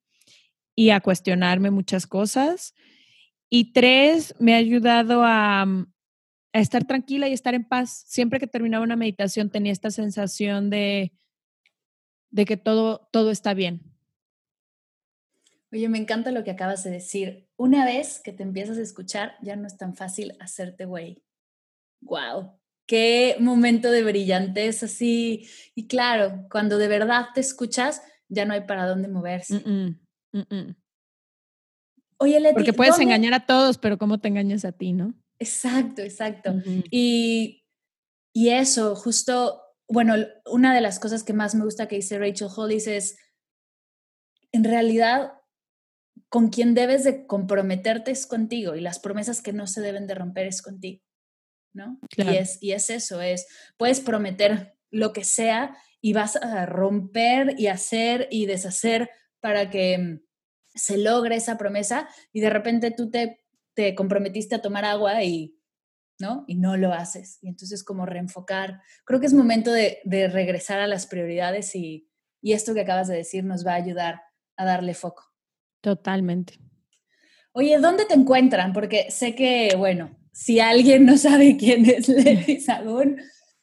y 0.75 0.89
a 0.89 1.01
cuestionarme 1.01 1.71
muchas 1.71 2.07
cosas. 2.07 2.73
Y 3.49 3.73
tres, 3.73 4.35
me 4.39 4.53
ha 4.53 4.57
ayudado 4.57 5.23
a, 5.23 5.65
mm, 5.65 5.91
a, 6.53 6.59
estar 6.59 6.85
tranquila 6.85 7.27
y 7.27 7.33
estar 7.33 7.53
en 7.53 7.65
paz. 7.65 8.03
Siempre 8.07 8.39
que 8.39 8.47
terminaba 8.47 8.83
una 8.83 8.95
meditación 8.95 9.49
tenía 9.49 9.71
esta 9.71 9.91
sensación 9.91 10.69
de, 10.69 11.13
de 12.29 12.45
que 12.45 12.57
todo, 12.57 13.09
todo 13.11 13.31
está 13.31 13.53
bien. 13.53 13.90
Oye, 15.73 15.87
me 15.87 15.97
encanta 15.97 16.31
lo 16.31 16.43
que 16.43 16.51
acabas 16.51 16.83
de 16.83 16.91
decir. 16.91 17.49
Una 17.55 17.85
vez 17.85 18.19
que 18.19 18.33
te 18.33 18.43
empiezas 18.43 18.77
a 18.77 18.81
escuchar, 18.81 19.35
ya 19.41 19.55
no 19.55 19.67
es 19.67 19.77
tan 19.77 19.95
fácil 19.95 20.35
hacerte 20.39 20.85
güey. 20.85 21.23
¡Wow! 22.01 22.59
Qué 22.87 23.37
momento 23.39 23.89
de 23.89 24.03
brillantez 24.03 24.83
así. 24.83 25.47
Y 25.73 25.87
claro, 25.87 26.45
cuando 26.51 26.77
de 26.77 26.89
verdad 26.89 27.27
te 27.33 27.39
escuchas, 27.39 28.01
ya 28.27 28.43
no 28.43 28.53
hay 28.53 28.61
para 28.61 28.85
dónde 28.85 29.07
moverse. 29.07 29.63
Oye, 32.17 32.39
Leti, 32.39 32.53
Porque 32.53 32.73
puedes 32.73 32.99
engañar 32.99 33.33
a 33.33 33.45
todos, 33.45 33.77
pero 33.77 33.97
¿cómo 33.97 34.19
te 34.19 34.27
engañas 34.27 34.65
a 34.65 34.73
ti, 34.73 34.91
no? 34.91 35.13
Exacto, 35.39 36.01
exacto. 36.01 36.53
y, 36.91 37.65
y 38.33 38.49
eso, 38.49 38.95
justo, 38.95 39.61
bueno, 39.87 40.15
una 40.45 40.75
de 40.75 40.81
las 40.81 40.99
cosas 40.99 41.23
que 41.23 41.33
más 41.33 41.55
me 41.55 41.63
gusta 41.63 41.87
que 41.87 41.95
dice 41.95 42.19
Rachel 42.19 42.49
Hollis 42.55 42.87
es, 42.87 43.17
en 44.51 44.65
realidad, 44.65 45.31
con 46.31 46.47
quien 46.47 46.73
debes 46.73 47.03
de 47.03 47.27
comprometerte 47.27 48.09
es 48.09 48.25
contigo 48.25 48.75
y 48.75 48.79
las 48.79 48.99
promesas 48.99 49.41
que 49.41 49.51
no 49.51 49.67
se 49.67 49.81
deben 49.81 50.07
de 50.07 50.15
romper 50.15 50.47
es 50.47 50.61
contigo, 50.61 51.03
¿no? 51.73 51.99
Y, 52.15 52.21
es, 52.37 52.57
y 52.61 52.71
es 52.71 52.89
eso, 52.89 53.21
es, 53.21 53.47
puedes 53.75 53.99
prometer 53.99 54.77
lo 54.91 55.11
que 55.11 55.25
sea 55.25 55.75
y 55.99 56.13
vas 56.13 56.37
a 56.37 56.65
romper 56.65 57.55
y 57.59 57.67
hacer 57.67 58.29
y 58.31 58.45
deshacer 58.45 59.09
para 59.41 59.69
que 59.69 59.97
mm, 59.97 60.21
se 60.73 60.97
logre 60.97 61.35
esa 61.35 61.57
promesa 61.57 62.07
y 62.31 62.39
de 62.39 62.49
repente 62.49 62.91
tú 62.91 63.11
te, 63.11 63.43
te 63.73 63.93
comprometiste 63.93 64.55
a 64.55 64.61
tomar 64.61 64.85
agua 64.85 65.21
y 65.23 65.57
¿no? 66.17 66.45
Y 66.47 66.55
no 66.55 66.77
lo 66.77 66.93
haces. 66.93 67.39
Y 67.41 67.49
entonces 67.49 67.83
como 67.83 68.05
reenfocar. 68.05 68.79
Creo 69.03 69.19
que 69.19 69.25
es 69.25 69.33
momento 69.33 69.73
de, 69.73 69.99
de 70.05 70.29
regresar 70.29 70.79
a 70.79 70.87
las 70.87 71.07
prioridades 71.07 71.75
y, 71.75 72.07
y, 72.41 72.53
esto 72.53 72.73
que 72.73 72.81
acabas 72.81 73.07
de 73.09 73.17
decir 73.17 73.43
nos 73.43 73.65
va 73.65 73.71
a 73.73 73.83
ayudar 73.83 74.21
a 74.55 74.63
darle 74.63 74.93
foco. 74.93 75.30
Totalmente. 75.81 76.59
Oye, 77.53 77.77
¿dónde 77.79 78.05
te 78.05 78.13
encuentran? 78.13 78.71
Porque 78.71 79.11
sé 79.11 79.35
que, 79.35 79.75
bueno, 79.77 80.17
si 80.31 80.59
alguien 80.59 81.05
no 81.05 81.17
sabe 81.17 81.57
quién 81.57 81.85
es 81.89 82.07
Levi 82.07 82.61
Sagún, 82.61 83.19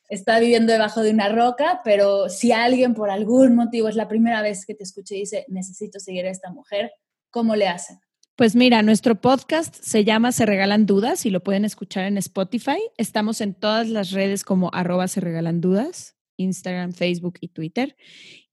está 0.08 0.38
viviendo 0.40 0.72
debajo 0.72 1.02
de 1.02 1.10
una 1.10 1.28
roca, 1.28 1.80
pero 1.84 2.28
si 2.28 2.52
alguien 2.52 2.94
por 2.94 3.10
algún 3.10 3.54
motivo 3.54 3.88
es 3.88 3.96
la 3.96 4.08
primera 4.08 4.42
vez 4.42 4.66
que 4.66 4.74
te 4.74 4.84
escucha 4.84 5.14
y 5.14 5.20
dice, 5.20 5.44
necesito 5.48 6.00
seguir 6.00 6.26
a 6.26 6.30
esta 6.30 6.50
mujer, 6.50 6.92
¿cómo 7.30 7.56
le 7.56 7.68
hacen? 7.68 7.98
Pues 8.36 8.54
mira, 8.54 8.82
nuestro 8.82 9.20
podcast 9.20 9.74
se 9.80 10.04
llama 10.04 10.30
Se 10.30 10.46
Regalan 10.46 10.86
Dudas 10.86 11.26
y 11.26 11.30
lo 11.30 11.42
pueden 11.42 11.64
escuchar 11.64 12.04
en 12.04 12.18
Spotify. 12.18 12.78
Estamos 12.96 13.40
en 13.40 13.54
todas 13.54 13.88
las 13.88 14.12
redes 14.12 14.44
como 14.44 14.70
arroba 14.72 15.08
Se 15.08 15.20
Regalan 15.20 15.60
Dudas, 15.60 16.16
Instagram, 16.36 16.92
Facebook 16.92 17.38
y 17.40 17.48
Twitter. 17.48 17.96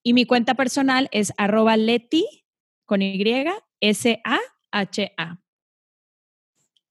Y 0.01 0.13
mi 0.13 0.26
cuenta 0.26 0.55
personal 0.55 1.07
es 1.11 1.34
arroba 1.38 1.78
Leti 1.78 2.44
con 2.86 3.01
Y, 3.01 3.23
S-A-H-A. 3.79 5.41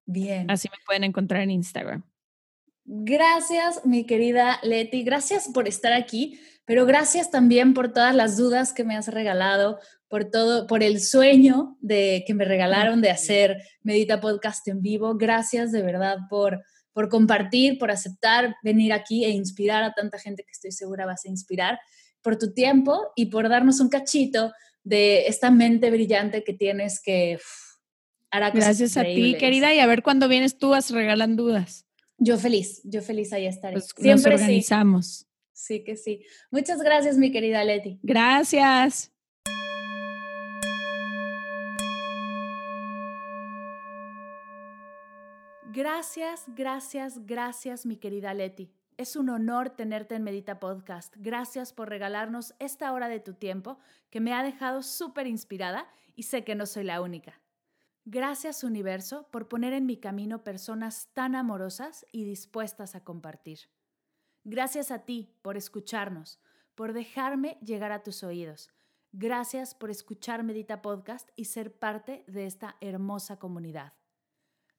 Bien. 0.06 0.50
Así 0.50 0.68
me 0.68 0.78
pueden 0.86 1.04
encontrar 1.04 1.42
en 1.42 1.50
Instagram. 1.50 2.04
Gracias, 2.84 3.86
mi 3.86 4.04
querida 4.04 4.60
Leti. 4.62 5.04
Gracias 5.04 5.48
por 5.48 5.66
estar 5.66 5.94
aquí, 5.94 6.38
pero 6.66 6.84
gracias 6.84 7.30
también 7.30 7.72
por 7.72 7.92
todas 7.92 8.14
las 8.14 8.36
dudas 8.36 8.74
que 8.74 8.84
me 8.84 8.94
has 8.94 9.08
regalado, 9.08 9.78
por 10.08 10.26
todo, 10.26 10.66
por 10.66 10.82
el 10.82 11.00
sueño 11.00 11.78
de 11.80 12.24
que 12.26 12.34
me 12.34 12.44
regalaron 12.44 13.00
de 13.00 13.10
hacer 13.10 13.56
Medita 13.82 14.20
Podcast 14.20 14.68
en 14.68 14.82
vivo. 14.82 15.16
Gracias 15.16 15.72
de 15.72 15.82
verdad 15.82 16.18
por, 16.28 16.62
por 16.92 17.08
compartir, 17.08 17.78
por 17.78 17.90
aceptar 17.90 18.54
venir 18.62 18.92
aquí 18.92 19.24
e 19.24 19.30
inspirar 19.30 19.82
a 19.82 19.94
tanta 19.94 20.18
gente 20.18 20.44
que 20.44 20.52
estoy 20.52 20.72
segura 20.72 21.06
vas 21.06 21.24
a 21.24 21.30
inspirar, 21.30 21.80
por 22.20 22.36
tu 22.36 22.52
tiempo 22.52 23.12
y 23.16 23.26
por 23.26 23.48
darnos 23.48 23.80
un 23.80 23.88
cachito 23.88 24.52
de 24.84 25.26
esta 25.26 25.50
mente 25.50 25.90
brillante 25.90 26.44
que 26.44 26.52
tienes 26.52 27.00
que 27.00 27.38
hará 28.30 28.52
cosas 28.52 28.78
Gracias 28.78 28.96
a 28.96 29.04
ti, 29.04 29.36
querida, 29.38 29.74
y 29.74 29.80
a 29.80 29.86
ver 29.86 30.02
cuándo 30.02 30.28
vienes 30.28 30.58
tú 30.58 30.74
a 30.74 30.80
regalan 30.80 31.36
dudas. 31.36 31.86
Yo 32.18 32.38
feliz, 32.38 32.80
yo 32.84 33.02
feliz 33.02 33.32
ahí 33.32 33.46
estaré. 33.46 33.74
Pues 33.74 33.88
Siempre 33.96 34.32
nos 34.32 34.40
organizamos. 34.40 35.26
Sí. 35.52 35.78
sí 35.78 35.84
que 35.84 35.96
sí. 35.96 36.20
Muchas 36.50 36.78
gracias, 36.80 37.16
mi 37.16 37.32
querida 37.32 37.64
Leti. 37.64 37.98
Gracias. 38.02 39.10
Gracias, 45.72 46.44
gracias, 46.54 47.26
gracias, 47.26 47.84
mi 47.84 47.96
querida 47.96 48.32
Leti. 48.32 48.70
Es 48.96 49.16
un 49.16 49.28
honor 49.28 49.70
tenerte 49.70 50.14
en 50.14 50.22
Medita 50.22 50.60
Podcast. 50.60 51.16
Gracias 51.18 51.72
por 51.72 51.88
regalarnos 51.88 52.54
esta 52.60 52.92
hora 52.92 53.08
de 53.08 53.18
tu 53.18 53.34
tiempo 53.34 53.76
que 54.08 54.20
me 54.20 54.32
ha 54.32 54.44
dejado 54.44 54.84
súper 54.84 55.26
inspirada 55.26 55.88
y 56.14 56.24
sé 56.24 56.44
que 56.44 56.54
no 56.54 56.64
soy 56.64 56.84
la 56.84 57.02
única. 57.02 57.40
Gracias 58.04 58.62
universo 58.62 59.26
por 59.32 59.48
poner 59.48 59.72
en 59.72 59.84
mi 59.84 59.96
camino 59.96 60.44
personas 60.44 61.08
tan 61.12 61.34
amorosas 61.34 62.06
y 62.12 62.22
dispuestas 62.22 62.94
a 62.94 63.02
compartir. 63.02 63.58
Gracias 64.44 64.92
a 64.92 65.00
ti 65.00 65.34
por 65.42 65.56
escucharnos, 65.56 66.38
por 66.76 66.92
dejarme 66.92 67.58
llegar 67.64 67.90
a 67.90 68.04
tus 68.04 68.22
oídos. 68.22 68.70
Gracias 69.10 69.74
por 69.74 69.90
escuchar 69.90 70.44
Medita 70.44 70.82
Podcast 70.82 71.30
y 71.34 71.46
ser 71.46 71.76
parte 71.76 72.22
de 72.28 72.46
esta 72.46 72.76
hermosa 72.80 73.40
comunidad. 73.40 73.94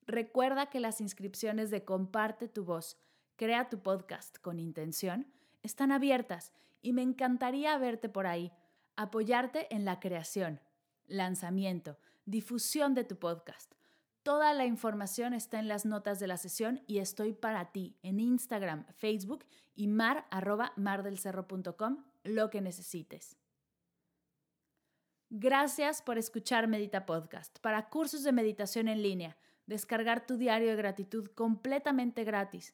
Recuerda 0.08 0.70
que 0.70 0.80
las 0.80 1.02
inscripciones 1.02 1.70
de 1.70 1.84
Comparte 1.84 2.48
tu 2.48 2.64
voz, 2.64 2.98
crea 3.36 3.70
tu 3.70 3.82
podcast 3.82 4.38
con 4.40 4.60
intención, 4.60 5.28
están 5.64 5.92
abiertas 5.92 6.54
y 6.82 6.94
me 6.94 7.02
encantaría 7.02 7.78
verte 7.78 8.10
por 8.10 8.28
ahí, 8.28 8.52
apoyarte 8.96 9.74
en 9.74 9.86
la 9.86 10.00
creación, 10.00 10.62
lanzamiento, 11.08 11.98
difusión 12.26 12.94
de 12.94 13.04
tu 13.04 13.18
podcast. 13.18 13.74
Toda 14.24 14.54
la 14.54 14.66
información 14.66 15.34
está 15.34 15.60
en 15.60 15.68
las 15.68 15.86
notas 15.86 16.20
de 16.20 16.28
la 16.28 16.38
sesión 16.38 16.82
y 16.88 16.98
estoy 16.98 17.34
para 17.34 17.72
ti 17.72 17.96
en 18.02 18.20
Instagram, 18.20 18.86
Facebook 18.98 19.46
y 19.76 19.88
mar 19.88 20.26
mardelcerro.com, 20.76 22.04
lo 22.24 22.50
que 22.50 22.62
necesites. 22.62 23.38
Gracias 25.30 26.02
por 26.02 26.18
escuchar 26.18 26.68
Medita 26.68 27.06
Podcast. 27.06 27.60
Para 27.60 27.90
cursos 27.90 28.24
de 28.24 28.32
meditación 28.32 28.88
en 28.88 29.02
línea, 29.02 29.38
descargar 29.66 30.26
tu 30.26 30.38
diario 30.38 30.70
de 30.70 30.76
gratitud 30.76 31.28
completamente 31.28 32.24
gratis, 32.24 32.74